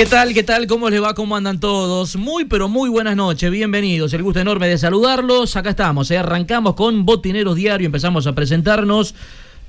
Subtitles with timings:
[0.00, 0.32] ¿Qué tal?
[0.32, 0.66] ¿Qué tal?
[0.66, 1.12] ¿Cómo les va?
[1.12, 2.16] ¿Cómo andan todos?
[2.16, 3.50] Muy, pero muy buenas noches.
[3.50, 4.14] Bienvenidos.
[4.14, 5.56] El gusto enorme de saludarlos.
[5.56, 6.10] Acá estamos.
[6.10, 6.16] ¿eh?
[6.16, 7.84] Arrancamos con Botineros Diario.
[7.84, 9.14] Empezamos a presentarnos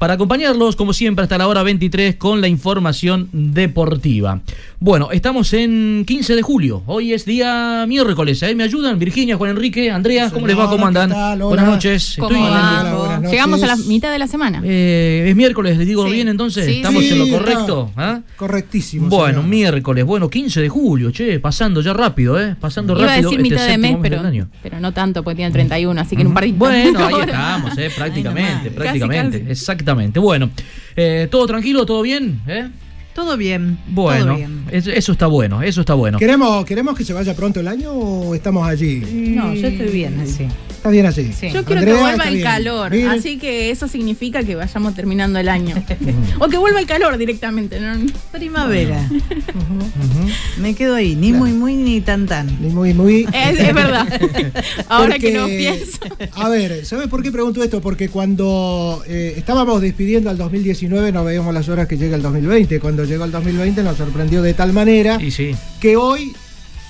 [0.01, 4.41] para acompañarlos, como siempre, hasta la hora 23 con la información deportiva.
[4.79, 6.81] Bueno, estamos en 15 de julio.
[6.87, 8.41] Hoy es día miércoles.
[8.41, 8.55] ¿eh?
[8.55, 8.97] ¿Me ayudan?
[8.97, 10.71] Virginia, Juan Enrique, Andrea, ¿cómo les va?
[10.71, 11.37] ¿Cómo andan?
[11.39, 12.15] Buenas noches.
[12.17, 13.21] ¿Cómo va?
[13.29, 14.59] Llegamos a la mitad de la semana.
[14.65, 16.67] Eh, es miércoles, les digo bien entonces.
[16.67, 17.91] ¿Estamos en lo correcto?
[17.95, 18.21] ¿Ah?
[18.37, 19.07] Correctísimo.
[19.07, 20.03] Bueno, miércoles.
[20.03, 22.55] Bueno, 15 de julio, che, pasando ya rápido, ¿eh?
[22.59, 23.29] Pasando Iba rápido.
[23.29, 24.49] a decir este mitad de mes, séptimo pero, año.
[24.63, 27.77] pero no tanto, porque tiene 31, así que en un par de Bueno, ahí estamos,
[27.77, 29.51] eh, prácticamente, prácticamente, casi.
[29.51, 29.90] exactamente.
[30.19, 30.49] Bueno,
[30.95, 32.41] eh, ¿todo tranquilo, todo bien?
[32.47, 32.69] ¿Eh?
[33.13, 33.77] Todo bien.
[33.87, 34.65] Bueno, todo bien.
[34.71, 36.17] es- eso está bueno, eso está bueno.
[36.17, 38.99] ¿Queremos, ¿Queremos que se vaya pronto el año o estamos allí?
[39.35, 40.47] No, yo estoy bien así.
[40.69, 41.31] ¿Está bien así?
[41.31, 41.51] Sí.
[41.51, 45.47] Yo quiero Andrea, que vuelva el calor, así que eso significa que vayamos terminando el
[45.47, 45.75] año.
[46.39, 47.79] o que vuelva el calor directamente.
[47.79, 47.93] ¿no?
[48.31, 49.07] Primavera.
[50.57, 52.47] Me quedo ahí, ni muy muy ni tan tan.
[52.61, 53.27] Ni muy, muy.
[53.33, 54.07] Es, es verdad.
[54.89, 55.99] Ahora que no pienso.
[56.33, 57.79] A ver, ¿sabes por qué pregunto esto?
[57.81, 62.79] Porque cuando eh, estábamos despidiendo al 2019 no veíamos las horas que llega el 2020.
[62.79, 65.55] Cuando llegó el 2020 nos sorprendió de tal manera Y sí.
[65.79, 66.35] que hoy,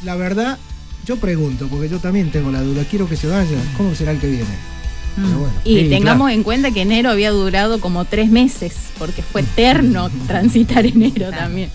[0.04, 0.58] la verdad,
[1.06, 3.58] yo pregunto, porque yo también tengo la duda, quiero que se vaya.
[3.78, 4.72] ¿Cómo será el que viene?
[5.18, 5.50] Bueno.
[5.66, 6.30] Y Sí, tengamos claro.
[6.30, 11.70] en cuenta que enero había durado como tres meses, porque fue eterno transitar enero también.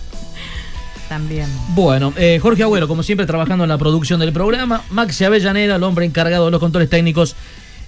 [1.09, 1.47] También.
[1.69, 4.81] Bueno, eh, Jorge Agüero, como siempre, trabajando en la producción del programa.
[4.89, 7.35] Maxi Avellaneda, el hombre encargado de los controles técnicos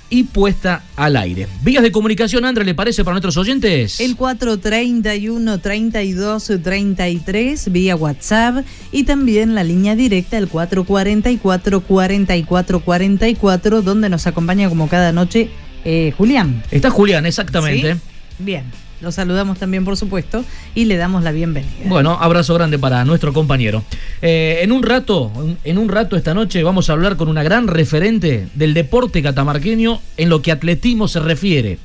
[0.10, 1.48] y puesta al aire.
[1.62, 4.00] Vías de comunicación, André, ¿le parece para nuestros oyentes?
[4.00, 13.82] El 431 32 33 vía WhatsApp y también la línea directa el 444 44 44
[13.82, 15.50] donde nos acompaña como cada noche
[15.86, 16.64] eh, Julián.
[16.72, 17.96] Está Julián, exactamente.
[17.96, 18.00] ¿Sí?
[18.40, 18.64] Bien.
[19.02, 20.44] Lo saludamos también, por supuesto,
[20.76, 21.72] y le damos la bienvenida.
[21.86, 23.84] Bueno, abrazo grande para nuestro compañero.
[24.22, 25.32] Eh, en un rato,
[25.64, 30.02] en un rato esta noche vamos a hablar con una gran referente del deporte catamarqueño
[30.18, 31.80] en lo que atletismo se refiere.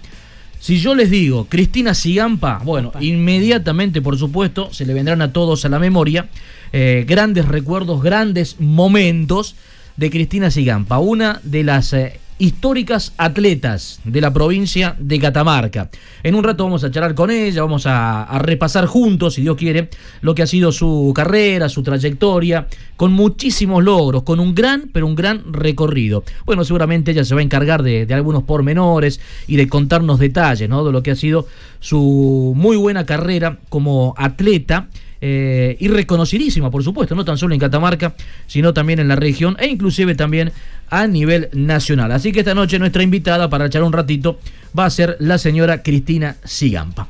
[0.58, 3.04] Si yo les digo Cristina Sigampa, bueno, Opa.
[3.04, 6.28] inmediatamente, por supuesto, se le vendrán a todos a la memoria
[6.72, 9.56] eh, grandes recuerdos, grandes momentos
[9.96, 15.90] de Cristina Sigampa, una de las eh, históricas atletas de la provincia de Catamarca.
[16.22, 19.88] En un rato vamos a charlar con ella, vamos a, repasar juntos, si Dios quiere,
[20.20, 25.06] lo que ha sido su carrera, su trayectoria, con muchísimos logros, con un gran, pero
[25.06, 26.24] un gran recorrido.
[26.44, 30.68] Bueno, seguramente ella se va a encargar de, algunos pormenores y de contarnos detalles.
[30.68, 31.46] De lo que ha sido
[31.80, 34.88] su muy buena carrera como atleta
[35.26, 38.14] eh, y reconocidísima, por supuesto, no tan solo en Catamarca,
[38.46, 40.52] sino también en la región e inclusive también
[40.90, 42.12] a nivel nacional.
[42.12, 44.38] Así que esta noche nuestra invitada para echar un ratito
[44.78, 47.08] va a ser la señora Cristina Sigampa.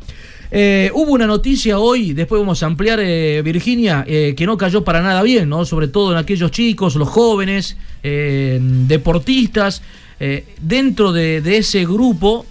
[0.53, 4.85] Eh, hubo una noticia hoy, después vamos a ampliar, eh, Virginia, eh, que no cayó
[4.85, 5.65] para nada bien, ¿no?
[5.65, 9.83] Sobre todo en aquellos chicos, los jóvenes, eh, deportistas,
[10.21, 12.47] eh, dentro de, de ese grupo,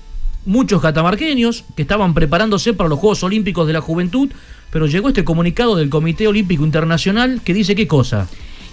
[0.45, 4.29] muchos catamarqueños que estaban preparándose para los Juegos Olímpicos de la Juventud,
[4.73, 8.27] pero llegó este comunicado del Comité Olímpico Internacional que dice qué cosa.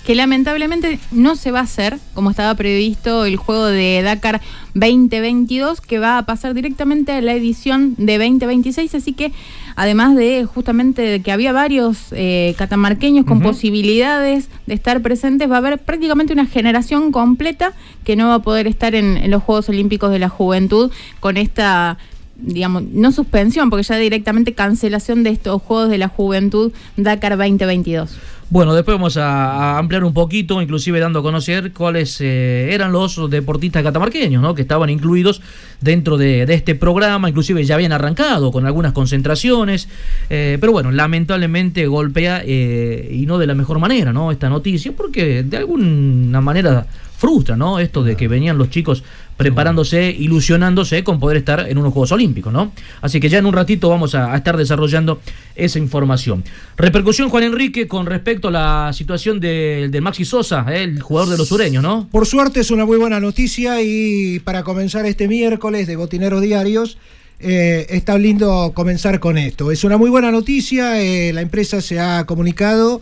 [0.07, 4.41] que lamentablemente no se va a hacer como estaba previsto el juego de Dakar
[4.73, 9.33] 2022, que va a pasar directamente a la edición de 2026, así que
[9.77, 15.57] además de justamente de que había varios eh, catamarqueños con posibilidades de estar presentes, va
[15.57, 17.75] a haber prácticamente una generación completa
[18.05, 21.37] que no va a poder estar en, en los Juegos Olímpicos de la Juventud con
[21.37, 21.99] esta
[22.43, 28.19] digamos, no suspensión, porque ya directamente cancelación de estos Juegos de la Juventud Dakar 2022.
[28.51, 33.31] Bueno, después vamos a, ampliar un poquito, inclusive dando a conocer cuáles eh, eran los
[33.31, 34.57] deportistas catamarqueños, ¿no?
[34.57, 35.41] Que estaban incluidos
[35.81, 39.89] dentro de, de este programa, inclusive ya habían arrancado con algunas concentraciones,
[40.31, 44.33] eh, pero bueno, lamentablemente golpea eh, y no de la mejor manera, ¿no?
[44.33, 46.89] Esta noticia, porque de alguna manera
[47.21, 47.79] frustra, ¿no?
[47.79, 49.05] Esto de que venían los chicos
[49.41, 52.73] preparándose, ilusionándose con poder estar en unos Juegos Olímpicos, ¿no?
[53.01, 55.23] Así que ya en un ratito vamos a, estar desarrollando
[55.57, 56.45] esa información.
[56.77, 60.83] Repercusión, Juan Enrique, con respecto a la situación de, Maxi Sosa, ¿eh?
[60.83, 62.07] el jugador de los sureños, ¿no?
[62.13, 66.99] Por suerte es una muy buena noticia y para comenzar este miércoles de Botineros Diarios,
[67.39, 69.71] eh, está lindo comenzar con esto.
[69.71, 73.01] Es una muy buena noticia, eh, la empresa se ha comunicado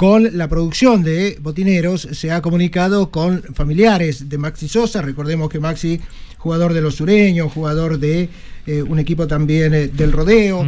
[0.00, 5.60] con la producción de Botineros, se ha comunicado con familiares de Maxi Sosa, recordemos que
[5.60, 6.00] Maxi,
[6.38, 8.30] jugador de los sureños, jugador de
[8.66, 10.66] eh, un equipo también eh, del rodeo,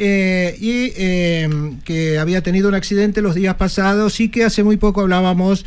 [0.00, 0.90] eh, y
[1.84, 5.64] que había tenido un accidente los días pasados y que hace muy poco hablábamos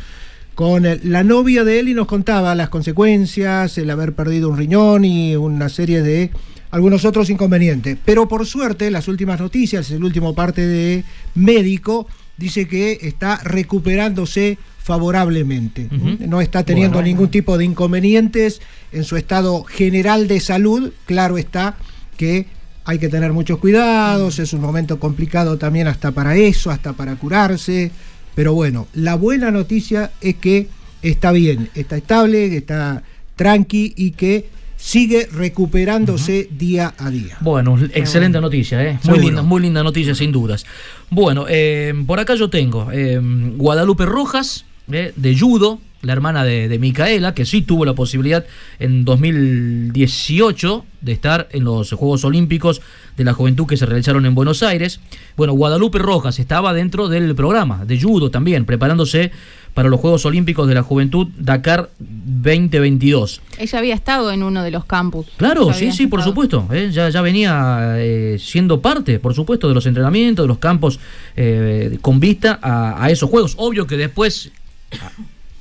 [0.54, 5.06] con la novia de él y nos contaba las consecuencias, el haber perdido un riñón
[5.06, 6.32] y una serie de
[6.70, 7.96] algunos otros inconvenientes.
[8.04, 11.02] Pero por suerte, las últimas noticias, el último parte de
[11.34, 15.88] médico, dice que está recuperándose favorablemente.
[16.20, 18.60] No está teniendo ningún tipo de inconvenientes
[18.92, 20.92] en su estado general de salud.
[21.06, 21.76] Claro está
[22.16, 22.46] que
[22.84, 27.16] hay que tener muchos cuidados, es un momento complicado también hasta para eso, hasta para
[27.16, 27.90] curarse.
[28.36, 30.68] Pero bueno, la buena noticia es que
[31.02, 33.02] está bien, está estable, está
[33.34, 37.36] tranqui y que sigue recuperándose día a día.
[37.40, 38.98] Bueno, excelente noticia, ¿eh?
[39.04, 40.66] muy linda, muy linda noticia sin dudas.
[41.10, 43.20] Bueno, eh, por acá yo tengo eh,
[43.56, 48.46] Guadalupe Rojas, eh, de judo, la hermana de, Micaela, que sí tuvo la posibilidad
[48.78, 52.80] en 2018 de estar en los Juegos Olímpicos
[53.16, 55.00] de la Juventud que se realizaron en Buenos Aires.
[55.36, 59.32] Bueno, Guadalupe Rojas estaba dentro del programa de judo también, preparándose
[59.76, 63.42] para los Juegos Olímpicos de la Juventud Dakar 2022.
[63.58, 65.26] Ella había estado en uno de los campus.
[65.36, 66.66] Claro, sí, sí, por supuesto.
[66.72, 66.88] ¿eh?
[66.90, 70.98] ya, ya venía eh, siendo parte, por supuesto, de los entrenamientos, de los campos
[71.36, 73.52] eh, con vista a, esos Juegos.
[73.58, 74.50] Obvio que después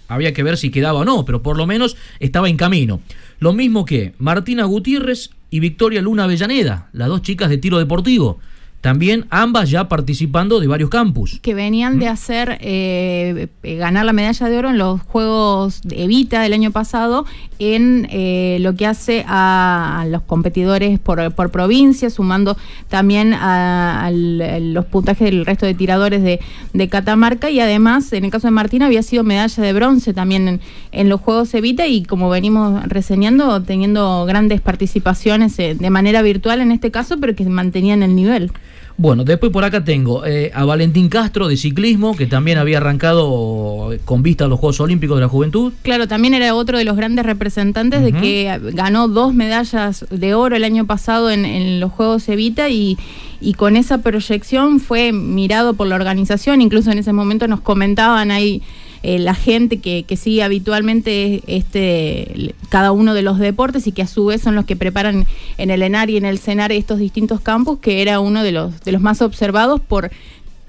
[0.07, 3.01] había que ver si quedaba o no, pero por lo menos estaba en camino.
[3.39, 8.39] Lo mismo que Martina Gutiérrez y Victoria Luna Avellaneda, las dos chicas de tiro deportivo
[8.85, 11.39] también ambas ya participando de varios campus.
[11.41, 16.03] Que venían de hacer, eh, eh, ganar la medalla de oro en los Juegos de
[16.03, 17.25] Evita del año pasado,
[17.57, 25.31] en eh, lo que hace a, los competidores por, provincia, sumando también a, los puntajes
[25.31, 29.23] del resto de tiradores de, Catamarca y además, en el caso de Martina, había sido
[29.23, 30.61] medalla de bronce también en,
[30.91, 36.71] en los Juegos Evita y como venimos reseñando, teniendo grandes participaciones de manera virtual en
[36.71, 38.51] este caso, pero que mantenían el nivel.
[38.97, 43.91] Bueno, después por acá tengo eh, a Valentín Castro de ciclismo, que también había arrancado
[44.05, 45.73] con vista a los Juegos Olímpicos de la Juventud.
[45.81, 50.55] Claro, también era otro de los grandes representantes de que ganó dos medallas de oro
[50.55, 52.97] el año pasado en, los Juegos Evita y,
[53.41, 58.31] y con esa proyección fue mirado por la organización, incluso en ese momento nos comentaban
[58.31, 58.61] ahí
[59.07, 64.07] eh, la gente que, sigue habitualmente este, cada uno de los deportes y que a
[64.07, 65.27] su vez son los que preparan
[65.59, 68.81] en el ENAR y en el CENAR estos distintos campos, que era uno de los,
[68.81, 70.09] de los más observados por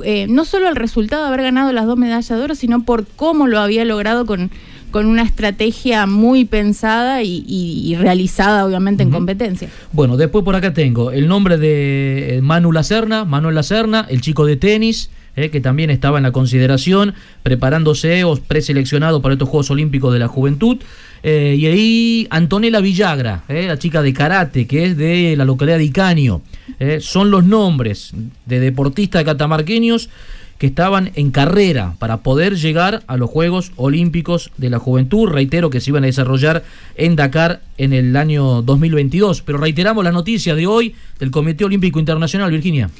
[0.04, 3.06] eh, no solo el resultado de haber ganado las dos medallas de oro, sino por
[3.06, 4.50] cómo lo había logrado con,
[4.90, 9.70] con una estrategia muy pensada y, realizada, obviamente, en competencia.
[9.92, 14.56] Bueno, después por acá tengo el nombre de Manu Lacerna, Manuel Lacerna, el chico de
[14.56, 20.12] tenis, eh, que también estaba en la consideración, preparándose o preseleccionado para estos Juegos Olímpicos
[20.12, 20.78] de la Juventud.
[21.22, 25.78] Eh, y ahí Antonella Villagra, eh, la chica de karate, que es de la localidad
[25.78, 26.42] de Icaño.
[27.00, 28.12] son los nombres
[28.46, 30.08] de deportistas catamarqueños
[30.58, 35.28] que estaban en carrera para poder llegar a los Juegos Olímpicos de la Juventud.
[35.28, 36.64] Reitero que se iban a desarrollar
[36.96, 39.42] en Dakar en el año 2022.
[39.42, 42.90] Pero reiteramos la noticia de hoy del Comité Olímpico Internacional, Virginia.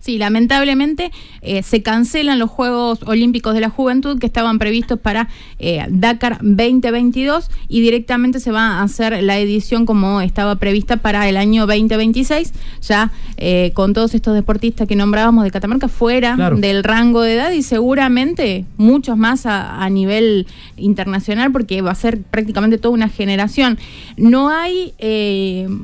[0.00, 5.28] Sí, lamentablemente eh, se cancelan los Juegos Olímpicos de la Juventud que estaban previstos para
[5.58, 11.28] eh, Dakar 2022 y directamente se va a hacer la edición como estaba prevista para
[11.28, 16.82] el año 2026, ya eh, con todos estos deportistas que nombrábamos de Catamarca fuera del
[16.82, 20.46] rango de edad y seguramente muchos más a, a, nivel
[20.78, 23.78] internacional porque va a ser prácticamente toda una generación.
[24.16, 24.94] No hay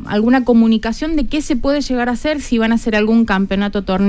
[0.07, 3.83] alguna comunicación de qué se puede llegar a hacer, si van a hacer algún campeonato
[3.83, 4.06] torneo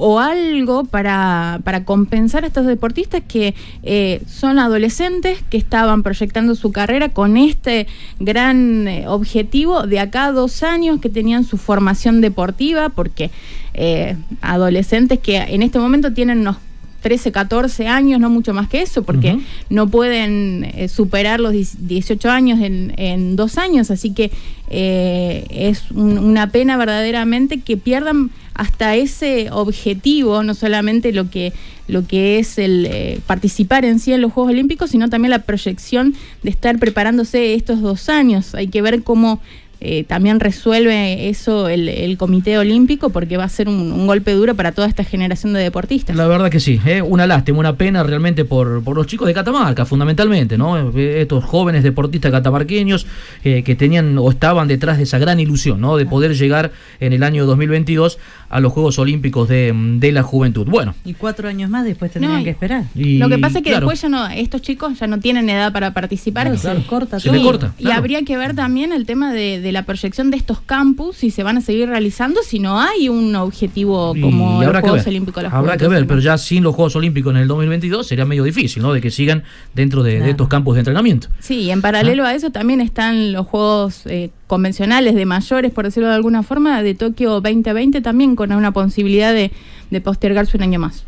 [0.00, 6.70] o algo para, compensar a estos deportistas que eh, son adolescentes que estaban proyectando su
[6.70, 7.88] carrera con este
[8.20, 13.32] gran eh, objetivo de acá a dos años que tenían su formación deportiva, porque
[13.74, 16.58] eh, adolescentes que en este momento tienen unos
[17.00, 22.58] 13, 14 años, no mucho más que eso, porque no pueden superar los 18 años
[22.60, 24.32] en, dos años, así que
[24.68, 31.52] es una pena verdaderamente que pierdan hasta ese objetivo, no solamente lo que,
[31.86, 35.44] lo que es el eh, participar en sí en los Juegos Olímpicos, sino también la
[35.44, 38.56] proyección de estar preparándose estos dos años.
[38.56, 39.40] Hay que ver cómo
[39.80, 44.72] eh, también resuelve eso el, Comité Olímpico porque va a ser un, golpe duro para
[44.72, 46.16] toda esta generación de deportistas.
[46.16, 47.00] La verdad que sí, ¿eh?
[47.00, 50.90] una lástima, una pena realmente por, por los chicos de Catamarca, fundamentalmente, ¿no?
[50.96, 53.06] Estos jóvenes deportistas catamarqueños
[53.44, 55.96] eh, que tenían o estaban detrás de esa gran ilusión, ¿no?
[55.96, 58.18] De poder llegar en el año 2022
[58.48, 60.66] a los Juegos Olímpicos de, la Juventud.
[60.66, 60.94] Bueno.
[61.04, 62.84] Y cuatro años más después tendrían que esperar.
[62.94, 65.92] lo que pasa es que después ya no, estos chicos ya no tienen edad para
[65.92, 66.56] participar.
[66.58, 67.20] se les corta.
[67.20, 67.74] Se corta.
[67.78, 71.30] Y habría que ver también el tema de de la proyección de estos campus, si
[71.30, 75.44] se van a seguir realizando, si no hay un objetivo como los Juegos Olímpicos.
[75.50, 78.82] habrá que ver, pero ya sin los Juegos Olímpicos en el 2022 sería medio difícil,
[78.82, 78.92] ¿no?
[78.92, 79.44] De que sigan
[79.74, 81.28] dentro de, estos campos de entrenamiento.
[81.40, 82.28] Sí, y en paralelo ¿Ah?
[82.28, 86.82] a eso también están los Juegos eh, convencionales de mayores, por decirlo de alguna forma,
[86.82, 89.50] de Tokio 2020 también con una posibilidad de,
[89.90, 91.04] de postergarse un año más.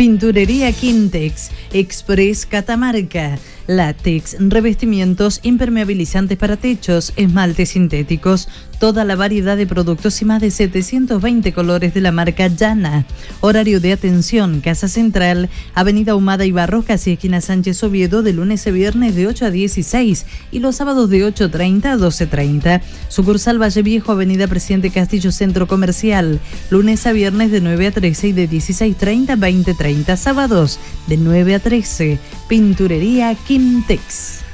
[0.00, 3.38] Pinturería Quintex, Express Catamarca,
[3.70, 8.48] látex, revestimientos impermeabilizantes para techos, esmaltes sintéticos,
[8.80, 13.06] toda la variedad de productos y más de 720 colores de la marca Llana.
[13.40, 18.66] Horario de atención, Casa Central, Avenida Humada y Barrocas y esquina Sánchez Oviedo de lunes
[18.66, 22.80] a viernes de 8 a 16 y los sábados de 8.30 a 12.30.
[23.08, 28.28] Sucursal Valle Viejo, Avenida Presidente Castillo Centro Comercial, lunes a viernes de 9 a 13
[28.28, 30.16] y de 16.30 a 20.30.
[30.16, 32.18] Sábados de 9 a 13.
[32.48, 33.36] Pinturería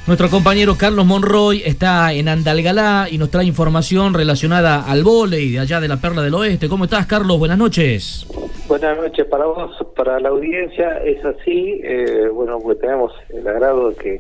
[0.07, 5.59] Nuestro compañero Carlos Monroy está en Andalgalá y nos trae información relacionada al volei de
[5.61, 6.69] allá de la Perla del Oeste.
[6.69, 7.39] ¿Cómo estás, Carlos?
[7.39, 8.27] Buenas noches.
[8.69, 10.99] Buenas noches para vos, para la audiencia.
[11.05, 14.15] Es así, eh, bueno, pues tenemos el agrado de que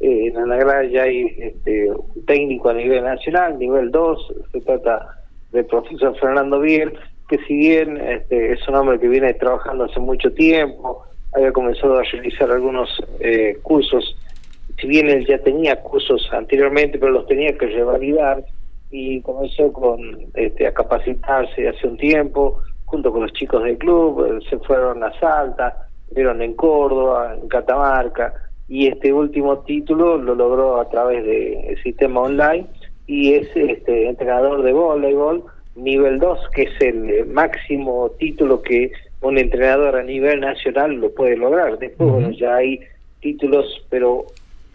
[0.00, 4.34] eh, en Andalgalá ya hay este, un técnico a nivel nacional, nivel 2.
[4.52, 6.92] Se trata del profesor Fernando Biel,
[7.28, 11.98] que si bien este, es un hombre que viene trabajando hace mucho tiempo, había comenzado
[11.98, 12.88] a realizar algunos
[13.20, 14.16] eh, cursos
[14.80, 18.44] si bien él ya tenía cursos anteriormente, pero los tenía que revalidar
[18.90, 20.00] y comenzó con
[20.34, 25.02] este, a capacitarse hace un tiempo junto con los chicos del club, eh, se fueron
[25.02, 28.32] a Salta, vieron en Córdoba, en Catamarca
[28.68, 32.66] y este último título lo logró a través del sistema online
[33.06, 35.44] y es este entrenador de voleibol
[35.76, 38.90] nivel 2, que es el máximo título que
[39.20, 41.78] un entrenador a nivel nacional lo puede lograr.
[41.78, 42.80] Después, bueno, ya hay
[43.20, 44.26] títulos, pero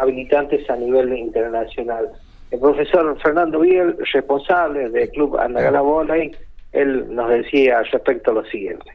[0.02, 2.10] habilitantes a nivel internacional.
[2.50, 6.32] El profesor Fernando Biel, responsable del Club Andagala Volley,
[6.74, 8.92] él nos decía respecto a lo siguiente.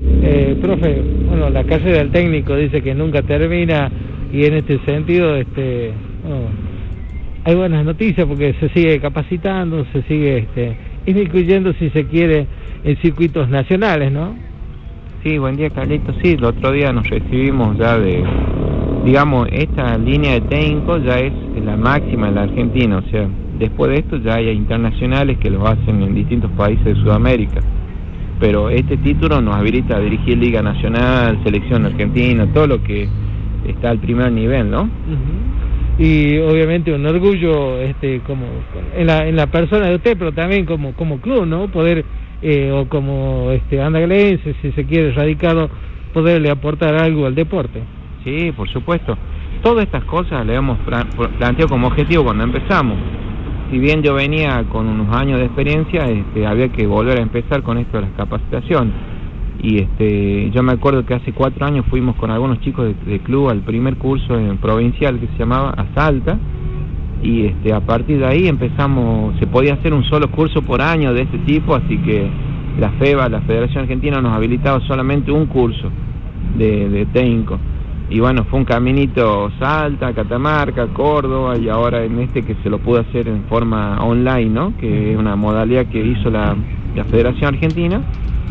[0.00, 3.90] Eh, profe, bueno, la casa del técnico dice que nunca termina
[4.32, 5.92] y en este sentido, este,
[7.44, 10.76] hay buenas noticias porque se sigue capacitando, se sigue este,
[11.06, 12.46] incluyendo si se quiere
[12.82, 14.36] en circuitos nacionales, ¿no?
[15.22, 16.16] Sí, buen día Carlitos.
[16.22, 18.22] Sí, el otro día nos recibimos ya de,
[19.06, 21.32] digamos, esta línea de técnicos ya es
[21.64, 25.64] la máxima en la Argentina, o sea, después de esto ya hay internacionales que lo
[25.64, 27.60] hacen en distintos países de Sudamérica.
[28.40, 33.08] Pero este título nos habilita a dirigir Liga Nacional, Selección Argentina, todo lo que
[33.68, 34.90] está al primer nivel, ¿no?
[35.98, 38.44] Y obviamente un orgullo este como
[38.94, 41.68] en la, en la persona de usted, pero también como como club, ¿no?
[41.68, 42.04] Poder
[42.42, 45.70] eh, o como este andagalense, si se quiere radicado,
[46.12, 47.80] poderle aportar algo al deporte.
[48.26, 49.16] Sí, por supuesto.
[49.62, 52.98] Todas estas cosas le hemos planteado como objetivo cuando empezamos.
[53.70, 57.62] Si bien yo venía con unos años de experiencia, este, había que volver a empezar
[57.62, 58.92] con esto de las capacitaciones.
[59.62, 63.48] Y este, yo me acuerdo que hace cuatro años fuimos con algunos chicos de, club
[63.48, 66.36] al primer curso en provincial que se llamaba Asalta.
[67.22, 71.14] Y este, a partir de ahí empezamos, se podía hacer un solo curso por año
[71.14, 72.28] de este tipo, así que
[72.80, 75.88] la FEBA, la Federación Argentina, nos habilitaba solamente un curso
[76.58, 77.60] de, de técnico
[78.08, 82.78] y bueno, fue un caminito Salta, Catamarca, Córdoba y ahora en este que se lo
[82.78, 84.76] pudo hacer en forma online, ¿no?
[84.78, 86.56] Que es una modalidad que hizo la,
[87.10, 88.00] Federación Argentina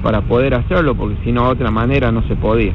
[0.03, 2.73] para poder hacerlo, porque si no, de otra manera no se podía.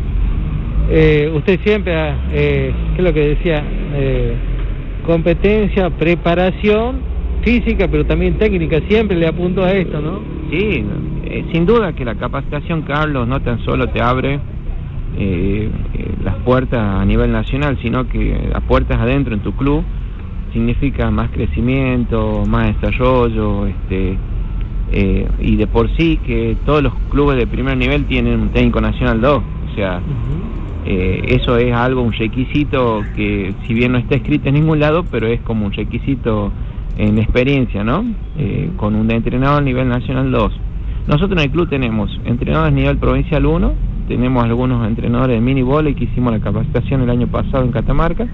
[0.90, 1.92] Eh, usted siempre,
[2.32, 3.62] eh, ¿qué es lo que decía?
[3.94, 4.34] Eh,
[5.06, 7.02] competencia, preparación
[7.42, 10.20] física, pero también técnica, siempre le apunto a esto, ¿no?
[10.50, 10.84] Sí,
[11.24, 14.40] eh, sin duda que la capacitación, Carlos, no tan solo te abre
[15.16, 15.70] eh,
[16.22, 19.82] las puertas a nivel nacional, sino que las puertas adentro en tu club
[20.52, 24.16] significa más crecimiento, más desarrollo, este,
[24.92, 28.80] eh, y de por sí que todos los clubes de primer nivel tienen un técnico
[28.80, 30.00] nacional 2, o sea,
[30.84, 35.04] eh, eso es algo, un requisito que si bien no está escrito en ningún lado,
[35.10, 36.52] pero es como un requisito
[36.96, 38.04] en experiencia, ¿no?
[38.38, 40.52] Eh, con un entrenador a nivel nacional 2.
[41.06, 43.72] Nosotros en el club tenemos entrenadores a nivel provincial 1,
[44.10, 48.26] tenemos algunos entrenadores de mini volley que hicimos la capacitación el año pasado en Catamarca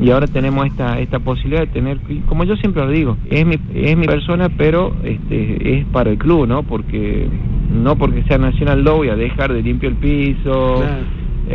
[0.00, 3.56] y ahora tenemos esta esta posibilidad de tener como yo siempre lo digo es mi
[3.72, 7.28] es mi persona pero este es para el club no porque
[7.72, 10.82] no porque sea nacional lo voy a dejar de limpio el piso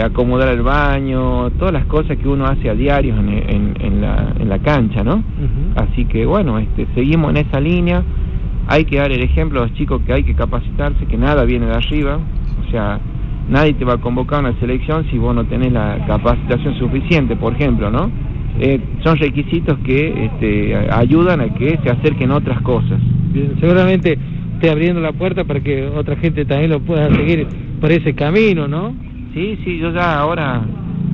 [0.01, 4.35] acomodar el baño todas las cosas que uno hace a diario en, en, en la,
[4.39, 5.21] en la cancha no
[5.75, 8.03] así que bueno este seguimos en esa línea.
[8.71, 11.65] Hay que dar el ejemplo a los chicos que hay que capacitarse que nada viene
[11.65, 12.19] de arriba.
[12.61, 12.99] O sea
[13.50, 17.36] nadie te va a convocar a una selección si vos no tenés la capacitación suficiente,
[17.36, 18.10] por ejemplo, ¿no?
[18.60, 23.00] Eh, son requisitos que este, ayudan a que se acerquen otras cosas.
[23.32, 24.18] Bien, seguramente
[24.53, 27.48] esté abriendo la puerta para que otra gente también lo pueda seguir
[27.79, 28.94] por ese camino, ¿no?
[29.34, 30.62] Sí, sí, yo ya ahora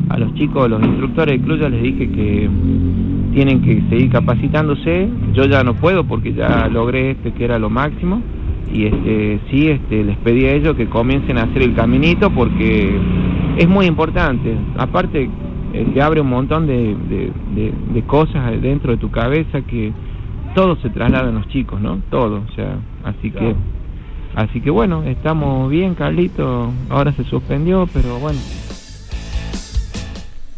[0.10, 2.50] a los chicos, los instructores de club ya les dije que
[3.34, 5.10] tienen que seguir capacitándose.
[5.34, 8.22] Yo ya no puedo porque ya logré este que era lo máximo
[8.76, 13.00] y este sí este les pedí a ellos que comiencen a hacer el caminito porque
[13.58, 14.54] es muy importante.
[14.78, 15.30] Aparte
[15.74, 19.94] eh, te abre un montón de, de, de, cosas dentro de tu cabeza que
[20.54, 23.56] todo se traslada en los chicos no todo o sea así que
[24.36, 26.72] así que bueno estamos bien Carlito.
[26.90, 28.40] Ahora se suspendió pero bueno.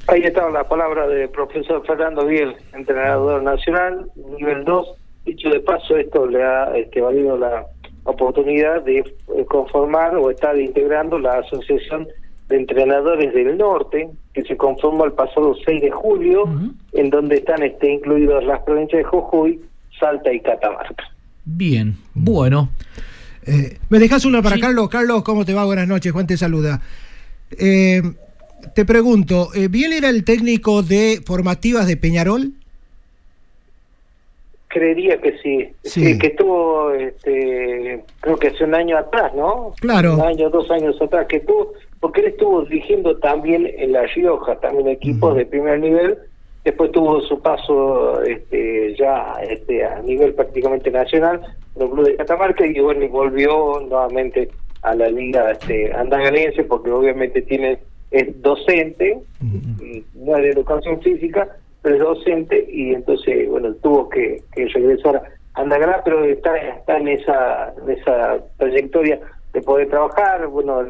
[0.08, 4.10] Ahí está la palabra del profesor Fernando Biel, entrenador nacional,
[4.40, 4.88] nivel 2.
[5.26, 7.66] Dicho de paso, esto le ha este, valido la
[8.08, 12.08] oportunidad de eh, conformar o estar integrando la Asociación
[12.48, 16.46] de Entrenadores del Norte, que se conformó el pasado 6 de julio,
[16.94, 19.62] en donde están este, incluidas las provincias de Jujuy,
[20.00, 21.04] Salta y Catamarca.
[21.44, 22.70] Bien, bueno.
[23.46, 24.88] Eh, ¿Me dejas una para Carlos?
[24.90, 25.66] Carlos, ¿cómo te va?
[25.66, 26.82] Buenas noches, Juan te saluda.
[27.52, 28.02] Eh,
[28.74, 32.54] te pregunto, ¿Biel era el técnico de formativas de Peñarol?
[34.70, 35.70] Creería que sí.
[35.84, 36.20] sí.
[36.20, 39.74] que estuvo, este, creo que hace un año atrás, ¿no?
[39.80, 40.16] Claro.
[40.16, 44.56] Un año, dos años atrás, que estuvo, porque él estuvo dirigiendo también en La Rioja,
[44.60, 46.18] también equipos de primer nivel.
[46.66, 51.40] Después tuvo su paso este, ya este, a nivel prácticamente nacional,
[51.80, 54.50] el club de Catamarca, y bueno, y volvió nuevamente
[54.82, 57.80] a la liga este, andagalense, porque obviamente tiene
[58.12, 59.20] es docente,
[60.16, 61.58] no es de educación física,
[61.90, 67.08] es docente y entonces, bueno, tuvo que, que regresar a Andagrá, pero está, está en
[67.08, 69.20] esa, en esa trayectoria
[69.54, 70.48] de poder trabajar.
[70.48, 70.82] Bueno,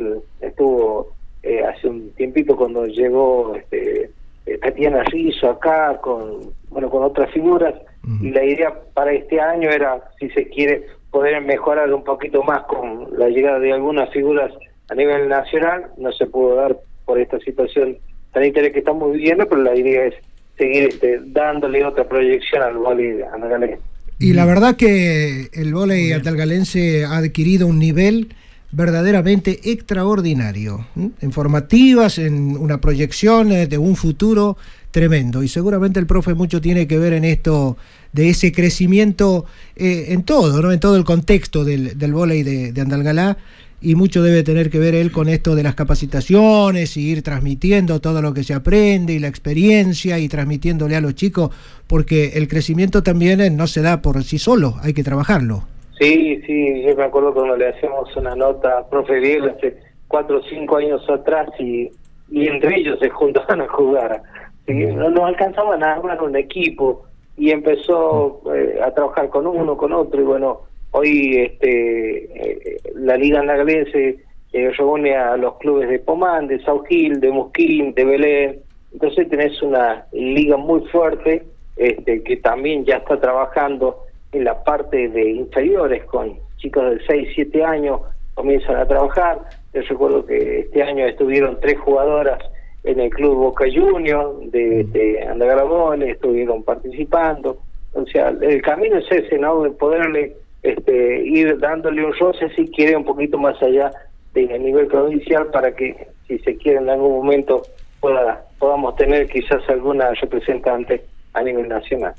[0.42, 4.12] estuvo eh, hace un tiempito cuando llegó este,
[4.46, 7.74] eh, Tatiana Rizzo acá con, bueno, con otras figuras
[8.22, 12.64] y la idea para este año era, si se quiere, poder mejorar un poquito más
[12.64, 14.54] con la llegada de algunas figuras
[14.90, 15.88] a nivel nacional.
[15.98, 17.98] No se pudo dar por esta situación
[18.34, 20.16] sanitaria que estamos viviendo, pero la idea es
[20.58, 23.80] seguir este, dándole otra proyección al vóley andalgalense.
[24.20, 28.34] Y la verdad que el vóley andalgalense ha adquirido un nivel
[28.72, 34.58] verdaderamente extraordinario, en formativas, en una proyección eh, de un futuro
[34.92, 35.44] tremendo.
[35.44, 37.78] Y seguramente el profe mucho tiene que ver en esto
[38.12, 40.72] de ese crecimiento eh, en todo, ¿no?
[40.72, 43.38] en todo el contexto del, del vóley de, de Andalgalá
[43.82, 48.00] y mucho debe tener que ver él con esto de las capacitaciones y ir transmitiendo
[48.00, 51.52] todo lo que se aprende y la experiencia y transmitiéndole a los chicos,
[51.88, 55.64] porque el crecimiento también eh, no se da por sí solo, hay que trabajarlo.
[56.00, 60.40] Sí, sí, yo me acuerdo cuando le hacíamos una nota a profe Diego hace cuatro
[60.40, 61.90] o cinco años atrás y,
[62.30, 64.22] y entre ellos se juntaban a jugar.
[64.68, 67.06] No, no alcanzaban a armar un equipo
[67.38, 70.62] y empezó eh, a trabajar con uno, con otro y bueno,
[70.92, 74.18] Hoy este, eh, la Liga Andagalense
[74.54, 78.60] eh, reúne a los clubes de Pomán, de Saugil, de Mosquín, de Belén.
[78.94, 81.44] Entonces tenés una liga muy fuerte
[81.76, 84.00] este, que también ya está trabajando
[84.32, 88.02] en la parte de inferiores con chicos de 6, 7 años
[88.34, 89.40] comienzan a trabajar.
[89.74, 92.40] Yo recuerdo que este año estuvieron tres jugadoras
[92.84, 97.58] en el club Boca Juniors de, de estuvieron participando.
[97.94, 99.64] O sea, el camino es ese, ¿no?
[99.64, 100.36] De poderle
[100.72, 103.92] este, ir dándole un roce si quiere un poquito más allá
[104.34, 107.64] del nivel provincial para que si se quiere en algún momento
[108.00, 112.14] pueda podamos tener quizás alguna representante a nivel nacional.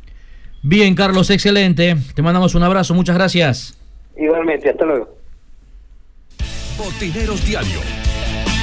[0.62, 1.96] Bien, Carlos, excelente.
[2.14, 3.78] Te mandamos un abrazo, muchas gracias.
[4.16, 5.08] Igualmente, hasta luego.
[6.76, 7.80] Botineros Diario,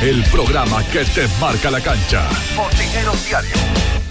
[0.02, 2.28] el programa que te marca la cancha.
[2.56, 4.05] Botineros Diario.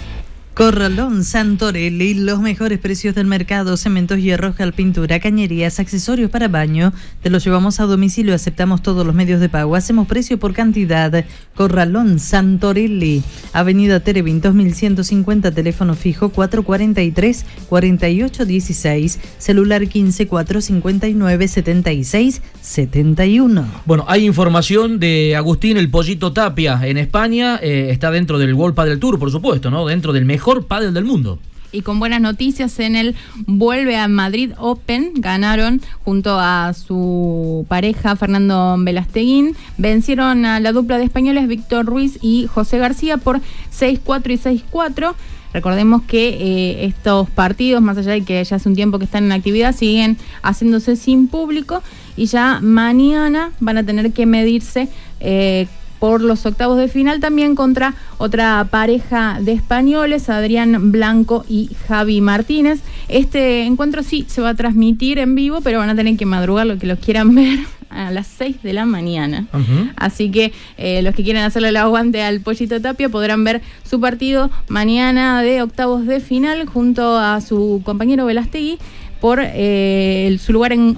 [0.55, 6.93] Corralón Santorelli, los mejores precios del mercado, cementos, hierros, cal, pintura, cañerías, accesorios para baño.
[7.21, 11.25] Te los llevamos a domicilio, aceptamos todos los medios de pago, hacemos precio por cantidad.
[11.55, 23.67] Corralón Santorelli, Avenida Terevin 2150, teléfono fijo 443 4816, celular 15 459 76 71.
[23.85, 28.73] Bueno, hay información de Agustín el Pollito Tapia en España, eh, está dentro del World
[28.73, 29.85] Padel Tour, por supuesto, ¿no?
[29.85, 31.39] Dentro del mejor mejor del mundo.
[31.71, 33.15] Y con buenas noticias en el
[33.47, 40.99] Vuelve a Madrid Open, ganaron junto a su pareja Fernando Velasteguín, vencieron a la dupla
[40.99, 43.41] de españoles Víctor Ruiz y José García por
[43.77, 45.15] 6-4 y 6-4.
[45.51, 49.23] Recordemos que eh, estos partidos, más allá de que ya hace un tiempo que están
[49.23, 51.81] en actividad, siguen haciéndose sin público
[52.15, 55.67] y ya mañana van a tener que medirse eh,
[56.05, 62.21] por los octavos de final también contra otra pareja de españoles, Adrián Blanco y Javi
[62.21, 62.81] Martínez.
[63.07, 66.67] Este encuentro sí se va a transmitir en vivo, pero van a tener que madrugar
[66.67, 67.57] lo que los quieran ver
[67.89, 69.47] a las 6 de la mañana.
[69.95, 73.99] Así que eh, los que quieran hacerle el aguante al Pollito Tapia podrán ver su
[73.99, 78.77] partido mañana de octavos de final junto a su compañero Velastegui
[79.25, 80.93] por eh, su lugar en,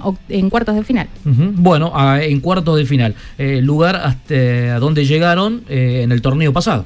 [0.50, 1.08] cuartos de final.
[1.24, 3.14] Bueno, en cuartos de final.
[3.38, 6.84] Eh, lugar hasta donde llegaron eh, en el torneo pasado.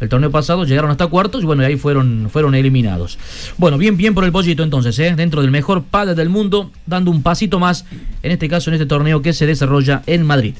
[0.00, 3.16] El torneo pasado llegaron hasta cuartos y bueno, ahí fueron, fueron eliminados.
[3.58, 7.22] Bueno, bien, bien por el pollito entonces, dentro del mejor padre del mundo, dando un
[7.22, 7.84] pasito más,
[8.24, 10.54] en este caso en este torneo que se desarrolla en Madrid.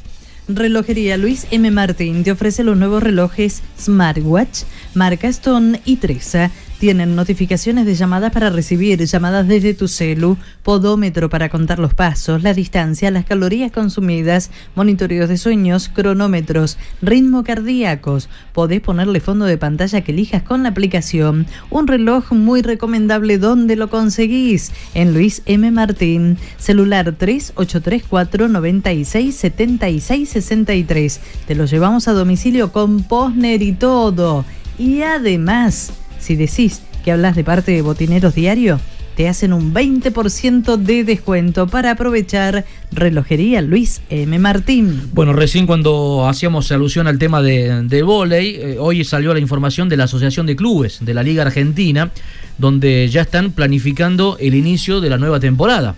[0.48, 1.70] Relojería Luis M.
[1.70, 4.62] Martín te ofrece los nuevos relojes Smartwatch,
[4.94, 6.50] marca Stone y Tresa
[6.82, 12.42] tienen notificaciones de llamadas para recibir, llamadas desde tu celu, podómetro para contar los pasos,
[12.42, 18.28] la distancia, las calorías consumidas, monitoreos de sueños, cronómetros, ritmo cardíacos.
[18.52, 21.46] Podés ponerle fondo de pantalla que elijas con la aplicación.
[21.70, 24.72] Un reloj muy recomendable donde lo conseguís.
[24.92, 25.70] En Luis M.
[25.70, 31.20] Martín, celular 3834 96 76 63.
[31.46, 34.44] Te lo llevamos a domicilio con Posner y todo.
[34.78, 38.80] Y además, si decís que hablas de parte de Botineros Diario,
[39.16, 44.38] te hacen un 20% de descuento para aprovechar Relojería Luis M.
[44.38, 45.10] Martín.
[45.12, 49.88] Bueno, recién cuando hacíamos alusión al tema de, de volei, eh, hoy salió la información
[49.88, 52.10] de la Asociación de Clubes de la Liga Argentina,
[52.58, 55.96] donde ya están planificando el inicio de la nueva temporada.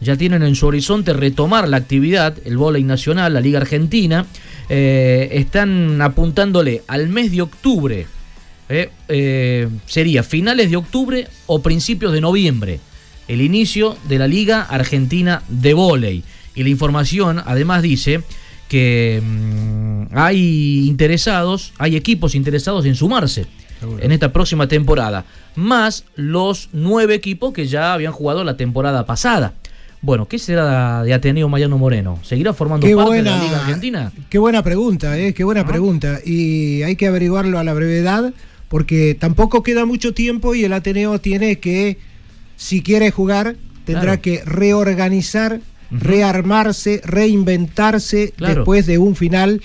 [0.00, 4.26] Ya tienen en su horizonte retomar la actividad, el volei nacional, la Liga Argentina.
[4.68, 8.06] Eh, están apuntándole al mes de octubre
[8.68, 12.80] eh, eh, sería finales de octubre o principios de noviembre,
[13.28, 16.24] el inicio de la Liga Argentina de Voley.
[16.54, 18.22] Y la información además dice
[18.68, 23.46] que mm, hay interesados, hay equipos interesados en sumarse
[24.00, 29.52] en esta próxima temporada, más los nueve equipos que ya habían jugado la temporada pasada.
[30.04, 32.18] Bueno, ¿qué será de Ateneo Mayano Moreno?
[32.22, 34.12] ¿Seguirá formando parte de la Liga Argentina?
[34.28, 35.66] Qué buena pregunta, eh, qué buena ah.
[35.66, 36.20] pregunta.
[36.22, 38.34] Y hay que averiguarlo a la brevedad
[38.68, 41.96] porque tampoco queda mucho tiempo y el Ateneo tiene que,
[42.56, 49.62] si quiere jugar, tendrá que reorganizar, rearmarse, reinventarse después de un final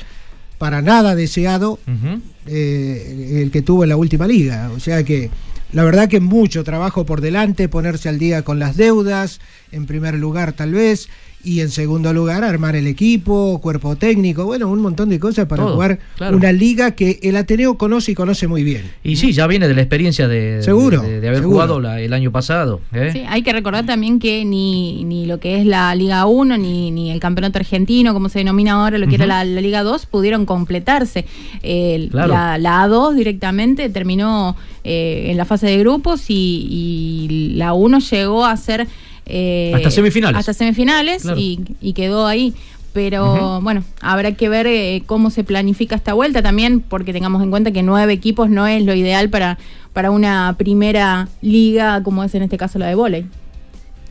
[0.57, 1.79] para nada deseado,
[2.47, 4.71] eh, el que tuvo en la última liga.
[4.73, 5.31] O sea que
[5.71, 9.39] la verdad que mucho trabajo por delante, ponerse al día con las deudas,
[9.71, 11.09] en primer lugar tal vez,
[11.43, 15.63] y en segundo lugar armar el equipo, cuerpo técnico, bueno, un montón de cosas para
[15.63, 15.99] jugar
[16.31, 18.91] una liga que el Ateneo conoce y conoce muy bien.
[19.03, 22.81] Y sí, ya viene de la experiencia de, seguro, de, haber jugado el año pasado.
[22.93, 23.09] ¿eh?
[23.13, 26.91] Sí, hay que recordar también que ni, ni lo que es la Liga 1, ni,
[26.91, 30.45] ni el Campeonato Argentino, como se denomina ahora, lo que era la, Liga 2, pudieron
[30.45, 31.25] completarse.
[31.63, 38.45] la, A2 directamente terminó eh, en la fase de grupos y, y la 1 llegó
[38.45, 38.87] a ser
[39.29, 40.39] eh, hasta semifinales.
[40.39, 42.53] Hasta semifinales y, quedó ahí.
[42.91, 47.51] Pero bueno, habrá que ver eh, cómo se planifica esta vuelta también, porque tengamos en
[47.51, 49.59] cuenta que nueve equipos no es lo ideal para,
[49.93, 53.25] para una primera liga como es en este caso la de volei.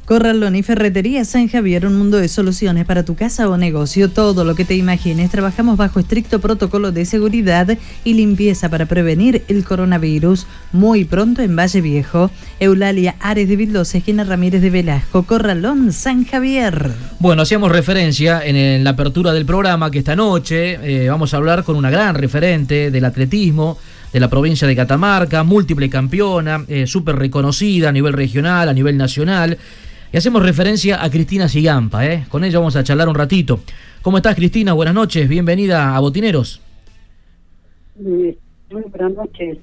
[0.09, 4.43] Corralón y Ferretería San Javier, un mundo de soluciones para tu casa o negocio, todo
[4.43, 5.31] lo que te imagines.
[5.31, 10.47] Trabajamos bajo estricto protocolo de seguridad y limpieza para prevenir el coronavirus.
[10.73, 16.25] Muy pronto en Valle Viejo, Eulalia Ares de Vildosa, esquina Ramírez de Velasco, Corralón San
[16.25, 16.91] Javier.
[17.19, 21.65] Bueno, hacíamos referencia en, la apertura del programa que esta noche eh, vamos a hablar
[21.65, 23.77] con una gran referente del atletismo
[24.11, 28.97] de la provincia de Catamarca, múltiple campeona, eh, súper reconocida a nivel regional, a nivel
[28.97, 29.59] nacional.
[30.13, 32.25] Y hacemos referencia a Cristina Sigampa, ¿eh?
[32.29, 33.61] Con ella vamos a charlar un ratito.
[34.03, 34.73] ¿Cómo estás, Cristina?
[34.73, 36.61] Buenas noches, bienvenida a Botineros.
[38.01, 38.37] Muy
[38.71, 39.59] buenas noches.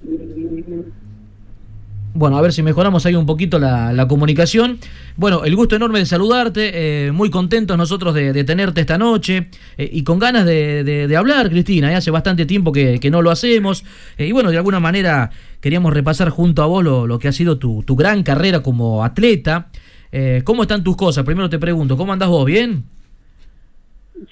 [2.14, 4.78] Bueno, a ver si mejoramos ahí un poquito la, la comunicación.
[5.18, 9.50] Bueno, el gusto enorme de saludarte, eh, muy contentos nosotros de, de tenerte esta noche
[9.78, 11.92] eh, y con ganas de, de- de hablar, Cristina.
[11.92, 13.84] eh, hace bastante tiempo que, que no lo hacemos
[14.18, 17.34] eh, y bueno, de alguna manera queríamos repasar junto a vos lo, lo que ha
[17.34, 19.70] sido tu, tu gran carrera como atleta.
[20.18, 21.26] Eh, ¿Cómo están tus cosas?
[21.26, 22.46] Primero te pregunto, ¿cómo andás vos?
[22.46, 22.86] ¿Bien?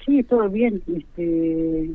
[0.06, 0.80] Sí, todo bien.
[0.96, 1.90] Este,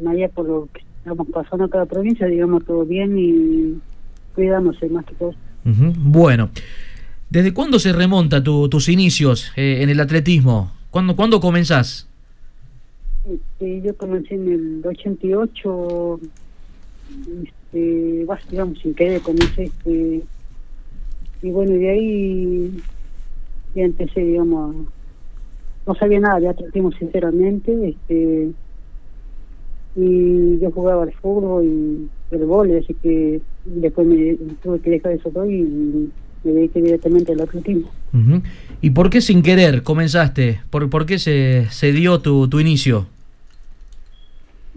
[0.00, 3.74] María, por lo que estamos pasando cada provincia, digamos, todo bien y
[4.36, 5.34] cuidándose más que todo.
[5.64, 6.50] Bueno,
[7.28, 10.70] ¿desde cuándo se remonta tu- tus inicios eh, en el atletismo?
[10.90, 12.06] ¿Cuándo, ¿Cuándo comenzás?
[13.28, 16.20] Este, yo comencé en el 88,
[17.42, 20.22] este, vas, digamos, sin querer, comencé, este,
[21.42, 22.82] y bueno, de ahí
[23.74, 24.76] ya empecé, digamos,
[25.86, 28.50] no sabía nada de atletismo, sinceramente, este,
[29.96, 35.12] y yo jugaba al fútbol y el vóley, así que después me tuve que dejar
[35.12, 36.10] eso todo y
[36.44, 37.90] me dediqué directamente al atletismo.
[38.80, 40.60] ¿Y por qué sin querer comenzaste?
[40.70, 43.06] ¿Por, por qué se, se dio tu, tu inicio?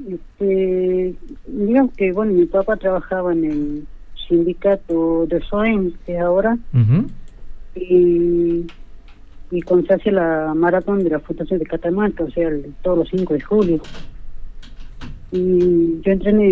[0.08, 1.16] Este,
[1.48, 3.88] digamos que, bueno, mi papá trabajaba en el
[4.28, 6.58] sindicato de SOEM, que es ahora,
[7.76, 8.66] y,
[9.52, 12.98] y cuando se hace la maratón de la Fundación de Catamarca, o sea, el- todos
[13.00, 13.80] los 5 de julio.
[15.32, 16.52] Y yo entrené,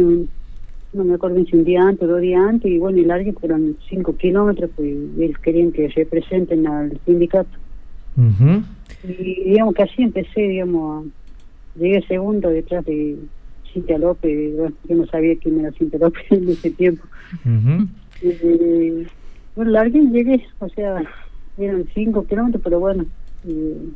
[0.93, 3.33] no me acuerdo si un día antes o dos días antes, y bueno, y largué
[3.33, 7.57] fueron 5 kilómetros, pues y ellos querían que se presenten al sindicato.
[9.03, 13.17] Y digamos que así empecé, digamos, a- llegué segundo detrás de
[13.73, 17.03] Cintia López, bueno, yo no sabía quién era Cintia López en ese tiempo.
[18.21, 19.07] Y,
[19.55, 21.01] bueno, largué y llegué, o sea,
[21.57, 23.05] eran cinco kilómetros, pero bueno.
[23.45, 23.95] Y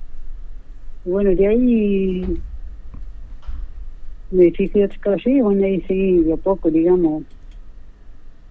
[1.05, 2.41] bueno, de ahí
[4.31, 7.23] me fijé otra cosa y bueno, ahí seguí de a poco, digamos,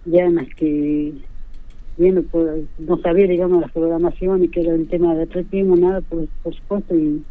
[0.06, 1.12] ya más que
[1.96, 6.26] viendo, pues, no sabía, digamos, las programaciones, que era el tema de atletismo, nada, por,
[6.42, 7.24] por supuesto, y,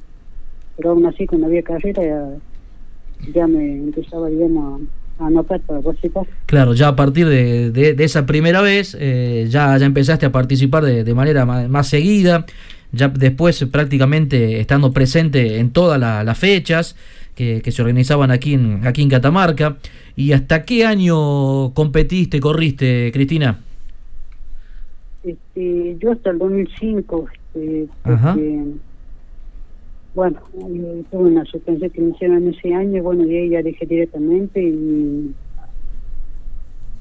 [0.76, 6.26] pero aún así, cuando había carrera, ya, ya me empezaba, digamos, a anotar para participar.
[6.46, 10.32] Claro, ya a partir de, de- de esa primera vez eh, ya, ya empezaste a
[10.32, 12.46] participar de, de manera ma- más, seguida,
[12.92, 16.96] ya después prácticamente estando presente en todas la- las fechas
[17.36, 19.78] que, que se organizaban aquí en, aquí en Catamarca.
[20.18, 23.60] ¿Y hasta qué año competiste, corriste, Cristina?
[25.24, 28.36] Este, yo hasta el 2005, este, Ajá.
[30.16, 33.62] Bueno, eh, tuve una suspensión que me hicieron ese año, y bueno, de ahí ya
[33.62, 35.36] dejé directamente y,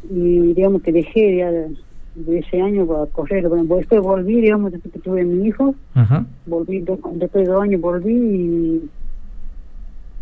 [0.02, 1.76] y digamos que dejé ya de,
[2.14, 3.48] de ese año para correr.
[3.48, 6.26] Bueno, después volví, digamos, después que tuve mi hijo, Ajá.
[6.44, 8.90] volví, do- después de dos años volví y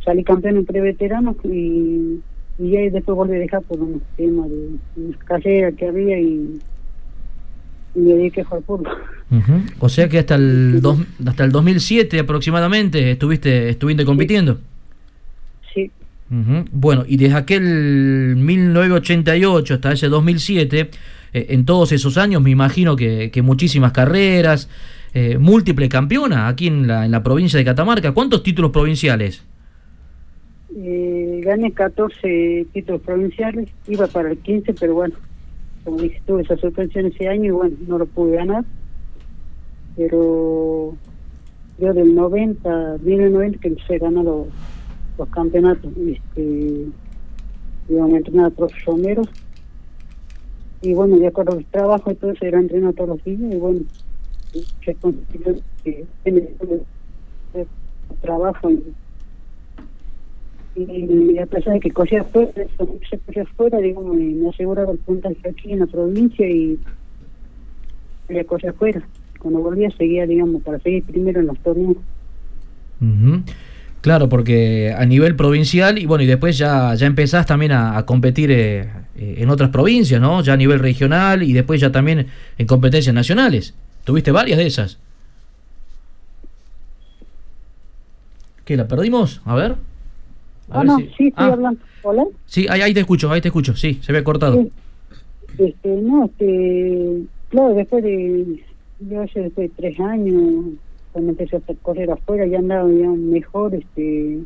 [0.05, 2.23] salí campeón en preveteranos y,
[2.59, 6.63] y ya después volví a dejar por unos temas de unas carreras que había y,
[7.95, 8.89] y me dediqué a jugar fútbol.
[9.79, 14.59] O sea que hasta el, dos- hasta el 2007 aproximadamente estuviste, estuviste compitiendo.
[15.75, 15.91] Sí,
[16.31, 16.65] Ujú.
[16.73, 20.91] Bueno, y desde aquel 1988 hasta ese 2007,
[21.35, 24.69] eh, en todos esos años me imagino que, que muchísimas carreras,
[25.15, 28.13] eh, múltiple campeona aquí en la, en la provincia de Catamarca.
[28.13, 29.43] ¿Cuántos títulos provinciales?
[30.75, 35.15] eh, gané 14 títulos provinciales, iba para el 15, pero bueno,
[35.85, 38.65] como dije, tuve esa suspensión ese año y bueno, no lo pude ganar.
[39.97, 40.95] Pero
[41.79, 44.47] yo del 90, 1990 que empecé a ganar los,
[45.19, 46.87] los campeonatos, este,
[47.89, 49.29] íbamos a entrenar a.
[50.81, 53.81] Y bueno, de acuerdo al trabajo eso, era entrenar todos los días y bueno,
[54.85, 56.49] se consiguió que tiene
[58.21, 58.83] trabajo y
[60.75, 64.93] y a pesar de que corría afuera, eso, se corría afuera, digamos, me, me aseguraba
[64.93, 66.79] el puntaje aquí en la provincia y
[68.31, 69.03] ya corría afuera.
[69.43, 71.97] Cuando volvía seguía, digamos, para seguir primero en los torneos.
[74.01, 78.07] Claro, porque a nivel provincial y bueno, y después ya, ya empezás también a, a
[78.07, 80.43] competir eh, eh, en otras provincias, ¿no?
[80.43, 82.27] Ya a nivel regional y después ya también
[82.59, 83.75] en competencias nacionales.
[84.05, 84.99] ¿Tuviste varias de esas?
[88.65, 89.41] ¿Qué, la perdimos?
[89.45, 89.73] A ver.
[89.73, 89.77] A
[90.71, 91.81] Ah, ver no, si- sí, estoy Ah, hablando.
[92.03, 92.25] ¿Hola?
[92.47, 94.63] Sí, ahí, ahí te escucho, ahí te escucho, sí, se había cortado.
[94.63, 94.71] Sí.
[95.59, 98.65] Este, no, este, claro, después de,
[99.09, 100.75] yo hace de tres años,
[101.13, 104.39] cuando empecé a correr afuera, ya andaba ya mejor, este,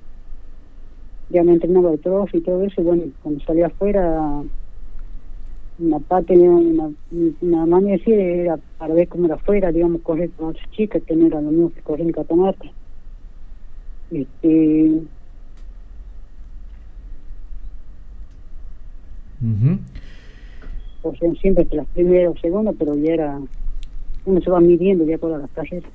[1.30, 4.42] ya me entrenaba el profe y todo eso, y bueno, cuando salí afuera,
[5.78, 6.90] una parte, una,
[7.40, 11.14] una de decir era para ver cómo era afuera, digamos, correr con otras chicas, que
[11.14, 12.68] no era lo mismo que correr en Catamarca.
[14.10, 15.02] Este,
[19.42, 19.78] Ujú.
[21.02, 23.40] o sea, siempre que las primeras o segundas, pero ya era,
[24.26, 25.90] uno se va midiendo ya por las carreras.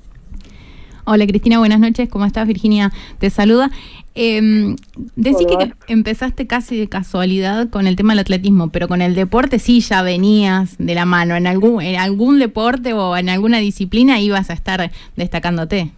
[1.04, 2.46] Hola Cristina, buenas noches, ¿cómo estás?
[2.46, 3.70] Virginia te saluda.
[4.14, 4.76] Eh,
[5.16, 9.58] decís que empezaste casi de casualidad con el tema del atletismo, pero con el deporte
[9.58, 11.34] sí ya venías de la mano.
[11.34, 15.90] ¿En algún, en algún deporte o en alguna disciplina ibas a estar destacándote?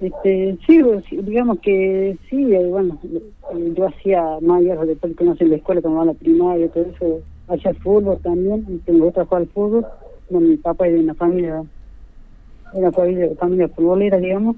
[0.00, 5.44] Este, sí, digamos que sí, eh, bueno, eh, yo hacía mayores deportes que no sé
[5.44, 9.48] en la escuela, como la primaria, todo eso, hacía fútbol también, me gusta jugar al
[9.48, 9.86] fútbol,
[10.30, 11.62] bueno, mi papá es de una familia,
[12.72, 14.56] una familia, familia futbolera, digamos,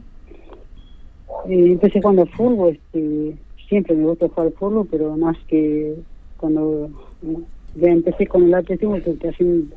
[1.47, 3.37] y empecé jugando fútbol, este,
[3.69, 5.95] siempre me gusta jugar fútbol, pero más que
[6.37, 6.91] cuando
[7.75, 9.69] ya empecé con el atletismo, que así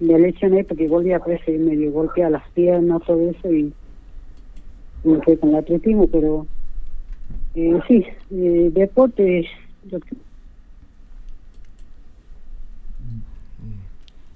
[0.00, 3.72] me lesioné porque volví a crecer medio golpear las piernas, todo eso, y
[5.04, 6.46] me quedé con el atletismo, pero
[7.54, 9.46] eh, sí, eh, deporte.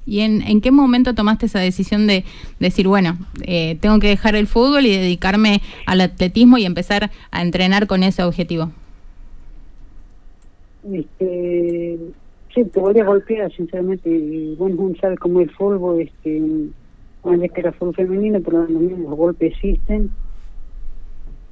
[0.06, 2.24] ¿Y en, en qué momento tomaste esa decisión de
[2.60, 7.42] decir, bueno, eh, tengo que dejar el fútbol y dedicarme al atletismo y empezar a
[7.42, 8.70] entrenar con ese objetivo?
[10.92, 11.98] Este,
[12.54, 14.54] sí, te volví a golpear, sinceramente.
[14.58, 16.42] Bueno, uno sabe cómo el fútbol, este,
[17.24, 20.10] vez que era fútbol femenino, pero los mismos golpes existen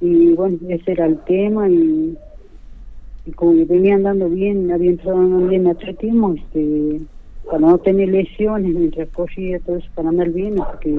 [0.03, 2.17] y bueno, ese era el tema y,
[3.35, 6.99] como que venía andando bien, había entrado bien en atletismo, este,
[7.45, 10.95] para no tener lesiones mientras corría todo eso, para andar bien, hasta que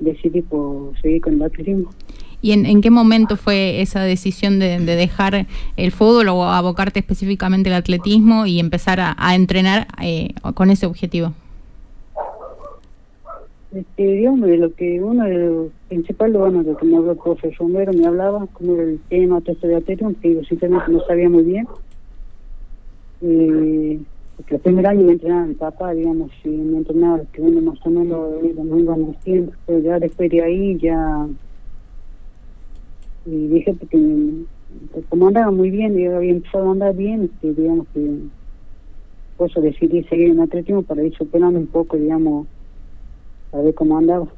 [0.00, 1.90] decidí pues, seguir con el atletismo.
[2.40, 5.46] ¿Y en, en, qué momento fue esa decisión de, de, dejar
[5.78, 10.84] el fútbol o abocarte específicamente al atletismo y empezar a, a entrenar eh, con ese
[10.84, 11.32] objetivo?
[13.74, 17.12] Este, digamos, de lo que uno de los principales, bueno, de lo que me habló
[17.12, 20.44] el profesor Romero, me hablaba, como era el tema todo esto de atletismo, que yo
[20.44, 21.66] simplemente no sabía muy bien.
[23.22, 23.98] Eh,
[24.48, 27.90] el primer año me entrenaba mi papá, digamos, y me entrenaba que uno más o
[27.90, 31.26] menos no iban diciendo, pero ya después de ahí ya
[33.26, 33.96] y dije porque
[35.08, 38.18] como andaba muy bien y había empezado a andar bien, este, digamos que
[39.36, 42.46] por eso decidí seguir en atletismo para ir superando un poco, digamos,
[43.52, 44.28] a ver cómo andaba.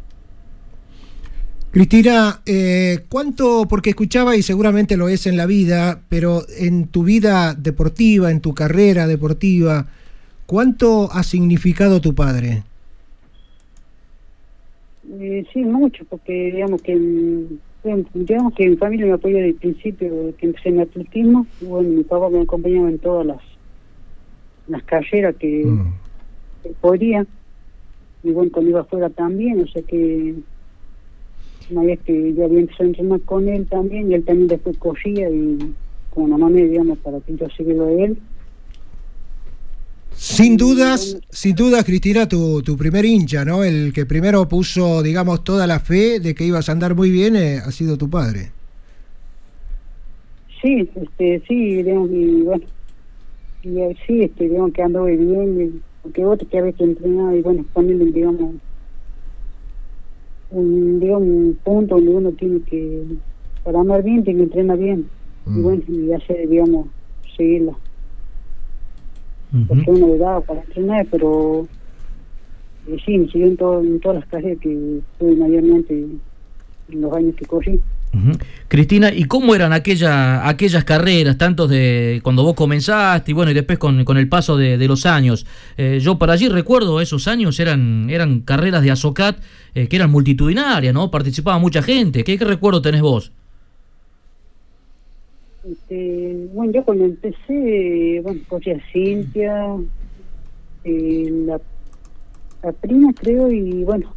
[1.77, 7.05] Cristina, eh, ¿cuánto, porque escuchaba y seguramente lo es en la vida, pero en tu
[7.05, 9.87] vida deportiva, en tu carrera deportiva,
[10.47, 12.63] ¿cuánto ha significado tu padre?
[15.21, 16.99] Eh, sí, mucho, porque digamos que
[18.15, 22.05] digamos que mi familia me apoyó desde el principio que empecé en atletismo, bueno, mi
[22.05, 23.41] papá me acompañaba en todas las
[24.67, 25.93] las carreras que, mm.
[26.63, 27.27] que podía
[28.23, 30.37] y bueno, cuando iba afuera también, o sea que
[31.71, 34.77] una vez que yo había empezado a entrenar con él también, y él también después
[34.79, 35.75] corría y
[36.11, 38.19] como una manera, digamos, para que yo siguiera de él.
[40.13, 43.63] Sin dudas, sin dudas, Cristina, tu, tu primer hincha, ¿no?
[43.63, 47.37] El que primero puso, digamos, toda la fe de que ibas a andar muy bien,
[47.37, 48.51] eh, ha sido tu padre.
[50.63, 52.65] Sí, este, sí, digamos, y bueno,
[53.63, 57.37] y eh, sí, este, digamos que ando muy bien, porque otro que a veces entrenaba
[57.37, 58.55] y bueno, ponerle, digamos,
[60.51, 63.03] un, digamos, un punto donde uno tiene que,
[63.65, 65.09] para andar bien, tiene que entrenar bien.
[65.47, 65.63] Y Mm.
[65.63, 66.87] bueno, y hacer, digamos,
[67.37, 67.77] seguirla.
[69.69, 71.67] Porque uno le daba para entrenar, pero
[72.89, 75.95] eh, sí, me siguió en, todo, en todas las carreras que tuve mayormente
[76.89, 77.81] en los años que corrí.
[78.17, 78.39] Ujú.
[78.69, 83.55] Cristina, ¿y cómo eran aquella, aquellas carreras, tanto de cuando vos comenzaste y bueno, y
[83.55, 85.47] después con, con el paso de, de los años?
[85.77, 89.39] Eh, yo para allí recuerdo esos años, eran, eran carreras de Azocat
[89.75, 91.11] eh, que eran multitudinarias, ¿no?
[91.11, 92.25] Participaba mucha gente.
[92.25, 93.33] ¿Qué, qué recuerdo tenés vos?
[95.69, 99.77] Este, bueno, yo cuando empecé, bueno, corría Cintia,
[100.85, 101.61] eh, la,
[102.63, 104.15] la prima creo, y bueno,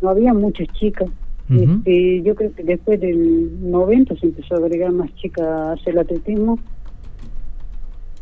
[0.00, 1.08] no había muchas chicas.
[1.50, 1.62] Ujú.
[1.62, 5.92] este, yo creo que después del 90 se empezó a agregar más chicas a hacer
[5.94, 6.58] el atletismo.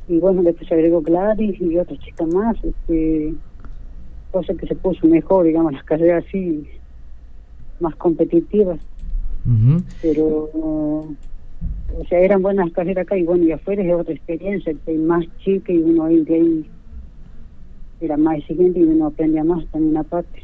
[0.08, 2.56] Y bueno, después se agregó Gladys y otra chica más.
[2.64, 3.34] Este,
[4.30, 6.68] cosa que se puso mejor, digamos, las carreras así,
[7.80, 8.80] más competitivas.
[10.00, 14.90] Pero, o sea, eran buenas carreras acá y bueno, y afuera es otra experiencia, que
[14.90, 16.70] hay más chica y uno ahí de ahí
[18.04, 20.42] era más exigente y uno aprendía más también aparte.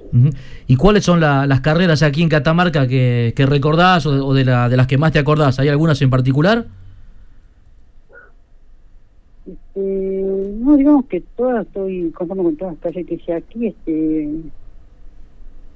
[0.66, 4.32] ¿Y cuáles son la- las carreras aquí en Catamarca que, que recordás o, de, o
[4.34, 5.58] de la- de las que más te acordás?
[5.58, 6.66] ¿Hay algunas en particular?
[9.46, 9.80] Este,
[10.60, 14.28] no, digamos que todas, estoy conforme con todas las carreras que hice aquí, este,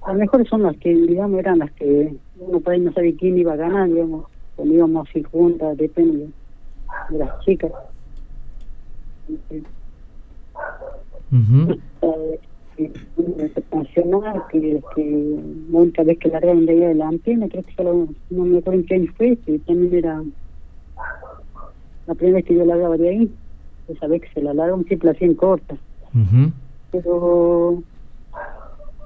[0.07, 3.39] las mejores son las que, digamos, eran las que uno por ahí no sabe quién
[3.39, 4.26] iba a ganar, digamos,
[4.57, 6.28] cuando íbamos así juntas, depende
[7.11, 7.72] de las chicas.
[9.33, 9.62] Este,
[11.33, 12.93] Eh,
[13.72, 18.09] nacional que, que la única vez que largaron de ahí adelante, no creo que solo,
[18.30, 20.22] no me acuerdo en qué año fue, que también era
[22.07, 23.30] la primera vez que yo largaba de ahí,
[23.89, 25.76] esa vez que se la largaron siempre la hacían corta,
[26.14, 26.53] Ujú.
[26.91, 27.83] pero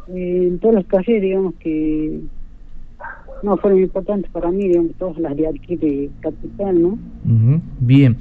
[0.08, 2.20] eh, en todas las calles digamos que
[3.42, 6.88] no fueron importantes para mí, digamos, todas las de aquí de Capital, ¿no?
[6.88, 8.16] Ujú, Bien.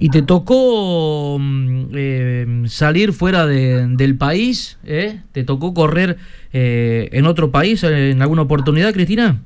[0.00, 4.78] ¿Y te tocó mm, eh, salir fuera de- del país?
[4.84, 5.20] ¿eh?
[5.32, 6.16] ¿Te tocó correr
[6.52, 9.42] eh, en otro país en alguna oportunidad, Cristina?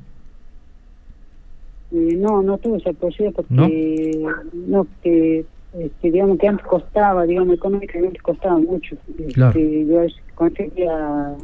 [1.92, 4.22] Eh, no, no tuve esa posibilidad porque
[4.66, 5.44] no, que
[5.78, 8.94] este, digamos que antes costaba, digamos económicamente costaba mucho.
[9.18, 9.58] Este, Claro.
[9.58, 11.34] Yo a veces conseguía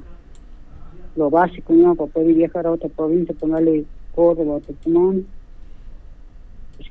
[1.17, 1.95] lo básico, ¿no?
[1.95, 3.85] Para poder viajar a otra provincia, ponerle
[4.15, 5.25] Córdoba Tucumán.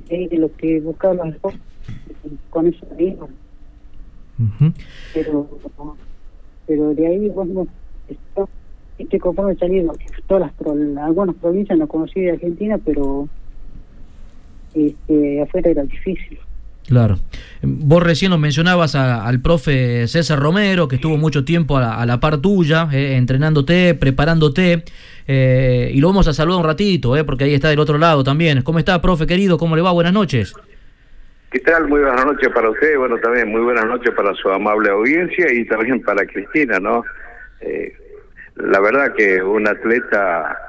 [0.09, 1.61] De lo que buscaba los esfuerzos,
[2.49, 2.85] con eso.
[4.39, 4.73] Ujú.
[5.13, 5.49] Pero,
[6.67, 7.67] pero de ahí, bueno,
[8.07, 8.49] esto-
[8.97, 13.27] estoy conforme de porque todas las, algunas provincias no conocí de Argentina, pero
[14.73, 16.38] este, afuera era difícil.
[16.88, 17.17] Claro.
[17.63, 21.95] Vos recién nos mencionabas a- al profe César Romero, que estuvo mucho tiempo a la,
[22.01, 24.83] a la par tuya, eh, entrenándote, preparándote,
[25.27, 28.23] eh, y lo vamos a saludar un ratito, eh, porque ahí está del otro lado
[28.23, 28.61] también.
[28.61, 29.57] ¿Cómo está, profe querido?
[29.57, 29.91] ¿Cómo le va?
[29.91, 30.53] Buenas noches.
[31.50, 31.88] ¿Qué tal?
[31.88, 35.66] Muy buenas noches para usted, bueno, también muy buenas noches para su amable audiencia y
[35.66, 37.06] también para Cristina, ¿no?
[37.62, 37.95] Eh,
[38.56, 40.60] la verdad que una atleta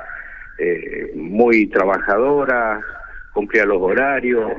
[0.57, 2.81] eh, muy trabajadora,
[3.33, 4.53] cumplía los horarios,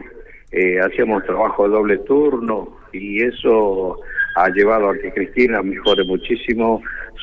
[0.51, 4.01] eh, hacíamos trabajo de doble turno y eso
[4.35, 6.81] ha llevado a que Cristina mejore muchísimo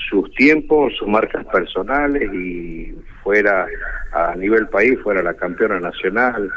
[0.09, 3.67] sus tiempos, sus marcas personales y fuera
[4.13, 6.51] a nivel país, fuera la campeona nacional.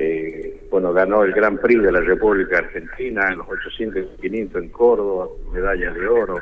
[0.00, 4.62] Eh, bueno, ganó el Gran Prix de la República Argentina en los 800 y 500
[4.62, 6.36] en Córdoba, medalla de oro.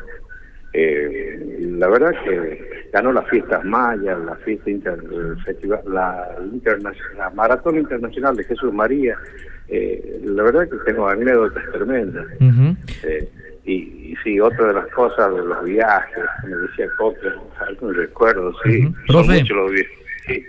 [0.74, 5.00] Eh, la verdad que ganó las fiestas mayas, la fiesta inter-
[5.46, 9.16] festival, la, interna- la maratón internacional de Jesús María.
[9.68, 12.26] Eh, la verdad que tengo anécdotas tremendas.
[13.04, 13.28] Eh,
[13.64, 13.72] y,
[14.12, 17.28] y sí, otra de las cosas de los viajes, me decía Coque,
[17.66, 18.94] algún recuerdo, sí, son
[19.24, 19.40] Profe.
[19.40, 19.98] muchos los viajes.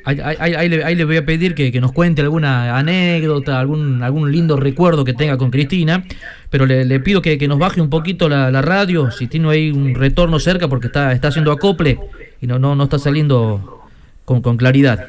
[0.06, 2.78] Ahí, ahí- ahí- ahí le, ahí le voy a pedir que, que nos cuente alguna
[2.78, 6.04] anécdota, algún, algún lindo recuerdo que tenga con Cristina,
[6.50, 9.50] pero le, le pido que, que nos baje un poquito la, la radio, si tiene
[9.50, 12.00] ahí un retorno cerca, porque está, está haciendo acople
[12.42, 13.84] y no, no, no está saliendo
[14.26, 15.06] con, con claridad.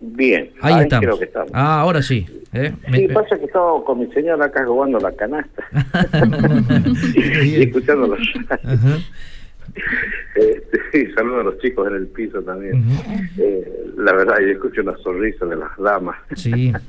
[0.00, 1.04] Bien, Ahí estamos.
[1.06, 1.50] creo que estamos.
[1.54, 2.26] Ah, ahora sí.
[2.52, 2.72] ¿eh?
[2.88, 5.64] Me- Sí, pasa que estaba con mi señora acá jugando la canasta
[7.44, 8.18] y escuchando los.
[10.34, 12.84] Este, sí, saludo a los chicos en el piso también.
[13.38, 16.16] Eh, la verdad, yo escucho una sonrisa de las damas.
[16.34, 16.72] Sí.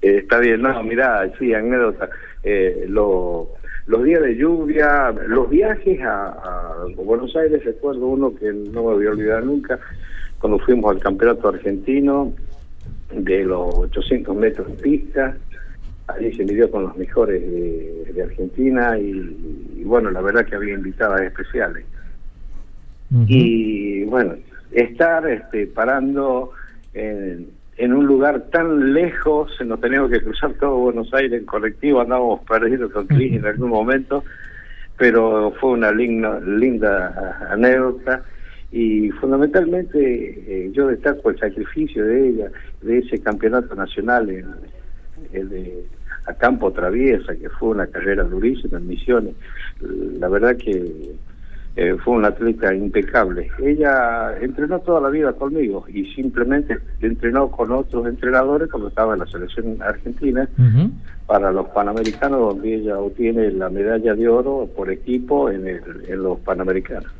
[0.00, 2.08] Eh, está bien, no, mirá, sí, anécdota.
[2.42, 3.48] Eh, lo-
[3.86, 8.94] los días de lluvia, los viajes a, a Buenos Aires, recuerdo uno que no me
[8.94, 9.78] voy a olvidar nunca,
[10.40, 12.32] cuando fuimos al campeonato argentino
[13.12, 15.36] de los 800 metros de pista,
[16.08, 20.56] allí se midió con los mejores de, de Argentina y, y bueno, la verdad que
[20.56, 21.84] había invitadas especiales.
[23.26, 24.36] Y bueno,
[24.70, 26.52] estar este, parando
[26.94, 32.00] en, en un lugar tan lejos, nos teníamos que cruzar todo Buenos Aires en colectivo,
[32.00, 34.24] andábamos perdidos con Cris en algún momento,
[34.96, 38.22] pero fue una linda, linda anécdota.
[38.70, 42.50] Y fundamentalmente eh, yo destaco el sacrificio de ella,
[42.80, 44.46] de ese campeonato nacional en,
[45.32, 45.86] en de,
[46.26, 49.34] a campo traviesa, que fue una carrera durísima en Misiones.
[50.18, 51.14] La verdad que
[51.74, 53.50] eh, fue una atleta impecable.
[53.62, 59.20] Ella entrenó toda la vida conmigo y simplemente entrenó con otros entrenadores cuando estaba en
[59.20, 60.48] la selección argentina
[61.26, 66.22] para los Panamericanos, donde ella obtiene la medalla de oro por equipo en, el, en
[66.22, 67.10] los Panamericanos.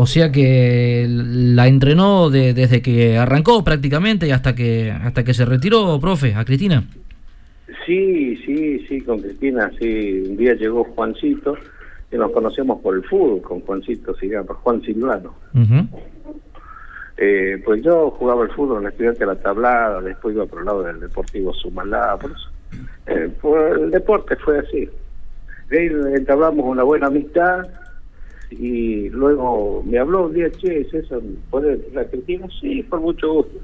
[0.00, 5.34] O sea que la entrenó de- desde que arrancó prácticamente y hasta que hasta que
[5.34, 6.84] se retiró, profe, a Cristina.
[7.84, 10.22] Sí, sí, sí, con Cristina, sí.
[10.30, 11.56] Un día llegó Juancito,
[12.12, 15.34] y nos conocemos por el fútbol con Juancito Sigama, Juan Silvano.
[17.16, 20.60] Eh, pues yo jugaba el fútbol en la estudiante de la tablada, después iba por
[20.60, 22.48] el lado del Deportivo Sumalá, por eso.
[23.08, 24.88] Eh, pues el deporte fue así.
[25.68, 27.66] De ahí entablamos una buena amistad
[28.50, 31.20] y luego me habló un día, che, César,
[31.50, 32.46] ¿puedes la Cristina?
[32.60, 33.58] Sí, por mucho gusto.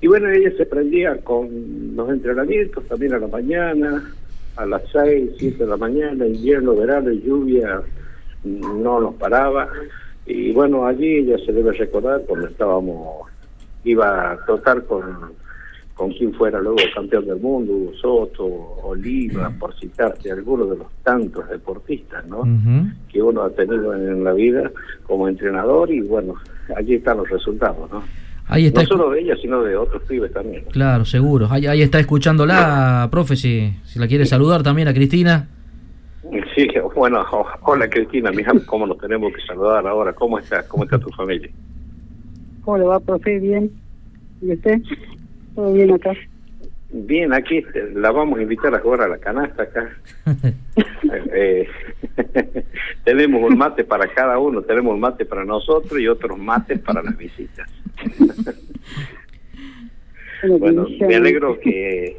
[0.00, 4.14] Y bueno, ella se prendía con los entrenamientos también a la mañana,
[4.56, 7.80] a las 6, 7 de la mañana, invierno, verano lluvia,
[8.44, 9.68] no nos paraba.
[10.26, 13.26] Y bueno, allí ella se debe recordar cuando estábamos,
[13.84, 15.32] iba a trotar con,
[15.96, 18.44] con quien fuera luego campeón del mundo, Hugo Soto,
[18.84, 22.42] Oliva, por citarte algunos de los tantos deportistas ¿no?
[23.08, 24.70] que uno ha tenido en la vida
[25.04, 26.34] como entrenador y bueno,
[26.76, 27.90] allí están los resultados.
[27.90, 28.02] ¿no?
[28.46, 30.64] Ahí está no solo de ella, sino de otros pibes también.
[30.70, 31.48] Claro, seguro.
[31.50, 35.48] Ahí, ahí está escuchándola, profe, si, si la quiere saludar también a Cristina.
[36.54, 37.24] Sí, bueno,
[37.62, 40.12] hola Cristina, mija, ¿cómo nos tenemos que saludar ahora?
[40.12, 40.66] ¿Cómo está?
[40.68, 41.50] ¿Cómo está tu familia?
[42.64, 43.38] ¿Cómo le va, profe?
[43.38, 43.70] Bien.
[44.42, 44.82] ¿Y usted?
[45.56, 46.12] ¿Todo bien acá?
[46.90, 49.90] Bien, aquí este, la vamos a invitar a jugar a la canasta acá.
[51.32, 51.66] eh,
[53.04, 57.02] tenemos un mate para cada uno, tenemos un mate para nosotros y otros mates para
[57.02, 57.68] las visitas.
[60.60, 62.16] bueno, me alegro que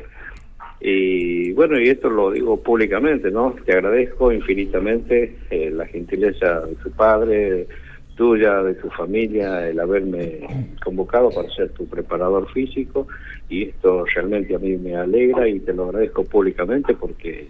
[0.79, 3.55] y bueno, y esto lo digo públicamente, ¿no?
[3.65, 7.67] Te agradezco infinitamente eh, la gentileza de tu padre,
[8.17, 13.07] tuya, de tu familia, el haberme convocado para ser tu preparador físico
[13.47, 17.47] y esto realmente a mí me alegra y te lo agradezco públicamente porque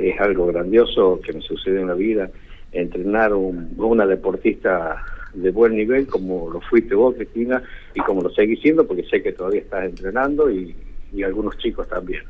[0.00, 2.30] es algo grandioso que me sucede en la vida,
[2.70, 5.04] entrenar un, una deportista
[5.34, 7.62] de buen nivel como lo fuiste vos, Cristina,
[7.94, 10.76] y como lo seguís siendo porque sé que todavía estás entrenando y,
[11.12, 12.22] y algunos chicos también.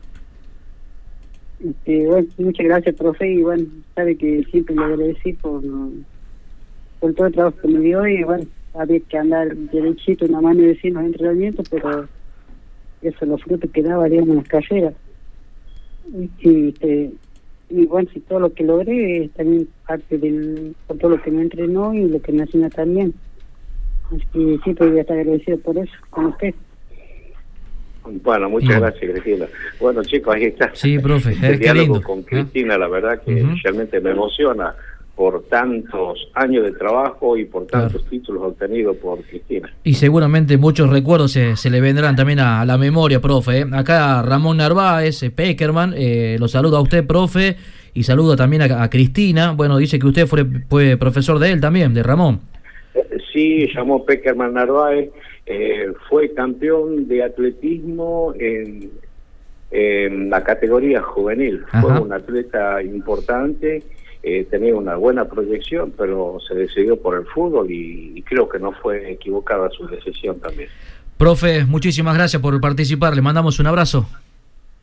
[1.63, 5.63] Este, bueno, muchas gracias, profe, y bueno, sabe que siempre le agradecí por,
[7.03, 8.45] por todo el trabajo que me dio y bueno,
[8.75, 12.07] había que andar derechito una mano de los entrenamientos, pero
[13.03, 14.95] eso los frutos que daba, digamos, en las carreras.
[16.41, 17.11] Y, este,
[17.71, 21.33] y bueno, si todo lo que logré es también parte del, por todo lo que
[21.33, 23.13] me entrenó y lo que me enseñó también.
[24.07, 26.55] Así que siempre voy a estar agradecido por eso, con usted.
[28.05, 29.47] Bueno, muchas gracias, Cristina.
[29.81, 30.71] Bueno, chicos, ahí está.
[30.73, 34.77] Sí, profe, el diálogo con Cristina, la verdad que realmente me emociona
[35.23, 39.73] por tantos años de trabajo y por tantos títulos obtenidos por Cristina.
[39.85, 43.61] Y seguramente muchos recuerdos se, se le vendrán también a, la memoria, profe.
[43.61, 43.67] ¿eh?
[43.73, 47.55] Acá Ramón Narváez, eh, Peckerman, eh, lo saludo a usted, profe,
[47.95, 49.53] y saludo también a, Cristina.
[49.53, 52.41] Bueno, dice que usted fue, fue profesor de él también, de Ramón.
[53.33, 55.11] Sí, llamó Peckerman Narváez
[55.47, 58.91] eh, fue campeón de atletismo en,
[60.31, 61.63] la categoría juvenil.
[61.81, 63.85] Fue un atleta importante,
[64.23, 68.73] eh, tenía una buena proyección, pero se decidió por el fútbol y, creo que no
[68.73, 70.69] fue equivocada su decisión también.
[71.19, 73.15] Profe, muchísimas gracias por participar.
[73.15, 74.07] Le mandamos un abrazo.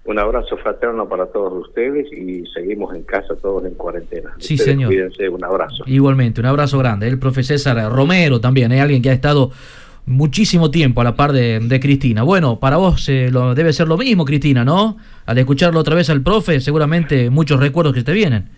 [0.05, 4.33] Un abrazo fraterno para todos ustedes y seguimos en casa todos en cuarentena.
[4.39, 4.89] Sí, señor.
[4.89, 5.83] Cuídense, un abrazo.
[5.87, 7.07] Igualmente, un abrazo grande.
[7.07, 9.51] El profe César Romero también, es alguien que ha estado
[10.05, 12.23] muchísimo tiempo a la par de, Cristina.
[12.23, 14.97] Bueno, para vos eh, lo, debe ser lo mismo, Cristina, ¿no?
[15.25, 18.49] Al escucharlo otra vez al profe, seguramente muchos recuerdos que te vienen.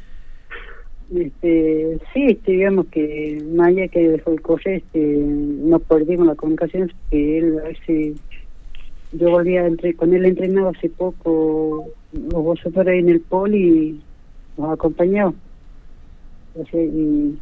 [1.16, 6.92] Este, sí, este, digamos que más que dejó el coche, este, no perdimos la comunicación,
[7.10, 13.00] que él a yo volví a entre, con él entrenado hace poco, los vosotros ahí
[13.00, 14.02] en el poli y
[14.58, 15.34] nos acompañó.
[16.56, 17.38] O sea, y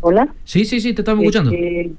[0.00, 0.34] ¿Hola?
[0.44, 1.52] Sí, sí, sí, te estamos escuchando.
[1.52, 1.92] Este,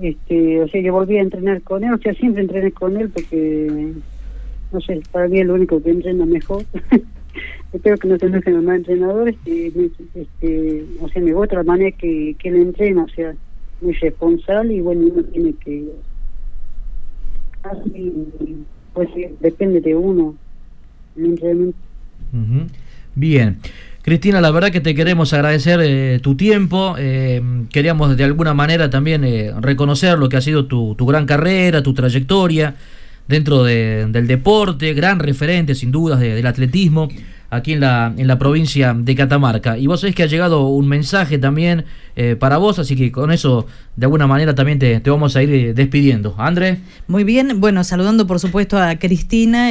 [0.00, 3.10] este, o sea, yo volví a entrenar con él, o sea, siempre entrené con él
[3.10, 3.92] porque,
[4.72, 6.64] no sé, para mí es lo único que entrena mejor.
[7.72, 12.34] Espero que no se enojen más entrenadores, este, este, o sea, me la manera que,
[12.38, 13.34] que él entrena, o sea,
[13.80, 15.88] muy responsable y bueno, uno tiene que...
[17.62, 18.12] Así,
[18.92, 19.08] pues
[19.40, 20.34] depende de uno,
[21.16, 21.78] entrenamiento.
[23.14, 23.58] Bien.
[24.02, 26.94] Cristina, la verdad que te queremos agradecer eh, tu tiempo.
[26.98, 31.82] Eh, queríamos de alguna manera también eh, reconocer lo que ha sido tu, gran carrera,
[31.82, 32.76] tu trayectoria
[33.30, 37.08] dentro del deporte, gran referente sin dudas del atletismo
[37.48, 39.78] aquí en la, en la provincia de Catamarca.
[39.78, 41.84] Y vos sabés que ha llegado un mensaje también
[42.38, 43.66] para vos, así que con eso
[43.96, 46.34] de alguna manera también te, te vamos a ir despidiendo.
[46.38, 46.78] André.
[47.08, 49.70] Muy bien, bueno, saludando por supuesto a Cristina.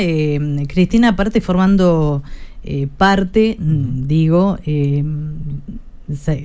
[0.67, 2.23] Cristina, aparte formando
[2.63, 5.03] eh, parte, mm, digo, eh,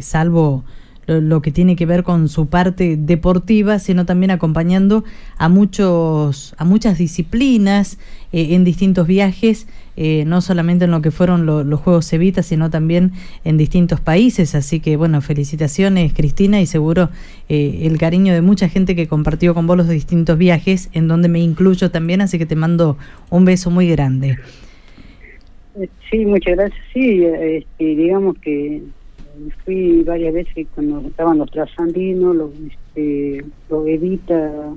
[0.01, 0.65] salvo
[1.07, 5.05] lo, que tiene que ver con su parte deportiva, sino también acompañando
[5.37, 7.99] a muchos, a muchas disciplinas
[8.33, 13.13] eh, en distintos viajes, no solamente en lo que fueron los Juegos Evita, sino también
[13.45, 14.57] en distintos países.
[14.57, 17.11] Así que bueno, felicitaciones Cristina y seguro
[17.49, 21.39] el cariño de mucha gente que compartió con vos los distintos viajes, en donde me
[21.39, 22.97] incluyo también, así que te mando
[23.31, 24.37] un beso muy grande.
[26.11, 26.81] Sí, muchas gracias.
[26.93, 28.83] Sí, este, digamos que
[29.65, 34.75] fui varias veces cuando estaban los trasandinos, los, este, los Evita,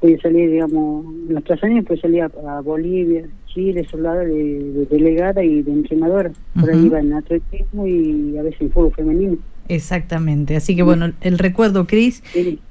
[0.00, 5.72] pude salir, digamos, los trasandinos pues salía a Bolivia, Chile, soldado de, delegada y de
[5.72, 6.32] entrenadora.
[6.58, 9.38] Por ahí iba en atletismo y a veces en fútbol femenino.
[9.68, 10.56] Exactamente.
[10.56, 12.22] Así que bueno, el recuerdo, Cris.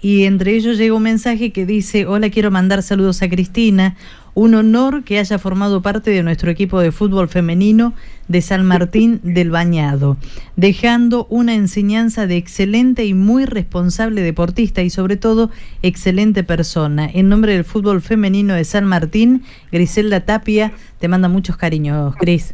[0.02, 3.96] Y entre ellos llega un mensaje que dice, hola, quiero mandar saludos a Cristina.
[4.36, 7.94] Un honor que haya formado parte de nuestro equipo de fútbol femenino
[8.28, 10.18] de San Martín del Bañado,
[10.56, 15.50] dejando una enseñanza de excelente y muy responsable deportista y sobre todo
[15.82, 17.10] excelente persona.
[17.12, 22.54] En nombre del fútbol femenino de San Martín, Griselda Tapia te manda muchos cariños, Cris.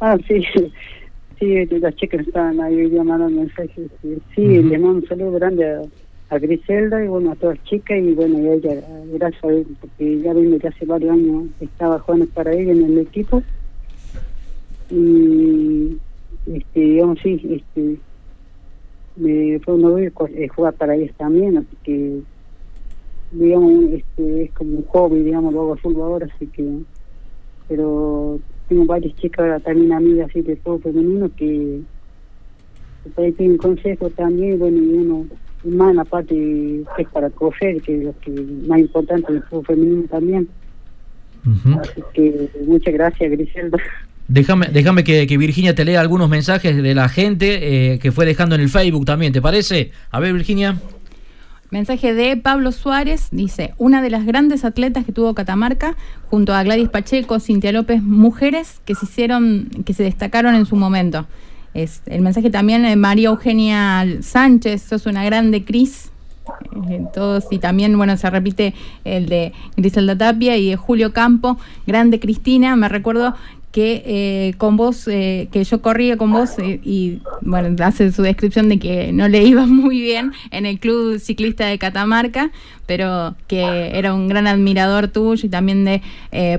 [0.00, 0.42] Ah, sí,
[1.38, 3.90] sí, las chicas estaban ahí llamando mensajes.
[4.02, 5.82] Sí, sí le mando un saludo grande a
[6.30, 8.82] a Griselda y bueno, a todas las chicas y bueno, y ella,
[9.14, 12.84] gracias a él, porque ya vino que hace varios años estaba jugando para ella en
[12.84, 13.42] el equipo
[14.90, 15.98] y
[16.46, 17.98] este, digamos, sí, este,
[19.16, 20.12] me fue un honor
[20.54, 22.20] jugar para ellas también, así que
[23.32, 26.78] digamos, este, es como un hobby, digamos, lo hago fútbol ahora, así que,
[27.68, 31.80] pero tengo varias chicas también amigas así de todo femenino que,
[33.04, 35.26] que por ahí tienen consejos también, bueno, y uno
[35.64, 38.30] más en la parte que es para coger, que es lo que
[38.66, 40.48] más importante del fútbol femenino también.
[41.80, 43.78] Así que muchas gracias, Griselda.
[44.28, 48.54] Déjame, déjame que, Virginia te lea algunos mensajes de la gente eh, que fue dejando
[48.54, 49.90] en el Facebook también, ¿te parece?
[50.10, 50.78] A ver, Virginia.
[51.70, 55.96] Mensaje de Pablo Suárez, dice, una de las grandes atletas que tuvo Catamarca,
[56.28, 60.76] junto a Gladys Pacheco, Cintia López, mujeres que se hicieron, que se destacaron en su
[60.76, 61.26] momento.
[61.72, 66.10] Es el mensaje también de María Eugenia Sánchez, sos una grande Cris.
[66.88, 68.72] Eh, todos y también bueno se repite
[69.04, 73.34] el de Griselda Tapia y de Julio Campo grande Cristina me recuerdo
[73.78, 78.68] que eh, con vos, eh, que yo corría con vos y bueno, hace su descripción
[78.68, 82.50] de que no le iba muy bien en el club ciclista de Catamarca,
[82.86, 86.02] pero que era un gran admirador tuyo y también de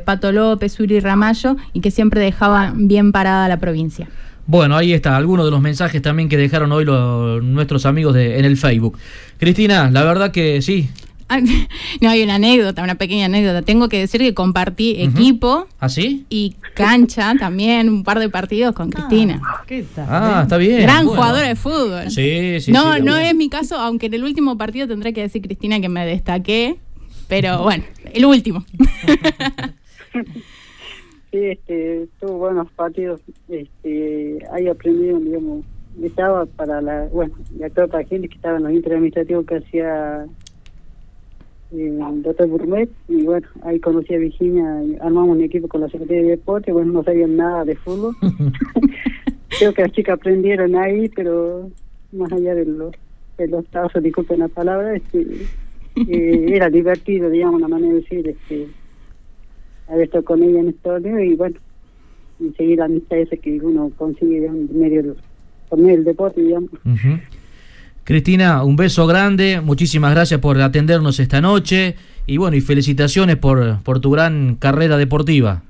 [0.05, 4.07] Pato López, Uri Ramallo y que siempre dejaba bien parada la provincia.
[4.47, 8.45] Bueno, ahí está, algunos de los mensajes también que dejaron hoy los, nuestros amigos en
[8.45, 8.97] el Facebook.
[9.37, 10.89] Cristina, la verdad que sí.
[12.01, 13.61] No, hay una anécdota, una pequeña anécdota.
[13.61, 16.21] Tengo que decir que compartí equipo ¿Así?
[16.23, 19.41] ¿Ah, y cancha también, un par de partidos con Cristina.
[19.43, 20.05] Ah, ¿qué tal?
[20.09, 20.81] Ah, está bien.
[20.81, 22.09] Gran jugadora de fútbol.
[22.09, 25.41] Sí, sí, No, no es mi caso, aunque en el último partido tendré que decir,
[25.41, 26.77] Cristina, que me destaqué.
[27.27, 28.65] Pero bueno, el último.
[31.31, 35.63] Sí, este, tuvo buenos partidos, este, ahí aprendido, digamos,
[36.01, 40.25] estaba para la, bueno, ya toda la gente que estaba en los interadministrativos que hacía
[41.71, 46.23] el doctor Burmet, y bueno, ahí conocí a Virginia, armamos un equipo con la Secretaría
[46.23, 48.15] de Deporte, bueno, no sabían nada de fútbol.
[49.59, 51.69] Creo que las chicas aprendieron ahí, pero
[52.11, 52.93] más allá de los,
[53.37, 55.21] de los tazos, disculpen la palabra, este,
[55.95, 58.67] eh, era divertido, digamos, la manera de decir, este,
[59.87, 61.57] haber estado con ella en historia y bueno,
[62.39, 65.15] y seguir la amistad esa que uno consigue en medio
[65.67, 66.71] con el deporte, digamos.
[68.09, 71.93] Cristina, un beso grande, muchísimas gracias por atendernos esta noche
[72.25, 75.61] y bueno, y felicitaciones por, por tu gran carrera deportiva.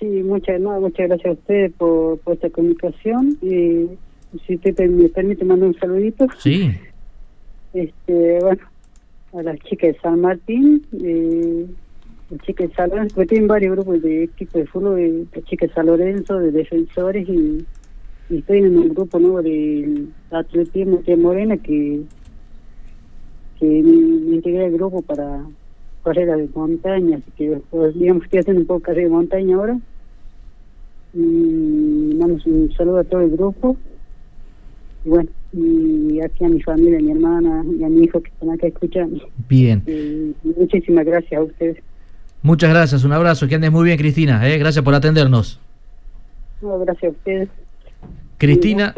[0.00, 3.86] Sí, muchas, muchas gracias a ustedes por, por esta comunicación y
[4.46, 6.26] si usted me permite mandar un saludito.
[6.38, 6.74] Sí.
[7.74, 8.62] Este, bueno,
[9.34, 11.66] a las chicas de San Martín, eh,
[12.46, 15.74] chicas de San Lorenzo, porque tienen varios grupos de equipos de fútbol, de, chicas de
[15.74, 17.62] San Lorenzo, de defensores, y,
[18.38, 22.02] estoy en un grupo nuevo de atletismo de Morena que,
[23.58, 25.44] que me, integré al grupo para
[26.04, 29.56] carrera de montaña, así que pues, digamos que estoy haciendo un poco carrera de montaña
[29.56, 29.78] ahora.
[31.14, 33.76] Y damos un saludo a todo el grupo.
[35.04, 38.30] Y bueno, y aquí a mi familia, a mi hermana y a mi hijo que
[38.30, 39.20] están acá escuchando.
[39.48, 40.34] Bien.
[40.42, 41.78] muchísimas gracias a ustedes.
[42.42, 44.58] Muchas gracias, un abrazo, que andes muy bien Cristina, ¿eh?
[44.58, 45.60] gracias por atendernos.
[46.60, 47.48] No, gracias a ustedes.
[48.42, 48.92] Cristina,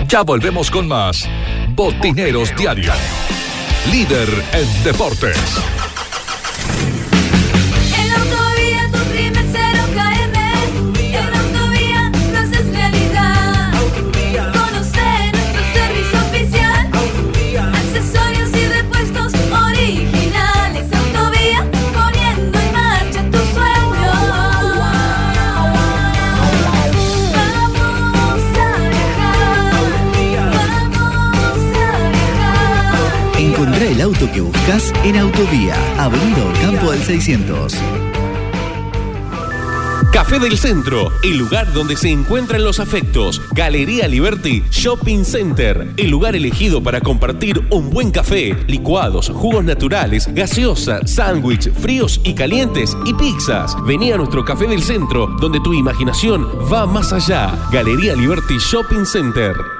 [0.06, 1.26] Ya volvemos con más
[1.74, 2.92] Botineros Diario.
[3.90, 5.79] Líder en deportes.
[34.10, 37.76] Auto que buscas en Autovía, Avenida Ocampo del 600.
[40.12, 43.40] Café del Centro, el lugar donde se encuentran los afectos.
[43.52, 50.28] Galería Liberty Shopping Center, el lugar elegido para compartir un buen café, licuados, jugos naturales,
[50.34, 53.76] gaseosa, sándwich, fríos y calientes y pizzas.
[53.86, 57.68] Vení a nuestro Café del Centro, donde tu imaginación va más allá.
[57.70, 59.79] Galería Liberty Shopping Center.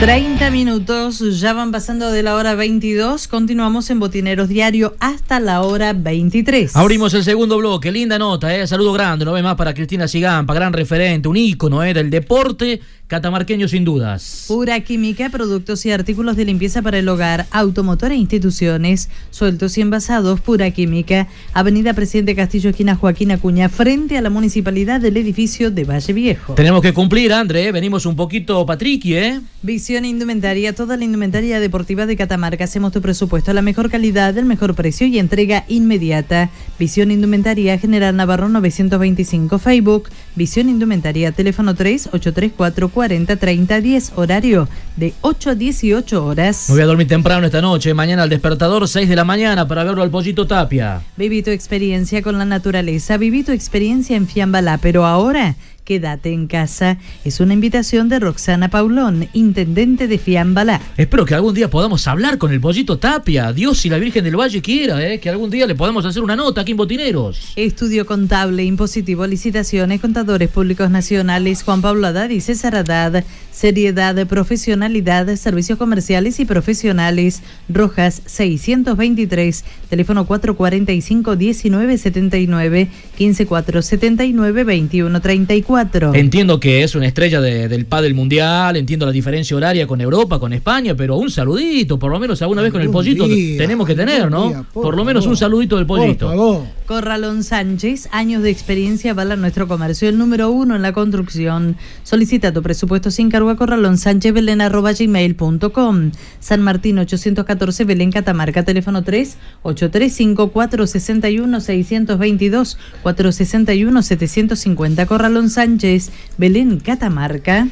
[0.00, 3.26] 30 minutos, ya van pasando de la hora 22.
[3.26, 6.76] Continuamos en Botineros Diario hasta la hora 23.
[6.76, 8.64] Abrimos el segundo bloque, linda nota, eh.
[8.68, 12.80] saludo grande, no ve más para Cristina Sigampa, gran referente, un ícono eh, del deporte
[13.08, 14.44] Catamarqueño sin dudas.
[14.48, 19.80] Pura Química, productos y artículos de limpieza para el hogar, automotor e instituciones, sueltos y
[19.80, 25.70] envasados, Pura Química, Avenida Presidente Castillo, esquina Joaquín Acuña, frente a la municipalidad del edificio
[25.70, 26.52] de Valle Viejo.
[26.52, 27.72] Tenemos que cumplir, André.
[27.72, 29.40] Venimos un poquito patriqui, ¿eh?
[29.62, 32.64] Visión Indumentaria, toda la indumentaria deportiva de Catamarca.
[32.64, 36.50] Hacemos tu presupuesto a la mejor calidad, el mejor precio y entrega inmediata.
[36.78, 40.10] Visión Indumentaria, General Navarro 925, Facebook.
[40.36, 46.64] Visión Indumentaria, teléfono 3 834 40 30 10, horario de 8 a 18 horas.
[46.68, 47.94] Me voy a dormir temprano esta noche.
[47.94, 51.00] Mañana al despertador, 6 de la mañana, para verlo al pollito Tapia.
[51.16, 55.54] Viví tu experiencia con la naturaleza, viví tu experiencia en Fiambalá, pero ahora
[55.88, 56.98] quédate en casa.
[57.24, 60.82] Es una invitación de Roxana Paulón, intendente de Fiambalá.
[60.98, 63.54] Espero que algún día podamos hablar con el pollito Tapia.
[63.54, 65.18] Dios y la Virgen del Valle quiera, ¿eh?
[65.18, 67.54] Que algún día le podamos hacer una nota aquí en Botineros.
[67.56, 73.24] Estudio contable, impositivo, licitaciones, contadores públicos nacionales, Juan Pablo Haddad y César Haddad,
[73.58, 82.86] seriedad, profesionalidad, servicios comerciales y profesionales, Rojas 623, teléfono 445-1979,
[83.18, 86.14] 15479-2134.
[86.14, 90.38] Entiendo que es una estrella de- del pádel mundial, entiendo la diferencia horaria con Europa,
[90.38, 93.88] con España, pero un saludito, por lo menos alguna vez con el pollito día, tenemos
[93.88, 94.50] que tener, ¿no?
[94.50, 95.32] día, por, por lo menos favor.
[95.32, 96.64] un saludito del pollito.
[96.86, 101.76] Corralón Sánchez, años de experiencia para nuestro comercio, el número uno en la construcción.
[102.04, 106.10] Solicita tu presupuesto sin cargo a Corralón Sánchez Belén arroba gmail.com.
[106.40, 116.80] San Martín 814 Belén Catamarca, teléfono 3 835 461 622 461 750 Corralón Sánchez Belén
[116.80, 117.68] Catamarca.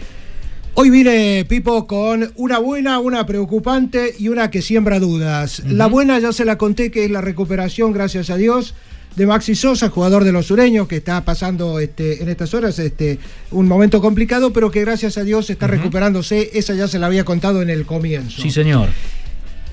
[0.78, 5.62] Hoy vine, Pipo, con una buena, una preocupante y una que siembra dudas.
[5.64, 8.74] La buena ya se la conté, que es la recuperación, gracias a Dios,
[9.16, 13.18] de Maxi Sosa, jugador de los sureños, que está pasando este, en estas horas este,
[13.50, 16.50] un momento complicado, pero que gracias a Dios está recuperándose.
[16.54, 18.42] Esa ya se la había contado en el comienzo.
[18.42, 18.88] Sí, señor.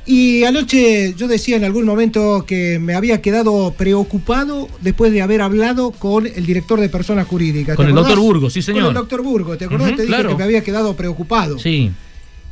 [0.06, 5.42] Y anoche yo decía en algún momento que me había quedado preocupado después de haber
[5.42, 7.78] hablado con el director de personas jurídicas.
[7.78, 8.10] Con ¿Te el acordás?
[8.16, 8.82] doctor Burgos, sí, señor.
[8.82, 9.88] Con el doctor Burgos, ¿te acordás?
[9.90, 10.30] Ujú, Te dije claro.
[10.32, 11.58] que me había quedado preocupado.
[11.58, 11.92] Sí.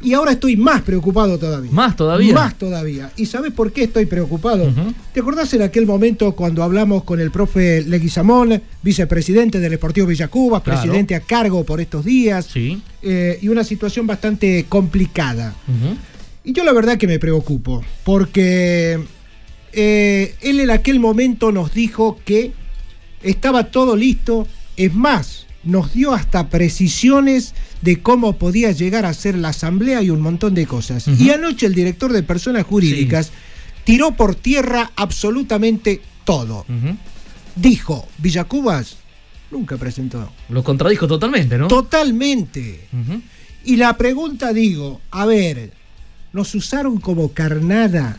[0.03, 1.71] Y ahora estoy más preocupado todavía.
[1.71, 2.33] ¿Más todavía?
[2.33, 3.11] Más todavía.
[3.17, 4.71] ¿Y sabes por qué estoy preocupado?
[5.13, 10.63] ¿Te acordás en aquel momento cuando hablamos con el profe Leguizamón, vicepresidente del Esportivo Villacuba,
[10.63, 10.81] Claro.
[10.81, 12.45] presidente a cargo por estos días?
[12.51, 12.81] Sí.
[13.03, 15.53] eh, y una situación bastante complicada.
[16.43, 18.99] Y yo la verdad que me preocupo, porque
[19.73, 22.51] eh, él en aquel momento nos dijo que
[23.23, 24.47] estaba todo listo,
[24.77, 30.09] es más, nos dio hasta precisiones de cómo podía llegar a ser la asamblea y
[30.09, 31.07] un montón de cosas.
[31.07, 33.31] Y anoche el director de personas jurídicas
[33.83, 36.65] tiró por tierra absolutamente todo.
[37.55, 38.97] Dijo, Villacubas
[39.51, 40.31] nunca presentó.
[40.49, 41.67] Lo contradijo totalmente, ¿no?
[41.67, 42.87] Totalmente.
[43.63, 45.73] Y la pregunta digo, a ver,
[46.33, 48.17] nos usaron como carnada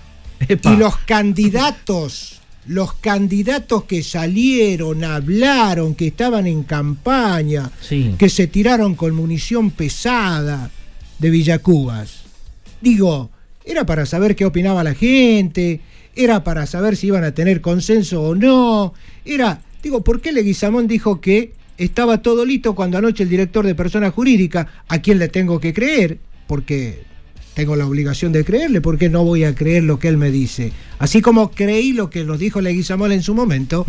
[0.49, 8.14] y los candidatos, los candidatos que salieron, hablaron, que estaban en campaña, Sí.
[8.18, 10.70] que se tiraron con munición pesada
[11.18, 12.22] de Villacubas.
[12.80, 13.30] Digo,
[13.64, 15.80] era para saber qué opinaba la gente,
[16.14, 18.94] era para saber si iban a tener consenso o no,
[19.24, 23.74] era, digo, ¿por qué Leguizamón dijo que estaba todo listo cuando anoche el director de
[23.74, 27.02] persona jurídica, a quien le tengo que creer, porque
[27.55, 30.72] tengo la obligación de creerle, porque no voy a creer lo que él me dice?
[30.98, 33.86] Así como creí lo que nos dijo Leguizamón en su momento,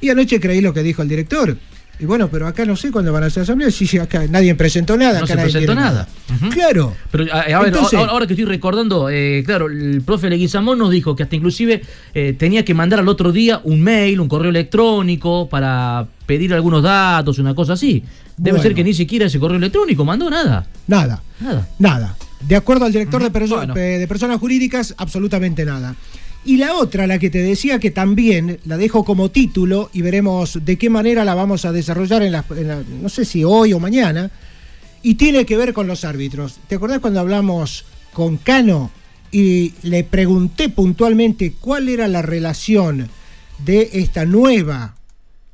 [0.00, 1.56] y anoche creí lo que dijo el director.
[1.98, 4.98] Y bueno, pero acá no sé cuándo van a hacer asamblea, si acá nadie presentó
[4.98, 6.06] nada, No acá se nadie presentó nada.
[6.52, 6.92] Claro.
[7.10, 10.76] Pero a, a ver, Entonces- ahora, ahora que estoy recordando, eh, claro, el profe Leguizamón
[10.78, 11.80] nos dijo que hasta inclusive
[12.12, 16.82] eh, tenía que mandar al otro día un mail, un correo electrónico para pedir algunos
[16.82, 18.02] datos, una cosa así.
[18.36, 18.62] Debe Bueno.
[18.62, 20.66] ser que ni siquiera ese correo electrónico mandó nada.
[20.86, 21.22] Nada.
[21.40, 21.66] Nada.
[21.78, 22.16] Nada.
[22.40, 23.74] De acuerdo al director de, perso- bueno.
[23.74, 25.96] pe- de personas jurídicas, absolutamente nada.
[26.44, 30.60] Y la otra, la que te decía que también la dejo como título y veremos
[30.64, 33.72] de qué manera la vamos a desarrollar en la, en la- no sé si hoy
[33.72, 34.30] o mañana,
[35.02, 36.58] y tiene que ver con los árbitros.
[36.68, 38.90] ¿Te acordás cuando hablamos con Cano
[39.32, 43.08] y le pregunté puntualmente cuál era la relación
[43.64, 44.95] de esta nueva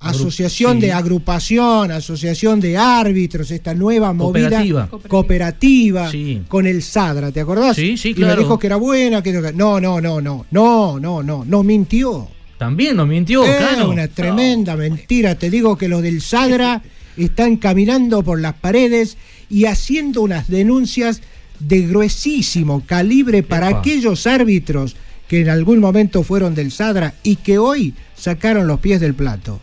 [0.02, 0.80] asociación sí.
[0.86, 4.88] de agrupación, asociación de árbitros, esta nueva movida Cooperativa.
[5.08, 6.42] cooperativa Sí.
[6.48, 7.76] con el Sadra, ¿te acordás?
[7.76, 8.36] Sí, sí, Y claro.
[8.36, 12.28] me dijo que era buena, que no, no, no, no, no, no, no, no mintió.
[12.58, 13.90] También nos mintió, Es Cano.
[13.90, 15.34] una tremenda mentira.
[15.34, 16.82] Te digo que los del Sadra
[17.16, 19.16] están caminando por las paredes
[19.50, 21.20] y haciendo unas denuncias
[21.58, 23.78] de gruesísimo calibre para Epa.
[23.80, 24.96] aquellos árbitros
[25.28, 29.60] que en algún momento fueron del Sadra y que hoy sacaron los pies del plato.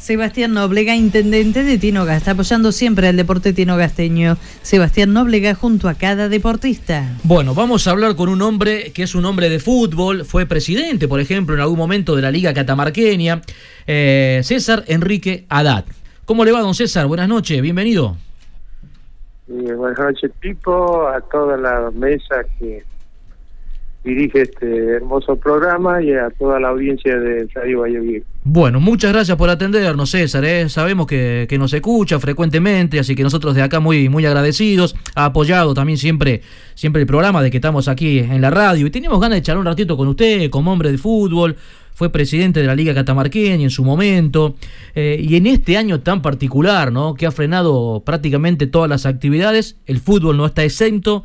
[0.00, 4.38] Sebastián Nóblega, intendente de Tinoga, está apoyando siempre al deporte tinogasteño.
[4.62, 7.04] Sebastián Nóblega junto a cada deportista.
[7.22, 11.06] Bueno, vamos a hablar con un hombre que es un hombre de fútbol, fue presidente,
[11.06, 13.42] por ejemplo, en algún momento de la Liga Catamarqueña,
[13.86, 15.84] eh, César Enrique Haddad.
[16.24, 17.06] ¿Cómo le va, don César?
[17.06, 18.16] Buenas noches, bienvenido.
[19.48, 22.84] Y buenas noches, Pipo, a toda la mesa que
[24.04, 28.22] dirige este hermoso programa y a toda la audiencia de Radio Valle.
[28.42, 30.44] Bueno, muchas gracias por atendernos, César.
[30.44, 30.68] ¿eh?
[30.68, 34.96] Sabemos que, que nos escucha frecuentemente, así que nosotros de acá muy, muy agradecidos.
[35.14, 36.40] Ha apoyado también siempre,
[36.74, 38.86] siempre el programa de que estamos aquí en la radio.
[38.86, 41.56] Y teníamos ganas de charlar un ratito con usted, como hombre de fútbol.
[41.92, 44.54] Fue presidente de la Liga Catamarqueña en su momento.
[44.94, 47.12] eh, y en este año tan particular, ¿no?
[47.14, 51.24] Que ha frenado prácticamente todas las actividades, el fútbol no está exento.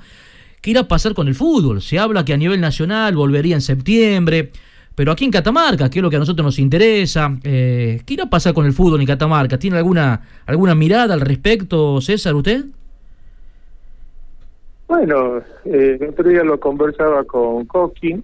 [0.66, 1.80] ¿Qué irá a pasar con el fútbol?
[1.80, 4.50] Se habla que a nivel nacional volvería en septiembre.
[4.96, 8.24] Pero aquí en Catamarca, que es lo que a nosotros nos interesa, eh, ¿qué irá
[8.24, 9.60] a pasar con el fútbol en Catamarca?
[9.60, 12.66] ¿Tiene alguna, alguna mirada al respecto, César, usted?
[14.88, 18.24] Bueno, eh, el otro día lo conversaba con Coqui.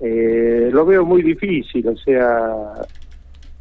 [0.00, 2.56] Eh, lo veo muy difícil, o sea,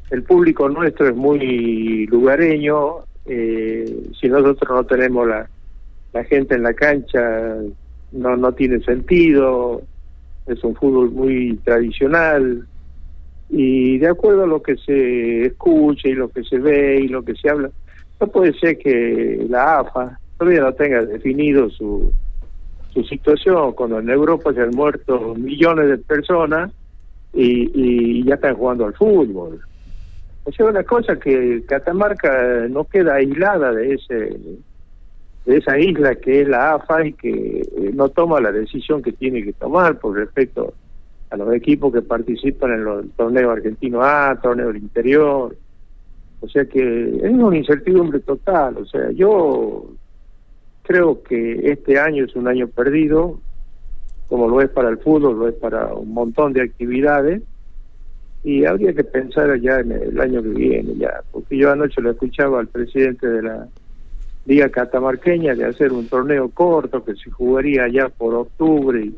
[0.09, 3.05] el público nuestro es muy lugareño.
[3.28, 5.47] eh, si nosotros no tenemos la,
[6.14, 7.55] la gente en la cancha,
[8.12, 9.82] no, no tiene sentido.
[10.47, 12.66] Es un fútbol muy tradicional.
[13.49, 17.24] Y de acuerdo a lo que se escucha y lo que se ve y lo
[17.24, 17.70] que se habla,
[18.20, 22.12] no puede ser que la AFA todavía no tenga definido su,
[22.93, 26.72] su situación, cuando en Europa se han muerto millones de personas
[27.34, 29.60] y, y ya están jugando al fútbol.
[30.43, 34.39] O sea, una cosa que Catamarca no queda aislada de ese
[35.46, 39.14] de esa isla que es la AFA y que eh, no toma la decisión que
[39.14, 40.74] tiene que tomar por respecto
[41.30, 45.56] a los equipos que participan en los torneos argentinos A, torneos del interior.
[46.42, 48.78] O sea que es una incertidumbre total.
[48.78, 49.92] O sea, yo
[50.84, 53.40] creo que este año es un año perdido,
[54.28, 57.44] como lo es para el fútbol, lo es para un montón de actividades,
[58.44, 62.12] y habría que pensar ya en el año que viene, ya, porque yo anoche lo
[62.12, 63.68] escuchaba al presidente de la
[64.46, 69.10] Liga Catamarqueña de hacer un torneo corto que se jugaría ya por octubre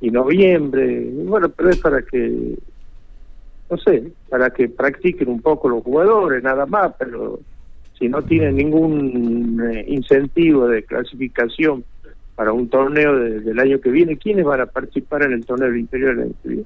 [0.00, 2.54] y, noviembre, bueno, pero es para que,
[3.70, 7.40] no sé, para que practiquen un poco los jugadores, nada más, pero
[7.98, 11.84] si no tienen ningún eh, incentivo de clasificación
[12.34, 15.68] para un torneo de- del año que viene, ¿quiénes van a participar en el torneo
[15.68, 16.64] del interior del año que viene?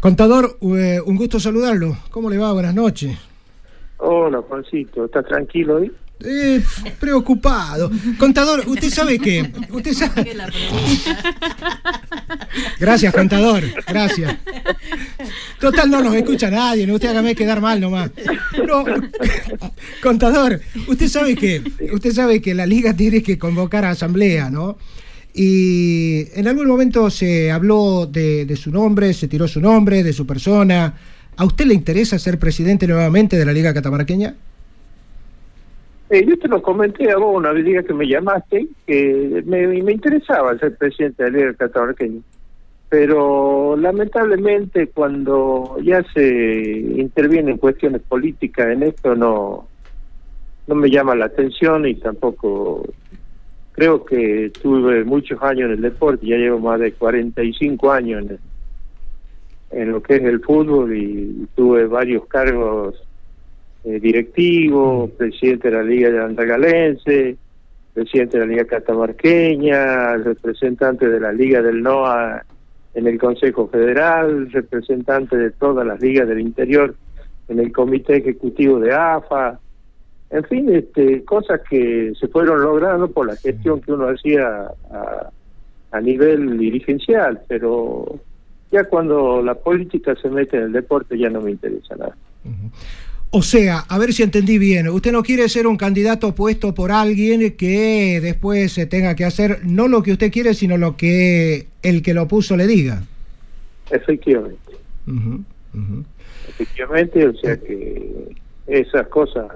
[0.00, 1.96] Contador, eh, un gusto saludarlo.
[2.10, 2.52] ¿Cómo le va?
[2.52, 3.16] Buenas noches.
[3.98, 5.92] Hola, Juancito, ¿estás tranquilo hoy?
[6.20, 6.62] Eh,
[6.98, 7.90] preocupado.
[8.18, 9.52] Contador, usted sabe que.
[9.70, 10.34] Usted sabe.
[12.80, 13.62] Gracias, contador.
[13.86, 14.36] Gracias.
[15.60, 16.86] Total, no nos escucha nadie.
[16.86, 18.10] No usted hágame quedar mal nomás.
[18.66, 18.84] No,
[20.02, 21.62] contador, usted sabe que.
[21.92, 24.78] Usted sabe que la liga tiene que convocar a asamblea, ¿no?
[25.34, 30.14] Y en algún momento se habló de, de su nombre, se tiró su nombre, de
[30.14, 30.94] su persona.
[31.38, 34.34] ¿A usted le interesa ser presidente nuevamente de la Liga Catamarqueña?
[36.08, 40.56] Eh, yo te lo comenté a vos una vez que me llamaste, que me, interesaba
[40.58, 42.20] ser presidente de la Liga Catamarqueña.
[42.88, 49.66] Pero lamentablemente cuando ya se intervienen cuestiones políticas en esto no,
[50.68, 52.86] no me llama la atención y tampoco
[53.72, 58.38] creo que tuve muchos años en el deporte, ya llevo más de 45 años en,
[59.70, 63.02] en lo que es el fútbol y tuve varios cargos
[63.84, 67.36] eh, directivo, presidente de la Liga de Andagalense,
[67.94, 72.44] presidente de la Liga Catamarqueña, representante de la Liga del NOA
[72.94, 76.94] en el Consejo Federal, representante de todas las ligas del interior
[77.48, 79.60] en el Comité Ejecutivo de AFA,
[80.30, 85.30] en fin, este, cosas que se fueron logrando por la gestión que uno hacía a,
[85.92, 88.18] a nivel dirigencial, pero
[88.70, 92.16] ya cuando la política se mete en el deporte ya no me interesa nada.
[93.30, 96.92] O sea, a ver si entendí bien, usted no quiere ser un candidato puesto por
[96.92, 101.66] alguien que después se tenga que hacer no lo que usted quiere, sino lo que
[101.82, 103.02] el que lo puso le diga.
[103.90, 104.58] Efectivamente.
[105.06, 105.44] Ujú,
[105.74, 106.04] ujú.
[106.48, 108.36] Efectivamente, o sea que
[108.66, 109.46] esas cosas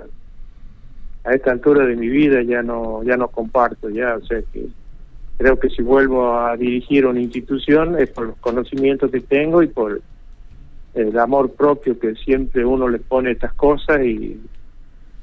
[1.24, 4.66] a esta altura de mi vida ya no ya no comparto ya, o sea que
[5.40, 9.68] creo que si vuelvo a dirigir una institución es por los conocimientos que tengo y
[9.68, 10.02] por
[10.92, 14.38] el amor propio que siempre uno le pone a estas cosas y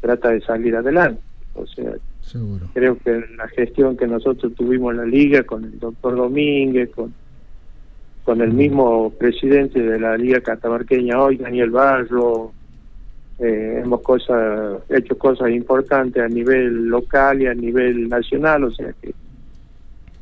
[0.01, 1.21] trata de salir adelante.
[1.53, 1.91] O sea,
[2.21, 2.65] Seguro.
[2.73, 7.13] creo que la gestión que nosotros tuvimos en la liga con el doctor Domínguez, con
[8.23, 12.51] con el mismo presidente de la Liga Catamarqueña hoy, Daniel Barro,
[13.39, 18.91] eh, hemos cosas, hecho cosas importantes a nivel local y a nivel nacional, o sea
[18.99, 19.13] que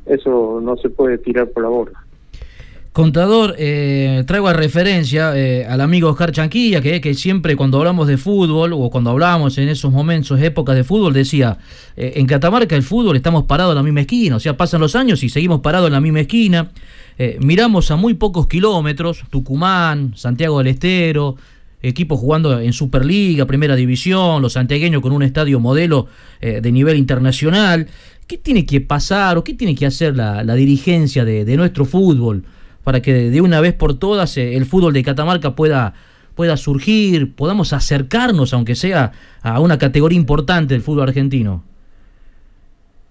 [0.06, 2.06] eso no se puede tirar por la borda.
[2.96, 8.08] Contador, eh, traigo a referencia eh, al amigo Oscar Chanquilla, que, que siempre cuando hablamos
[8.08, 11.58] de fútbol o cuando hablábamos en esos momentos, épocas de fútbol, decía,
[11.94, 14.96] eh, en Catamarca el fútbol estamos parados en la misma esquina, o sea, pasan los
[14.96, 16.70] años y seguimos parados en la misma esquina.
[17.18, 21.36] Eh, miramos a muy pocos kilómetros, Tucumán, Santiago del Estero,
[21.82, 26.06] equipos jugando en Superliga, Primera División, los santiagueños con un estadio modelo
[26.40, 27.88] de nivel internacional.
[28.26, 31.84] ¿Qué tiene que pasar o qué tiene que hacer la, la dirigencia de, de nuestro
[31.84, 32.44] fútbol
[32.86, 35.94] para que de una vez por todas eh, el fútbol de Catamarca pueda,
[36.36, 39.10] pueda surgir, podamos acercarnos, aunque sea
[39.42, 41.64] a una categoría importante del fútbol argentino?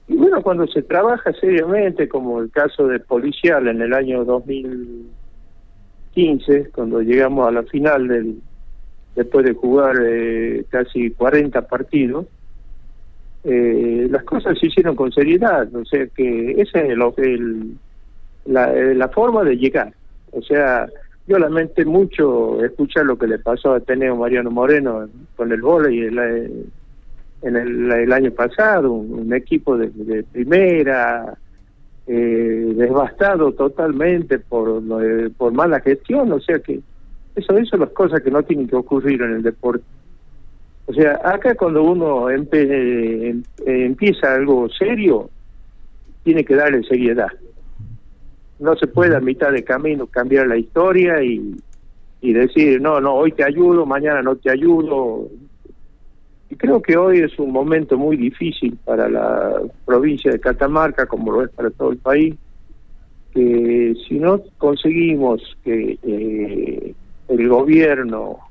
[0.08, 6.70] Y bueno, cuando se trabaja seriamente, como el caso de Policial en el año 2015,
[6.74, 8.38] cuando llegamos a la final del
[9.16, 12.28] después de jugar eh, casi 40 partidos,
[13.46, 17.78] eh, las cosas se hicieron con seriedad, o sea que esa es el, el-
[18.46, 19.94] la, eh, la forma de llegar.
[20.32, 20.88] O sea,
[21.28, 26.00] yo lamenté mucho escuchar lo que le pasó a Ateneo Mariano Moreno con el vóley
[26.00, 26.52] el, eh,
[27.44, 31.38] en el, año pasado, un, equipo de, primera,
[32.08, 36.82] eh, devastado totalmente por, de- por mala gestión, o sea que
[37.36, 39.84] eso, eso son las cosas que no tienen que ocurrir en el deporte.
[40.88, 45.30] O sea, acá cuando uno empe- em- empieza algo serio,
[46.24, 47.32] tiene que darle seriedad.
[48.60, 51.56] No se puede a mitad de camino cambiar la historia y,
[52.22, 55.28] y decir, no, no, hoy te ayudo, mañana no te ayudo.
[56.50, 61.32] Y creo que hoy es un momento muy difícil para la provincia de Catamarca, como
[61.32, 62.36] lo es para todo el país,
[63.32, 66.94] que si no conseguimos que eh,
[67.28, 68.45] el gobierno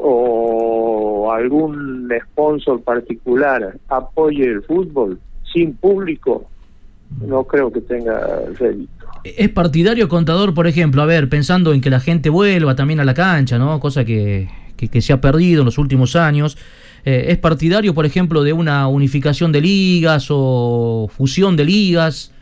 [0.00, 5.18] o algún sponsor particular apoye el fútbol
[5.52, 6.48] sin público,
[7.26, 8.90] no creo que tenga rédito.
[9.24, 13.04] ¿Es partidario contador, por ejemplo, a ver, pensando en que la gente vuelva también a
[13.04, 13.80] la cancha, ¿no?
[13.80, 16.56] Cosa que, que- que se ha perdido en los últimos años.
[17.04, 22.32] Eh, ¿Es partidario, por ejemplo, de una unificación de ligas o fusión de ligas?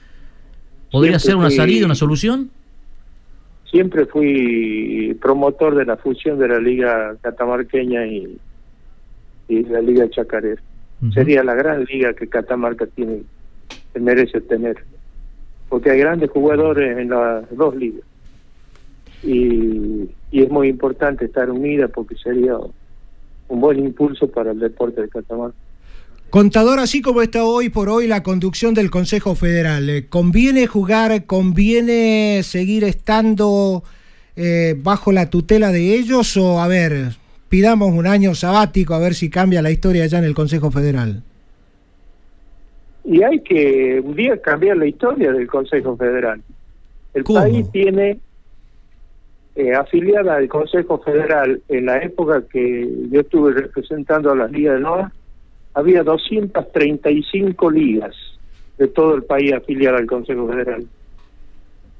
[0.90, 2.50] ¿Podría Siempre ser una salida, una solución?
[3.70, 8.38] Siempre fui promotor de la fusión de la Liga Catamarqueña y,
[9.48, 10.62] y la Liga Chacarera.
[11.12, 13.22] Sería la gran liga que Catamarca tiene,
[13.92, 14.76] que merece tener.
[15.68, 18.02] Porque hay grandes jugadores en las dos ligas.
[19.22, 22.56] Y, y es muy importante estar unida porque sería
[23.48, 25.56] un buen impulso para el deporte de Catamarca.
[26.30, 31.24] Contador, así como está hoy por hoy la conducción del Consejo Federal, ¿eh, ¿conviene jugar,
[31.24, 33.84] conviene seguir estando
[34.34, 37.12] eh, bajo la tutela de ellos o, a ver,
[37.48, 41.22] pidamos un año sabático a ver si cambia la historia allá en el Consejo Federal?
[43.04, 46.42] Y hay que un día cambiar la historia del Consejo Federal.
[47.14, 48.18] El país tiene
[49.54, 54.74] eh, afiliada al Consejo Federal en la época que yo estuve representando a las ligas
[54.74, 55.12] de NOA,
[55.76, 58.16] había 235 ligas
[58.78, 60.86] de todo el país afiliadas al Consejo Federal.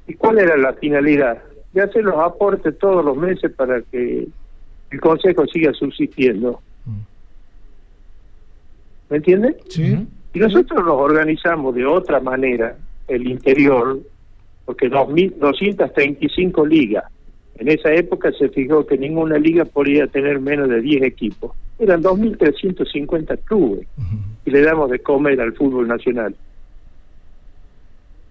[0.07, 1.43] ¿Y cuál era la finalidad?
[1.73, 4.27] De hacer los aportes todos los meses para que
[4.89, 6.59] el Consejo siga subsistiendo.
[9.11, 9.57] ¿Me entiendes?
[9.69, 10.07] Sí.
[10.33, 12.75] Y nosotros nos organizamos de otra manera,
[13.07, 13.99] el interior,
[14.65, 17.03] porque 2000 235 ligas.
[17.59, 21.51] En esa época se fijó que ninguna liga podía tener menos de 10 equipos.
[21.79, 23.87] Eran 2.350 clubes
[24.45, 26.35] y le damos de comer al fútbol nacional.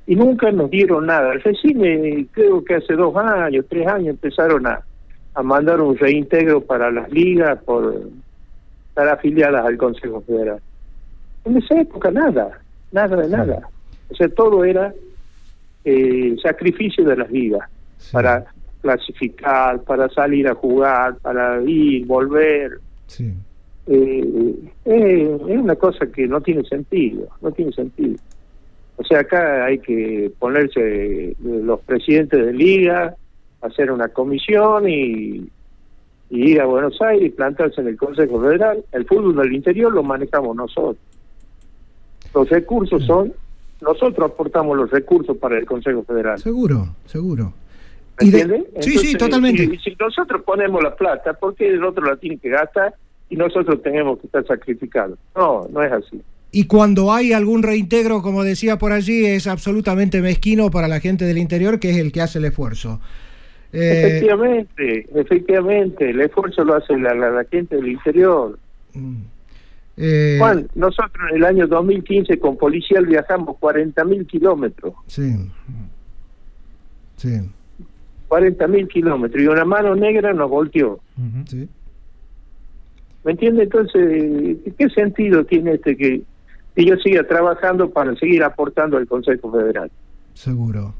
[0.07, 1.33] Y nunca nos dieron nada.
[1.35, 4.81] Recién, creo que hace dos años, tres años, empezaron a,
[5.35, 8.03] a mandar un reintegro para las ligas por
[8.89, 10.61] estar afiliadas al Consejo Federal.
[11.45, 13.69] En esa época nada, nada de nada.
[14.11, 14.93] O sea, todo era
[15.85, 17.69] eh, sacrificio de las ligas
[18.11, 18.45] para
[18.81, 22.81] clasificar, para salir a jugar, para ir, volver.
[23.87, 24.55] Eh,
[24.85, 28.17] eh, es una cosa que no tiene sentido, no tiene sentido.
[28.97, 33.15] O sea, acá hay que ponerse eh, los presidentes de liga,
[33.61, 35.49] hacer una comisión y,
[36.31, 38.85] y ir a Buenos Aires y plantarse en el Consejo Federal.
[38.93, 40.97] El fútbol del interior lo manejamos nosotros.
[42.35, 43.33] Los recursos son,
[43.81, 46.39] nosotros aportamos los recursos para el Consejo Federal.
[46.39, 47.53] Seguro, seguro.
[48.21, 48.63] ¿Me entiendes?
[48.81, 49.67] Sí, sí, totalmente.
[49.69, 52.95] Si, si nosotros ponemos la plata, ¿por qué el otro la tiene que gastar
[53.29, 55.19] y nosotros tenemos que estar sacrificados?
[55.35, 56.21] No, no es así.
[56.53, 61.25] y cuando hay algún reintegro, como decía por allí, es absolutamente mezquino para la gente
[61.27, 63.01] del interior, que es el que hace el esfuerzo.
[63.73, 68.59] Eh, Efectivamente, efectivamente, el esfuerzo lo hace la, la- la gente del interior.
[69.99, 75.35] eh, Juan, nosotros en el año 2015 con policial viajamos 40.000 kilómetros, sí.
[77.17, 77.41] Sí.
[78.29, 81.01] 40.000 kilómetros, y una mano negra nos volteó.
[81.47, 81.69] Sí.
[83.25, 83.65] ¿Me entiende?
[83.65, 86.23] Entonces, ¿qué sentido tiene este que,
[86.75, 89.91] que yo siga trabajando para seguir aportando al Consejo Federal?
[90.35, 90.95] Seguro.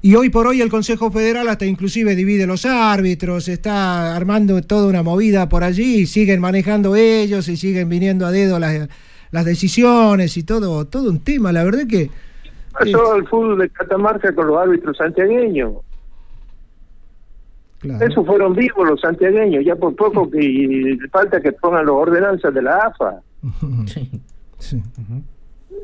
[0.00, 4.88] Y hoy por hoy el Consejo Federal hasta inclusive divide los árbitros, está armando toda
[4.88, 8.88] una movida por allí y siguen manejando ellos y siguen viniendo a dedo las,
[9.30, 11.52] las decisiones y todo, todo un tema.
[11.52, 12.10] La verdad que
[12.78, 15.74] Pasó el fútbol de Catamarca con los árbitros santiagueños.
[18.00, 22.62] Esos fueron vivos los santiagueños, ya por poco que falta que pongan las ordenanzas de
[22.62, 23.20] la AFA.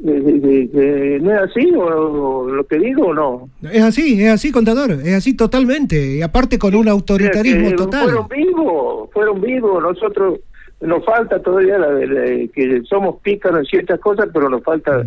[0.03, 3.51] De- de- de- de- ¿No es así o, o lo que digo o no?
[3.71, 6.17] es así, es así, contador, es así totalmente.
[6.17, 8.05] Y aparte con un autoritarismo Que total.
[8.05, 9.83] Fueron vivos, fueron vivos.
[9.83, 10.41] Nosotros
[10.81, 15.05] nos falta todavía la, la- que somos pícaros en ciertas cosas, pero nos falta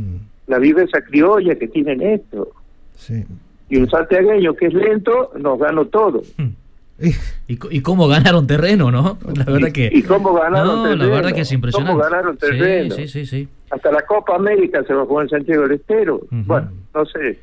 [0.47, 2.49] la viveza criolla que tienen esto.
[3.69, 6.21] Y un santiagueño que es lento nos ganó todo.
[7.47, 9.17] ¿Y, cómo ganaron terreno, no?
[9.35, 9.89] La verdad que.
[9.91, 11.03] ¿Y cómo ganaron No, terreno?
[11.05, 11.91] la verdad que es impresionante.
[11.93, 12.95] ¿Cómo ganaron terreno?
[12.95, 13.47] Sí, sí, sí.
[13.69, 16.21] Hasta la Copa América se va a jugar en Santiago del Estero.
[16.31, 17.39] Bueno, no sé.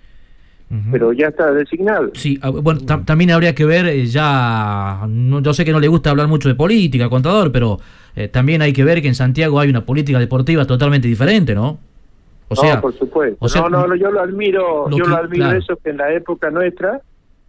[0.90, 2.12] Pero ya está designado.
[2.14, 5.78] Sí, ah, bueno, tam- también habría que ver eh, ya, no, yo sé que no
[5.80, 7.78] le gusta hablar mucho de política, contador, pero
[8.16, 11.78] eh, también hay que ver que en Santiago hay una política deportiva totalmente diferente, ¿no?
[12.48, 13.36] O sea, no, por supuesto.
[13.38, 15.58] o sea, no, no, no, yo lo admiro, lo yo que- lo admiro claro.
[15.58, 17.02] eso que en la época nuestra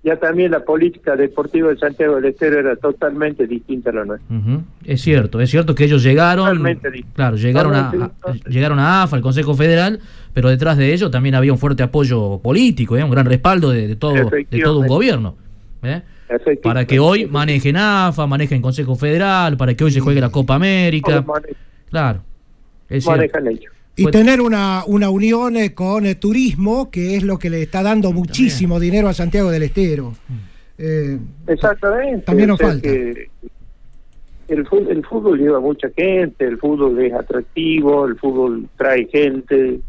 [0.03, 4.35] ya también la política deportiva de Santiago del Estero era totalmente distinta a la nuestra.
[4.83, 8.11] Es cierto, es cierto que ellos llegaron, Totalmente claro, llegaron a,
[8.47, 9.99] llegaron a AFA, al Consejo Federal,
[10.33, 13.03] pero detrás de ellos también había un fuerte apoyo político, ¿eh?
[13.03, 15.35] un gran respaldo de, de todo, de todo un gobierno.
[15.83, 16.01] ¿eh?
[16.61, 20.55] Para que hoy manejen AFA, manejen Consejo Federal, para que hoy se juegue la Copa
[20.55, 21.23] América.
[21.89, 22.21] Claro,
[22.89, 23.19] es cierto.
[23.19, 23.73] Manejan ellos.
[23.95, 27.83] Y tener una, una unión eh, con el turismo, que es lo que le está
[27.83, 30.13] dando muchísimo dinero a Santiago del Estero.
[30.79, 32.25] Eh, Exactamente.
[32.25, 32.89] También nos o sea falta.
[32.89, 33.29] que
[34.47, 39.79] el, fútbol, el fútbol lleva mucha gente, el fútbol es atractivo, el fútbol trae gente.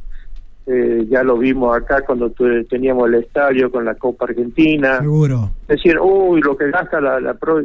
[0.66, 4.98] eh, ya lo vimos acá cuando tu- teníamos el estadio con la Copa Argentina.
[5.01, 5.51] Seguro.
[5.68, 7.64] Decían, uy, lo que gasta la, la, pro-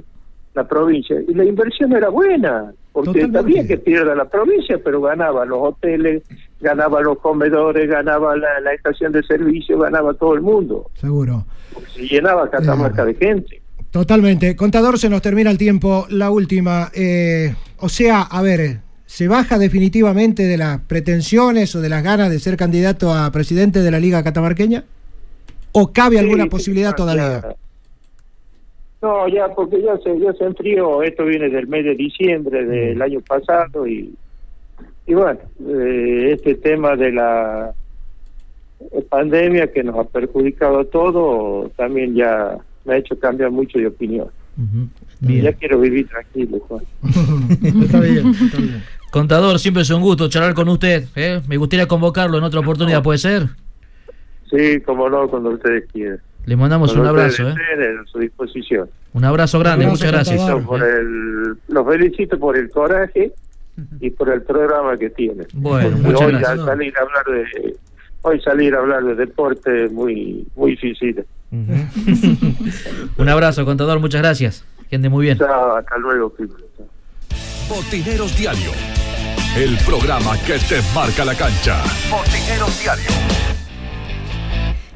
[0.62, 1.16] la provincia.
[1.28, 3.38] Y la inversión era buena, porque Totalmente.
[3.38, 6.24] también que pierda la provincia, pero ganaba los hoteles,
[6.60, 10.90] ganaba los comedores, ganaba la, la estación de servicio, ganaba todo el mundo.
[10.96, 11.46] seguro.
[11.94, 13.62] Se llenaba Catamarca de gente.
[13.92, 14.56] Totalmente.
[14.56, 16.06] Contador, se nos termina el tiempo.
[16.10, 16.92] La última.
[16.94, 22.30] eh, o sea, a ver, ¿se baja definitivamente de las pretensiones o de las ganas
[22.30, 24.84] de ser candidato a presidente de la Liga Catamarqueña?
[25.72, 27.56] ¿O cabe alguna posibilidad todavía?
[29.02, 31.02] No, ya, porque ya se, ya se enfrió.
[31.04, 34.14] Esto viene del mes de diciembre del año pasado y,
[35.08, 37.74] y bueno, eh, este tema de la
[39.10, 43.88] pandemia que nos ha perjudicado a todos también ya me ha hecho cambiar mucho de
[43.88, 44.28] opinión.
[45.22, 45.44] Bien.
[45.44, 46.84] Ya quiero vivir tranquilo, Juan.
[47.84, 48.84] está bien, está bien.
[49.12, 51.06] Contador, siempre es un gusto charlar con usted.
[51.16, 51.42] ¿eh?
[51.48, 53.48] Me gustaría convocarlo en otra oportunidad, ¿puede ser?
[54.50, 56.20] Sí, como no, cuando ustedes quieran.
[56.46, 57.50] Le mandamos un abrazo.
[57.50, 57.54] ¿eh?
[58.02, 58.90] a su disposición.
[59.14, 60.42] Un abrazo grande, muchas gracias.
[60.66, 63.32] Por el, los felicito por el coraje
[64.00, 65.48] y por el programa que tienen.
[65.54, 66.50] Bueno, Porque muchas hoy gracias.
[66.60, 67.76] al salir a hablar de
[68.22, 71.24] hoy salir a hablar de deporte es muy muy difícil.
[73.18, 74.66] Un abrazo, contador, muchas gracias.
[74.90, 75.38] Que ande muy bien.
[75.38, 76.30] Chao, hasta luego.
[76.30, 76.56] Pipo.
[77.70, 78.72] Botineros Diario.
[79.56, 81.82] El programa que te marca la cancha.
[82.10, 83.59] Botineros Diario.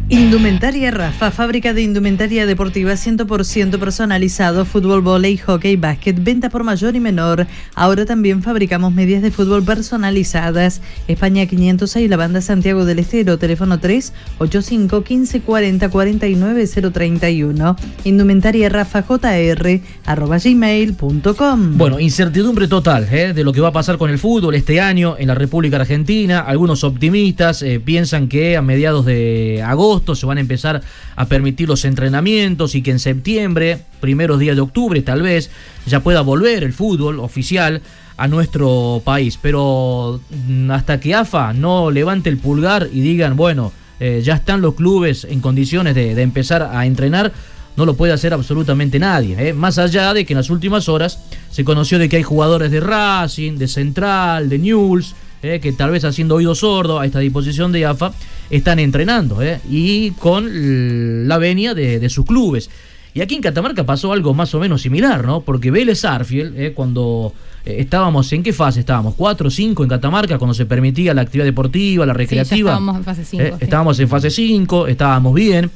[0.09, 6.97] Indumentaria Rafa, fábrica de indumentaria deportiva 100% personalizado, fútbol, volei, hockey, básquet, venta por mayor
[6.97, 7.47] y menor.
[7.73, 10.81] Ahora también fabricamos medias de fútbol personalizadas.
[11.07, 17.75] España 506, la banda Santiago del Estero, teléfono 3 85 15 40 49 031.
[18.03, 21.77] Indumentaria Rafa JR arroba gmail.com.
[21.77, 23.33] Bueno, incertidumbre total ¿eh?
[23.33, 26.41] de lo que va a pasar con el fútbol este año en la República Argentina.
[26.41, 30.81] Algunos optimistas eh, piensan que a mediados de agosto se van a empezar
[31.15, 35.51] a permitir los entrenamientos y que en septiembre, primeros días de octubre tal vez,
[35.85, 37.81] ya pueda volver el fútbol oficial
[38.17, 39.37] a nuestro país.
[39.41, 44.61] Pero mm, hasta que AFA no levante el pulgar y digan, bueno, eh, ya están
[44.61, 47.31] los clubes en condiciones de, empezar a entrenar,
[47.77, 49.35] no lo puede hacer absolutamente nadie.
[49.39, 49.53] ¿eh?
[49.53, 51.19] Más allá de que en las últimas horas
[51.51, 55.91] se conoció de que hay jugadores de Racing, de Central, de Newell's, eh, que tal
[55.91, 58.13] vez haciendo oído sordo a esta disposición de AFA,
[58.49, 62.69] están entrenando eh, y con la venia de, de sus clubes.
[63.15, 65.41] Y aquí en Catamarca pasó algo más o menos similar, ¿no?
[65.41, 67.31] Porque Vélez Arfiel, eh, cuando
[67.63, 69.13] eh, estábamos, ¿en qué fase estábamos?
[69.15, 70.39] ¿Cuatro o cinco en Catamarca?
[70.39, 72.71] Cuando se permitía la actividad deportiva, la Sí, recreativa.
[72.71, 73.43] estábamos en fase 5.
[73.43, 75.69] Eh, Estábamos en fase 5, estábamos bien.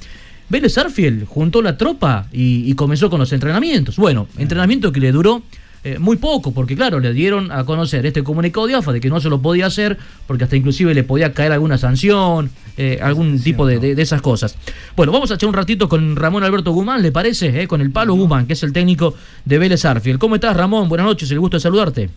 [0.50, 3.98] Vélez Arfiel juntó la tropa y, y comenzó con los entrenamientos.
[3.98, 5.44] Bueno, entrenamiento que le duró
[5.84, 9.10] eh, muy poco, porque claro, le dieron a conocer este comunicado de AFA de que
[9.10, 13.42] no se lo podía hacer, porque hasta inclusive le podía caer alguna sanción, eh, algún
[13.42, 14.58] tipo de, de- de esas cosas.
[14.96, 17.62] Bueno, vamos a echar un ratito con Ramón Alberto Guzmán, ¿le parece?
[17.62, 19.14] Eh, con el Palo Guzmán, que es el técnico
[19.46, 20.20] de Vélez Arfiel.
[20.20, 20.90] ¿Cómo estás, Ramón?
[20.90, 22.10] Buenas noches, el gusto de saludarte.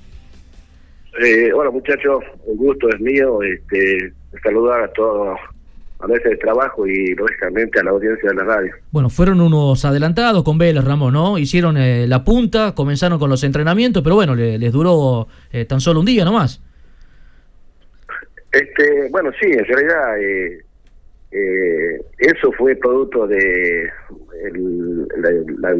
[1.22, 4.12] Eh, hola muchachos, un gusto es mío este,
[4.42, 5.38] saludar a todos
[6.02, 8.72] a mesa de trabajo y lógicamente a la audiencia de la radio.
[8.90, 11.36] Bueno, fueron unos adelantados con Vélez, Ramón, ¿no?
[11.38, 15.80] Hicieron eh, la punta, comenzaron con los entrenamientos, pero bueno, le- les duró eh, tan
[15.80, 16.62] solo un día nomás.
[18.52, 20.60] Este, bueno, sí, en realidad eh,
[21.30, 23.88] eh, eso fue producto de
[24.44, 25.30] el- la,
[25.70, 25.74] la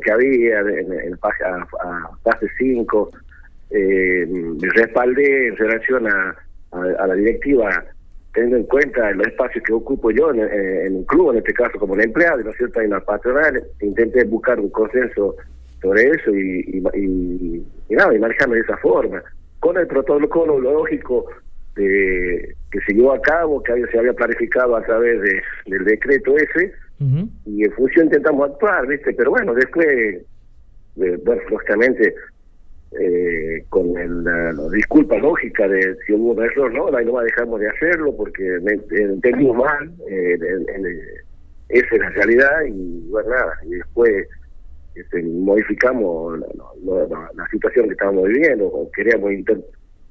[0.00, 3.10] que había en, en fase- a, a fase 5.
[3.70, 4.26] Eh,
[4.74, 6.34] respaldé en relación a,
[6.72, 7.84] a- a la directiva,
[8.36, 11.78] teniendo en cuenta los espacios que ocupo yo en, en un club, en este caso
[11.78, 12.80] como el empleado, ¿no es cierto?
[12.82, 15.34] En la patronal, intenté buscar un consenso
[15.80, 19.22] sobre eso y, y, y- y nada, y manejarme de esa forma.
[19.60, 21.24] Con el protocolo lógico
[21.76, 25.84] de- que se llevó a cabo, que había- se había planificado a través de, del
[25.84, 26.72] decreto ese,
[27.46, 29.12] y en función intentamos actuar, ¿viste?
[29.14, 30.22] Pero bueno, después, eh,
[31.24, 32.14] bueno, lógicamente,
[33.00, 36.90] eh, con el, la, la disculpa lógica de si hubo un error, ¿no?
[36.90, 38.58] No dejamos de hacerlo porque
[38.90, 40.98] entendimos mal, eh, en- en-
[41.68, 44.26] esa es la realidad y bueno, nada, y después
[44.94, 46.46] este, modificamos la,
[46.84, 49.60] la- la- la situación que estábamos viviendo, o queríamos inter-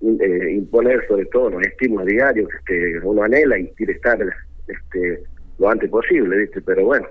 [0.02, 4.20] eh, imponer sobre todo los estímulos diarios que uno anhela y quiere estar
[4.68, 5.24] este,
[5.57, 6.62] lo antes posible, ¿viste?
[6.62, 7.07] Pero bueno,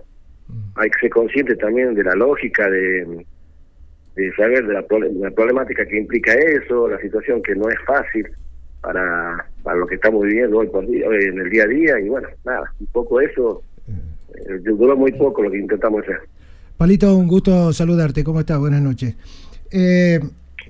[0.76, 3.24] hay que ser consciente también de la lógica de,
[4.16, 8.28] de saber de la, problemática que implica eso, la situación que no es fácil
[8.80, 12.00] para, para lo que estamos viviendo hoy por día, hoy en el día a día
[12.00, 16.20] y bueno, nada, un poco eso, eh, duró muy poco lo que intentamos hacer.
[16.76, 18.24] Palito, un gusto saludarte.
[18.24, 18.58] ¿Cómo estás?
[18.58, 19.14] Buenas noches.
[19.70, 20.20] Eh,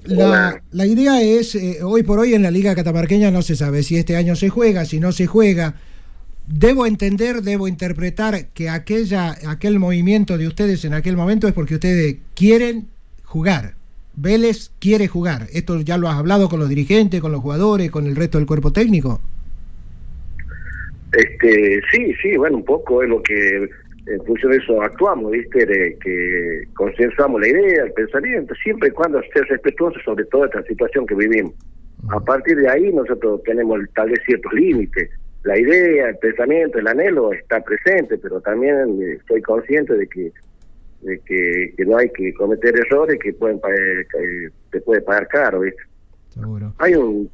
[0.04, 3.82] la, la idea es, eh, hoy por hoy en la Liga Catamarqueña no se sabe
[3.82, 5.74] si este año se juega, si no se juega.
[6.46, 11.74] Debo entender, debo interpretar que aquella, aquel movimiento de ustedes en aquel momento es porque
[11.74, 12.88] ustedes quieren
[13.34, 13.74] jugar.
[14.14, 15.48] Vélez quiere jugar.
[15.52, 18.46] ¿Esto ya lo has hablado con los dirigentes, con los jugadores, con el resto del
[18.46, 19.20] cuerpo técnico?
[21.12, 23.68] Este, sí, sí, bueno, un poco es lo que
[24.06, 25.66] en función de eso actuamos, ¿viste?
[25.66, 30.62] De que consensuamos la idea, el pensamiento, siempre y cuando esté respetuoso sobre toda esta
[30.62, 31.54] situación que vivimos.
[32.10, 35.10] A partir de ahí nosotros tenemos tal vez ciertos límites.
[35.42, 40.30] La idea, el pensamiento, el anhelo está presente, pero también eh, estoy consciente de que
[41.04, 45.28] de que, que no hay que cometer errores que pueden eh, que te puede pagar
[45.28, 45.82] caro, ¿viste?
[46.30, 46.74] Seguro.
[46.78, 47.30] Hay un...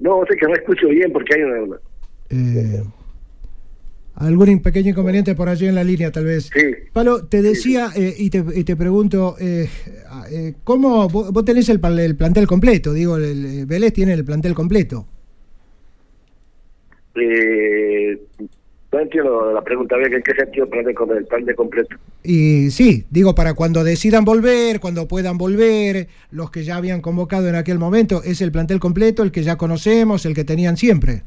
[0.00, 1.76] No, sé que no escucho bien porque hay una...
[2.30, 2.82] Eh,
[4.14, 6.50] ¿Algún pequeño inconveniente por allí en la línea, tal vez?
[6.52, 6.74] Sí.
[6.92, 9.68] Palo, te decía eh, y, te, y te pregunto, eh,
[10.30, 12.92] eh, ¿cómo vos, vos tenés el plantel completo?
[12.92, 15.06] Digo, el, el Vélez tiene el plantel completo.
[18.92, 21.94] No entiendo la pregunta, ¿en qué sentido plan el plan de completo?
[22.24, 27.48] Y sí, digo, para cuando decidan volver, cuando puedan volver, los que ya habían convocado
[27.48, 31.22] en aquel momento, ¿es el plantel completo, el que ya conocemos, el que tenían siempre?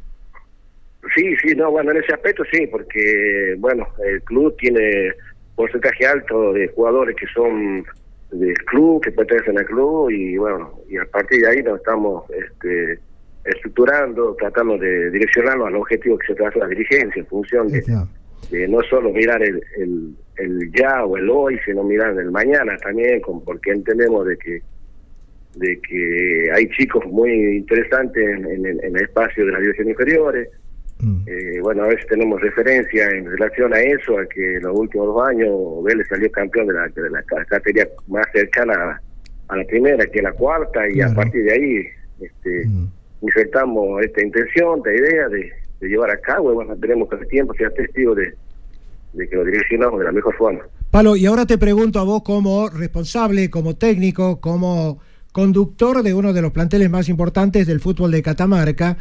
[1.15, 5.13] Sí, sí, no, bueno, en ese aspecto sí, porque, bueno, el club tiene
[5.55, 7.85] porcentaje alto de jugadores que son
[8.31, 12.25] del club, que pertenecen al club, y bueno, y a partir de ahí nos estamos
[12.31, 12.99] este,
[13.45, 17.81] estructurando, tratando de direccionarlo al objetivo que se trata la dirigencia, en función de,
[18.51, 22.77] de no solo mirar el, el, el ya o el hoy, sino mirar el mañana
[22.77, 24.61] también, con, porque entendemos de que
[25.55, 29.91] de que hay chicos muy interesantes en, en el- en el espacio de las divisiones
[29.91, 30.49] inferiores.
[31.27, 35.07] Eh, bueno, a veces tenemos referencia en relación a eso, a que en los últimos
[35.07, 39.01] dos años Vélez salió campeón de la, de la ca- categoría más cercana a,
[39.49, 41.85] a la primera, que es la cuarta, y a partir de ahí
[42.19, 42.65] este,
[43.23, 45.51] insertamos esta intención, esta idea de,
[45.81, 48.33] llevar a cabo, bueno, esperemos que el tiempo sea testigo de,
[49.11, 50.61] de que lo direccionamos de la mejor forma.
[50.91, 54.99] Palo, y ahora te pregunto a vos como responsable, como técnico, como
[55.33, 58.97] conductor de uno de los planteles más importantes del fútbol de Catamarca.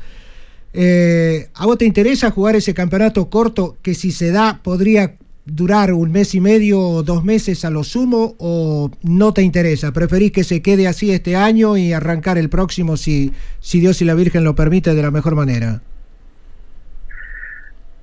[0.73, 5.93] eh, ¿A vos te interesa jugar ese campeonato corto que si se da podría durar
[5.93, 9.93] un mes y medio o dos meses a lo sumo o no te interesa?
[9.93, 14.05] ¿Preferís que se quede así este año y arrancar el próximo si, si Dios y
[14.05, 15.81] la Virgen lo permite de la mejor manera?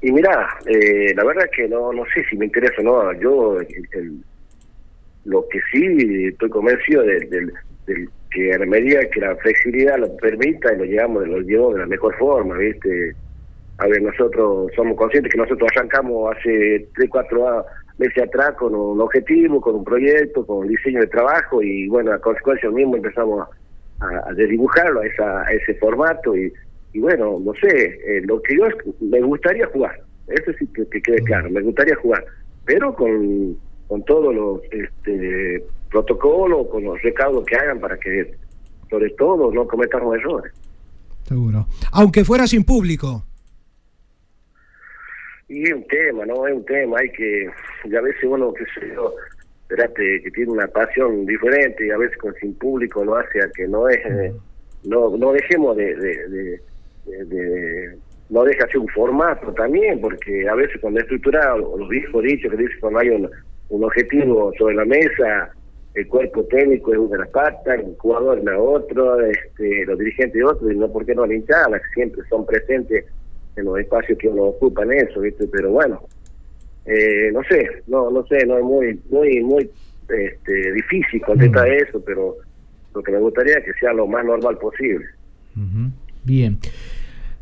[0.02, 3.14] Y mira, eh, la verdad que no no sé si me interesa o no.
[3.20, 4.24] Yo, el-
[5.26, 5.86] lo que sí
[6.28, 11.28] estoy convencido del, del que a la medida que la flexibilidad lo permita, lo llevamos,
[11.28, 13.16] lo llevo de la mejor forma, ¿viste?
[13.80, 17.66] A ver, nosotros somos conscientes que nosotros arrancamos hace 3, 4
[17.98, 22.12] meses atrás con un objetivo, con un proyecto, con un diseño de trabajo y bueno,
[22.12, 23.48] a consecuencia mismo empezamos
[24.00, 26.52] a, a desdibujarlo a, esa, ese formato y,
[26.94, 28.68] y bueno, no sé, eh, lo que yo
[29.00, 32.26] me gustaría jugar, eso sí que, que quede claro, me gustaría jugar,
[32.66, 33.58] pero con,
[33.88, 38.34] con todos los este, protocolos, con los recaudos que hagan para que
[38.90, 40.54] sobre todo no cometamos errores.
[41.24, 41.68] Seguro.
[41.92, 43.24] Aunque fuera sin público.
[45.50, 46.48] Y es un tema, ¿no?
[46.48, 47.50] Es un tema, hay que,
[47.86, 49.14] y a veces uno, qué sé yo,
[49.64, 53.50] espérate, que tiene una pasión diferente y a veces con sin público lo hace a
[53.56, 54.32] que no es, eh,
[54.84, 56.62] no, no dejemos de, de, de-
[57.26, 57.98] de-
[58.30, 62.52] no deja ser un formato también, porque a veces cuando es estructurado, los viejos dichos
[62.52, 63.30] que dicen cuando hay un,
[63.70, 65.52] un objetivo sobre la mesa,
[65.96, 69.98] el cuerpo técnico es una de las patas, el jugador es la otra, este, los
[69.98, 73.06] dirigentes otro, y no porque no la hinchada, siempre son presentes
[73.60, 75.48] en los espacios que uno ocupa en eso, ¿viste?
[75.52, 76.02] Pero bueno,
[76.86, 79.70] eh, no sé, no no sé, no es muy muy muy
[80.10, 82.36] este, difícil contestar eso, pero
[82.96, 85.06] lo que me gustaría es que sea lo más normal posible.
[86.24, 86.58] Bien.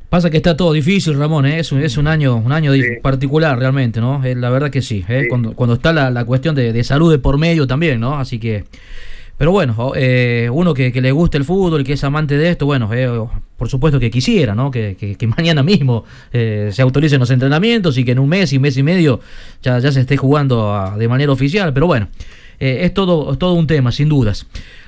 [0.09, 1.59] Pasa que está todo difícil, Ramón, ¿eh?
[1.59, 2.71] es, un, es un año un año
[3.01, 4.23] particular realmente, ¿no?
[4.23, 5.25] Eh, la verdad que sí, ¿eh?
[5.29, 8.17] Cuando, cuando está la, la cuestión de, de salud de por medio también, ¿no?
[8.17, 8.63] Así que...
[9.37, 12.65] Pero bueno, o- eh, uno que, le gusta el fútbol, que es amante de esto,
[12.65, 13.07] bueno, eh,
[13.55, 14.71] por supuesto que quisiera, ¿no?
[14.71, 14.95] Que,
[15.37, 18.83] mañana mismo eh, se autoricen los entrenamientos y que en un mes y mes y
[18.83, 19.19] medio
[19.61, 21.71] ya, ya se esté jugando ah, de manera oficial.
[21.73, 22.07] Pero bueno,
[22.59, 24.47] eh, es, todo, es todo un tema, sin dudas.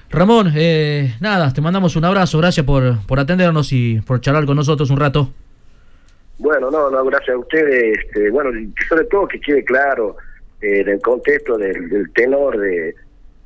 [0.10, 4.56] Ramón, eh, nada, te mandamos un abrazo, gracias por, por atendernos y por charlar con
[4.56, 5.32] nosotros un rato.
[6.40, 8.00] Bueno, no, no, gracias a ustedes.
[8.00, 8.50] Este, bueno,
[8.88, 10.16] sobre todo que quede claro
[10.62, 12.96] en el contexto del tenor de,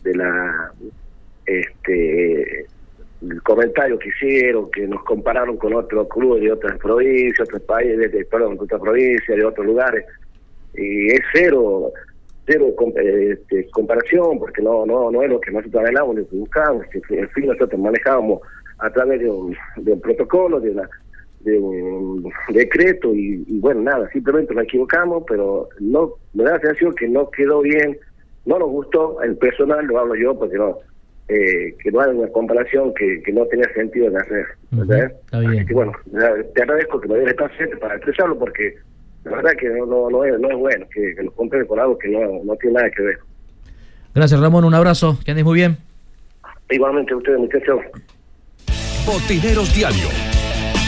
[0.03, 0.71] de la
[1.45, 2.65] este
[3.21, 8.11] el comentario que hicieron, que nos compararon con otros clubes de otras provincias, otros países,
[8.11, 10.05] de, perdón, de otras provincias, de otros lugares,
[10.75, 11.91] y es cero
[12.45, 17.29] cero este, comparación, porque no no no es lo que nosotros anhelamos, lo buscamos, en
[17.29, 18.41] fin nosotros manejábamos
[18.79, 19.55] a través de un,
[20.01, 20.89] protocolo, de una
[21.39, 26.59] de un decreto y, y bueno, nada, simplemente nos equivocamos, pero no me da la
[26.59, 27.97] sensación que no quedó bien,
[28.45, 30.77] no nos gustó, el personal lo hablo yo porque no,
[31.27, 34.45] eh, que no hay una comparación que, que no tenía sentido de hacer.
[34.71, 35.11] ¿verdad?
[35.25, 35.53] Está bien.
[35.53, 35.91] Así que bueno,
[36.53, 38.75] te agradezco que me esta gente para expresarlo porque
[39.23, 41.79] la verdad que no, no, no, es, no es bueno que, que nos compren con
[41.79, 43.17] algo que no, no tiene nada que ver.
[44.13, 45.77] Gracias Ramón, un abrazo, que andes muy bien.
[46.69, 47.79] Igualmente ustedes muchachos.
[49.05, 50.07] Botineros Diario.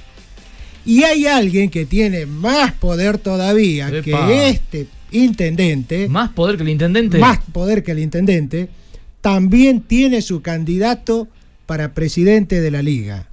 [0.85, 4.27] Y hay alguien que tiene más poder todavía Epa.
[4.27, 6.07] que este intendente.
[6.09, 7.17] Más poder que el intendente.
[7.17, 8.69] Más poder que el intendente.
[9.22, 11.27] También tiene su candidato
[11.65, 13.27] para presidente de la liga.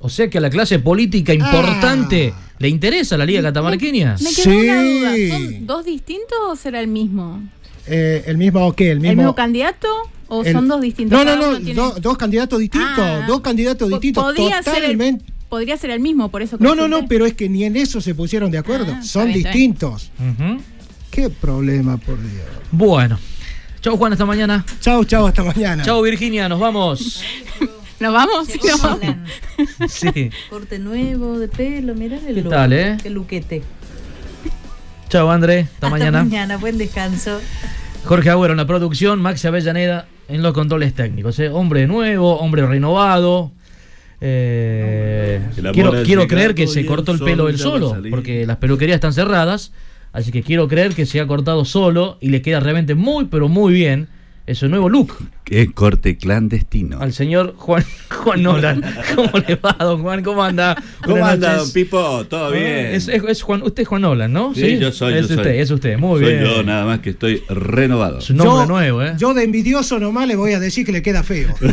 [0.00, 2.40] O sea que a la clase política importante Ah.
[2.58, 4.16] le interesa la Liga Catamarqueña.
[4.22, 5.38] Me quedó una duda.
[5.38, 7.42] ¿Son dos distintos o será el mismo?
[7.86, 9.34] Eh, el mismo qué, el ¿El mismo.
[9.34, 9.88] candidato
[10.28, 11.18] o el- son dos distintos?
[11.18, 13.24] No, no, Cada no, uno tiene- do- dos candidatos distintos, Ah.
[13.26, 15.24] dos candidatos distintos, podría ser el- totalmente.
[15.48, 16.58] Podría ser el mismo, por eso.
[16.60, 18.92] No, no, no, pero es que ni en eso se pusieron de acuerdo.
[18.94, 20.10] Ah, Son bien, distintos.
[21.10, 22.44] Qué problema, por Dios.
[22.70, 23.18] Bueno.
[23.80, 24.64] Chau Juan, hasta mañana.
[24.80, 25.82] Chau, chau, hasta mañana.
[25.84, 27.22] Chau Virginia, nos vamos.
[28.00, 28.48] ¿Nos vamos?
[29.88, 30.30] Sí.
[30.50, 32.96] Corte nuevo de pelo, mirá el ¿Qué look, tal, eh?
[33.02, 33.62] Qué luquete.
[35.08, 36.22] Chau André, hasta, Hasta mañana.
[36.22, 37.40] mañana, buen descanso.
[38.04, 41.38] Jorge Agüero en la producción, Maxi Avellaneda en los controles técnicos.
[41.40, 41.48] ¿eh?
[41.48, 43.52] Hombre nuevo, hombre renovado.
[44.20, 45.40] Eh,
[45.72, 49.72] quiero quiero creer que se cortó el pelo él solo, porque las peluquerías están cerradas.
[50.12, 53.48] Así que quiero creer que se ha cortado solo y le queda realmente muy, pero
[53.48, 54.08] muy bien
[54.48, 55.12] ese nuevo look
[55.44, 57.00] Qué corte clandestino.
[57.00, 58.82] al señor Juan, Juan Nolan.
[59.14, 60.22] ¿Cómo le va, don Juan?
[60.22, 60.74] ¿Cómo anda?
[61.02, 61.64] ¿Cómo Buenas anda, noches.
[61.64, 62.24] don Pipo?
[62.28, 62.86] ¿Todo Ah, bien?
[62.86, 64.54] Es, es- es Juan, usted es Juan Nolan, ¿no?
[64.54, 65.14] Sí, yo soy.
[65.14, 65.58] Es yo usted, soy.
[65.58, 65.98] es usted.
[65.98, 66.44] Muy soy bien.
[66.44, 68.20] yo, nada más que estoy renovado.
[68.20, 69.14] Su nombre Yo- nuevo, ¿eh?
[69.18, 71.54] Yo de envidioso nomás le voy a decir que le queda feo.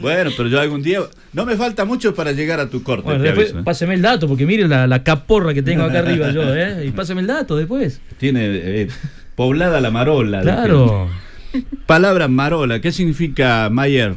[0.00, 1.00] Bueno, pero yo algún día.
[1.32, 3.62] No me falta mucho para llegar a tu corte, Bueno, después aviso, ¿eh?
[3.64, 6.84] páseme el dato, porque mire la, la caporra que tengo acá arriba yo, ¿eh?
[6.86, 8.00] Y páseme el dato después.
[8.18, 8.88] Tiene eh,
[9.36, 10.42] poblada la marola.
[10.42, 11.08] Claro.
[11.52, 11.66] dije.
[11.86, 14.14] Palabra marola, ¿qué significa Mayer?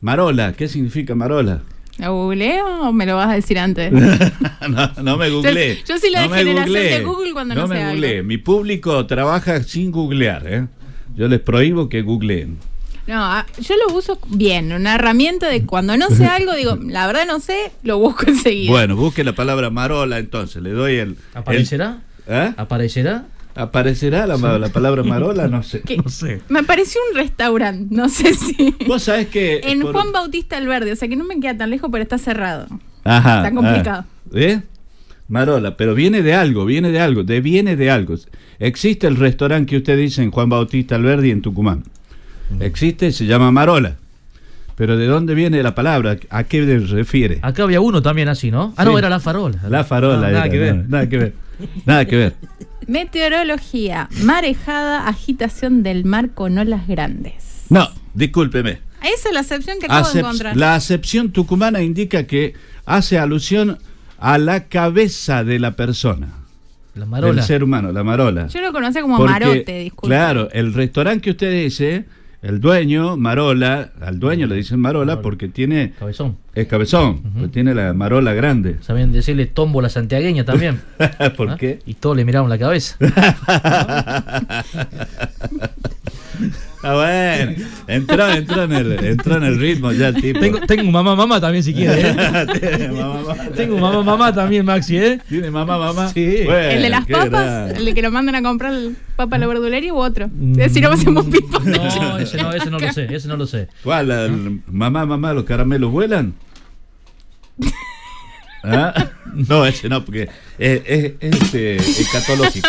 [0.00, 1.60] Marola, ¿qué significa marola?
[1.98, 3.92] ¿Lo googleo o me lo vas a decir antes?
[3.92, 5.76] no, no me googleé.
[5.76, 6.98] Yo- yo soy la no de me generación googleé.
[6.98, 7.92] de Google cuando no me sé algo.
[7.94, 8.22] googleé.
[8.22, 10.66] Mi público trabaja sin googlear, ¿eh?
[11.16, 12.58] Yo les prohíbo que googleen.
[13.06, 17.26] No, yo lo uso bien, una herramienta de cuando no sé algo, digo, la verdad
[17.26, 18.70] no sé, lo busco enseguida.
[18.70, 21.16] Bueno, busque la palabra marola entonces, le doy el...
[21.34, 21.98] ¿Aparecerá?
[22.28, 22.54] el- ¿Eh?
[22.56, 23.24] ¿Aparecerá?
[23.54, 25.48] ¿Aparecerá la, palabra marola?
[25.48, 25.80] No sé.
[25.82, 25.96] ¿Qué?
[25.96, 26.40] No sé.
[26.48, 28.74] Me pareció un restaurante, no sé si.
[28.86, 29.60] Vos sabés que...
[29.64, 32.16] En por- Juan Bautista Alverde, o sea que no me queda tan lejos, pero está
[32.18, 32.66] cerrado.
[33.04, 33.38] Ajá.
[33.38, 34.04] Está complicado.
[34.06, 34.28] ah.
[34.34, 34.60] ¿Eh?
[35.28, 38.14] Marola, pero viene de algo, viene de algo, de viene de algo.
[38.58, 41.84] Existe el restaurante que usted dice en Juan Bautista Alberdi en Tucumán.
[42.58, 43.96] Existe, se llama Marola.
[44.74, 46.16] Pero ¿de dónde viene la palabra?
[46.30, 47.38] ¿A qué se refiere?
[47.42, 48.72] Acá había uno también así, ¿no?
[48.76, 48.90] Ah, Sí.
[48.90, 49.58] no, era la farola.
[49.68, 50.16] La farola.
[50.16, 50.74] No, nada era, que ver.
[50.76, 51.34] no, nada que ver.
[51.84, 52.34] Nada que ver.
[52.86, 57.64] Meteorología, marejada, agitación del mar con olas grandes.
[57.68, 58.80] No, discúlpeme.
[59.02, 60.56] Esa es la excepción que acabo de encontrar.
[60.56, 62.54] la acepción tucumana indica que
[62.84, 63.78] hace alusión
[64.18, 66.34] a la cabeza de la persona.
[66.94, 68.48] La Del ser humano, la marola.
[68.48, 70.08] Yo lo conocía como Porque, marote, disculpe.
[70.08, 72.04] Claro, el restaurante que usted dice,
[72.42, 75.92] el dueño, Marola, al dueño le dicen Marola porque tiene.
[75.98, 76.38] Cabezón.
[76.54, 78.78] Es cabezón, porque tiene la Marola grande.
[78.80, 80.80] Saben decirle tombo la santiagueña también.
[81.36, 81.56] ¿Por ¿Ah?
[81.58, 81.80] qué?
[81.86, 82.96] Y todos le miraron la cabeza.
[86.82, 87.52] Ah, bueno,
[87.88, 90.40] entró, entró, en el, entró en el ritmo ya el tipo.
[90.40, 92.08] Tengo, tengo un mamá mamá también si quiere.
[92.10, 92.14] ¿eh?
[92.58, 93.36] Tiene mamá, mamá.
[93.54, 95.20] tengo un mamá mamá también, Maxi, ¿eh?
[95.28, 96.08] ¿Tiene mamá mamá?
[96.08, 96.40] Sí.
[96.46, 97.72] Bueno, ¿El de las papas?
[97.76, 100.30] ¿El de que lo mandan a comprar el papa a la verdulería u otro?
[100.72, 101.58] Si no hacemos pipa.
[101.60, 101.70] Mm.
[101.70, 103.68] No, ese no, ese no lo sé, ese no lo sé.
[103.84, 104.10] ¿Cuál?
[104.10, 106.32] El- Mamá, mamá, los caramelos vuelan.
[108.64, 109.10] ¿Ah?
[109.34, 110.28] No, ese no, porque
[110.58, 112.68] es, es, es, este, escatológico.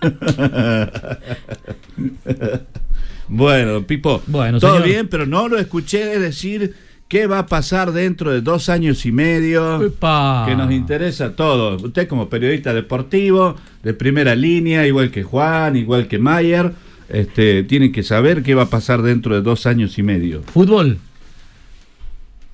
[3.34, 4.88] bueno, Pipo, Bueno, todo señor.
[4.88, 6.74] bien, pero no lo escuché decir
[7.08, 9.82] qué va a pasar dentro de dos años y medio.
[9.82, 10.44] Epa.
[10.46, 11.76] Que nos interesa todo.
[11.76, 16.72] Usted como periodista deportivo, de primera línea, igual que Juan, igual que Mayer,
[17.08, 20.42] este, tiene que saber qué va a pasar dentro de dos años y medio.
[20.42, 20.98] Fútbol.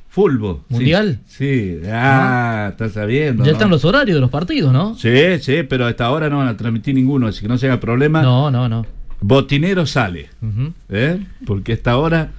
[0.09, 0.65] Fulbo.
[0.69, 0.75] sí.
[0.75, 1.19] ¿Mundial?
[1.27, 3.45] Sí, ah, estás sabiendo.
[3.45, 3.53] Ya ¿no?
[3.53, 4.95] están los horarios de los partidos, ¿no?
[4.97, 5.11] Sí,
[5.41, 8.23] sí, pero hasta ahora no van a transmitir ninguno, así que no se haga problema.
[8.23, 8.87] No, no, no.
[9.21, 10.29] Botinero sale.
[10.89, 11.21] ¿eh?
[11.47, 12.31] porque hasta ahora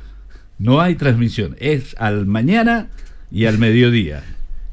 [0.58, 1.56] no hay transmisión.
[1.60, 2.88] Es al mañana
[3.32, 4.24] y al mediodía.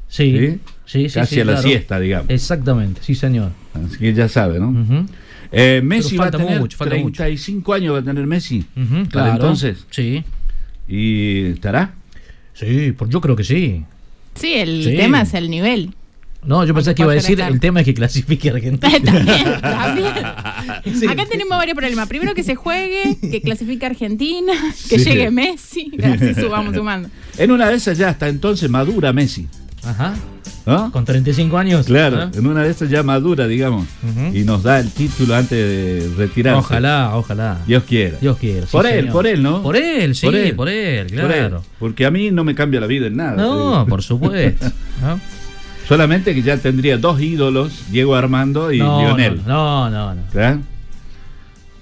[0.07, 0.59] Sí, ¿Sí?
[0.85, 1.13] sí, sí.
[1.19, 1.67] Casi sí, a la claro.
[1.67, 2.29] siesta, digamos.
[2.29, 3.51] Exactamente, sí, señor.
[3.73, 5.05] Así que ya sabe, ¿no?
[5.51, 7.17] Eh, Messi Pero va a falta tener mucho, falta mucho.
[7.17, 8.65] 35 años va a tener Messi.
[9.09, 9.33] Claro.
[9.33, 9.85] entonces.
[9.89, 10.23] Sí.
[10.87, 11.93] ¿Y estará?
[12.53, 13.83] Sí, por, yo creo que sí.
[14.35, 14.95] Sí, el Sí.
[14.95, 15.93] tema es el nivel.
[16.45, 17.51] No, yo pensé que iba a decir, estar.
[17.51, 18.89] el tema es que clasifique a Argentina.
[19.03, 20.13] también, también.
[20.99, 21.05] Sí.
[21.07, 22.07] Acá tenemos varios problemas.
[22.07, 24.53] Primero que se juegue, que clasifique Argentina,
[24.89, 25.05] que Sí.
[25.09, 27.09] llegue Messi, así subamos sumando.
[27.37, 29.47] En una de esas ya hasta entonces madura Messi.
[29.83, 30.15] Ajá.
[30.65, 30.91] ¿no?
[30.91, 31.85] Con 35 años.
[31.85, 32.31] Claro, ¿Ah?
[32.33, 33.85] en una de esas ya madura, digamos,
[34.33, 36.59] y nos da el título antes de retirarse.
[36.59, 37.57] Ojalá, ojalá.
[37.65, 38.17] Dios quiera.
[38.19, 38.61] Dios quiera.
[38.65, 39.13] sí, por él, señor.
[39.13, 39.61] por él, ¿no?
[39.63, 41.63] Por él, sí, por él, claro.
[41.79, 43.35] Porque a mí no me cambia la vida en nada.
[43.37, 44.65] No, por supuesto.
[45.01, 45.19] ¿no?
[45.87, 49.41] Solamente que ya tendría dos ídolos, Diego Armando y No, Lionel.
[49.45, 50.21] No, no, no.
[50.33, 50.59] ¿verdad?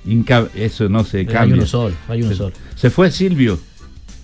[0.06, 1.56] Inca- eso no se Hay cambia.
[1.58, 2.54] uno solo, hay uno se, solo.
[2.76, 3.60] se fue Silvio.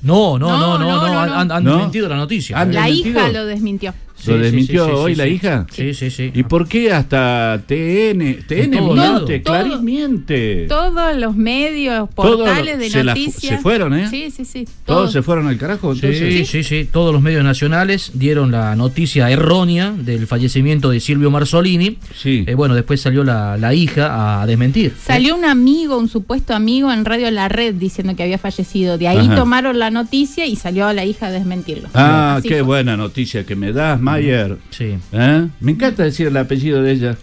[0.04, 1.54] No, no, no, no, no, no, no, han, no.
[1.56, 1.72] han ¿No?
[1.76, 2.60] desmentido la noticia.
[2.60, 3.94] ¿Han La hija lo desmintió.
[4.26, 5.30] ¿Lo desmintió sí, sí, hoy sí, la sí.
[5.32, 5.68] hija?
[5.72, 6.32] Sí, sí, sí.
[6.34, 8.44] ¿Y por qué hasta TN?
[8.48, 9.42] TN todo miente.
[9.42, 10.66] Clarín miente.
[10.68, 13.56] Todos los medios, portales de se noticias.
[13.56, 14.08] se fueron, ¿eh?
[14.10, 14.68] Sí, sí, sí.
[14.86, 15.94] Todos se fueron al carajo.
[15.96, 21.00] Sí, Entonces, sí, sí, Todos los medios nacionales dieron la noticia errónea del fallecimiento de
[21.00, 21.98] Silvio Marzolini.
[22.16, 22.44] Sí.
[22.48, 24.94] Eh, bueno, después salió la, la hija a desmentir.
[25.04, 28.98] Salió un amigo, un supuesto amigo en Radio La Red diciendo que había fallecido.
[28.98, 29.36] De ahí Ajá.
[29.36, 31.90] tomaron la noticia y salió la hija a desmentirlo.
[31.94, 32.62] Ah, qué fue.
[32.62, 34.58] buena noticia que me das, Mayer.
[34.70, 34.98] Sí.
[35.12, 35.48] ¿Eh?
[35.60, 37.18] Me encanta decir el apellido de ella.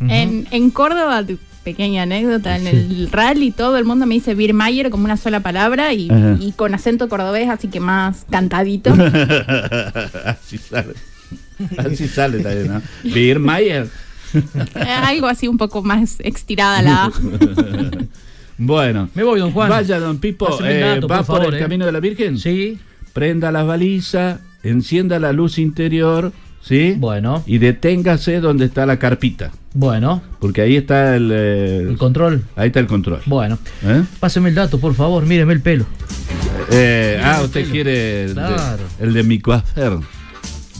[0.00, 4.90] En, en Córdoba, tu- pequeña anécdota, en el rally todo el mundo me dice Birmayer
[4.90, 6.08] como una sola palabra y,
[6.56, 8.92] con acento cordobés, así que más cantadito.
[10.26, 10.94] Así sale.
[11.78, 12.82] Así sale también, ¿no?
[13.14, 13.88] Beer Mayer.
[14.34, 17.12] Eh, Algo así un poco más estirada la A.
[18.58, 19.08] bueno.
[19.14, 19.68] Me voy, don Juan.
[19.70, 20.58] Vaya, don Pipo.
[20.64, 21.58] Eh, dato, ¿Va por el eh.
[21.58, 22.38] camino de la Virgen?
[22.38, 22.78] Sí.
[23.12, 26.32] Prenda las balizas, encienda la luz interior,
[26.62, 26.94] ¿sí?
[26.98, 27.42] Bueno.
[27.46, 29.50] Y deténgase donde está la carpita.
[29.74, 31.30] Bueno, Porque ahí está el...
[31.32, 32.44] eh, el control.
[32.56, 33.20] ahí está el control.
[33.26, 34.02] Bueno, ¿Eh?
[34.20, 35.24] páseme el dato, por favor.
[35.24, 35.86] Míreme el pelo.
[36.70, 38.42] Eh, ah, usted quiere el de-
[39.00, 39.94] el de mi coafer.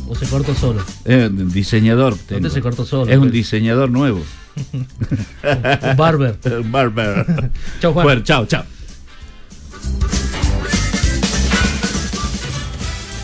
[0.08, 0.82] O se cortó solo.
[1.06, 2.16] Eh, diseñador.
[2.26, 2.50] tengo.
[2.50, 3.32] se cortó solo, Es un pues.
[3.32, 4.20] diseñador nuevo.
[4.72, 6.36] Un barber.
[6.62, 7.50] Un barber.
[7.80, 8.04] Chau, Juan.
[8.04, 8.64] Bueno, chao, chao.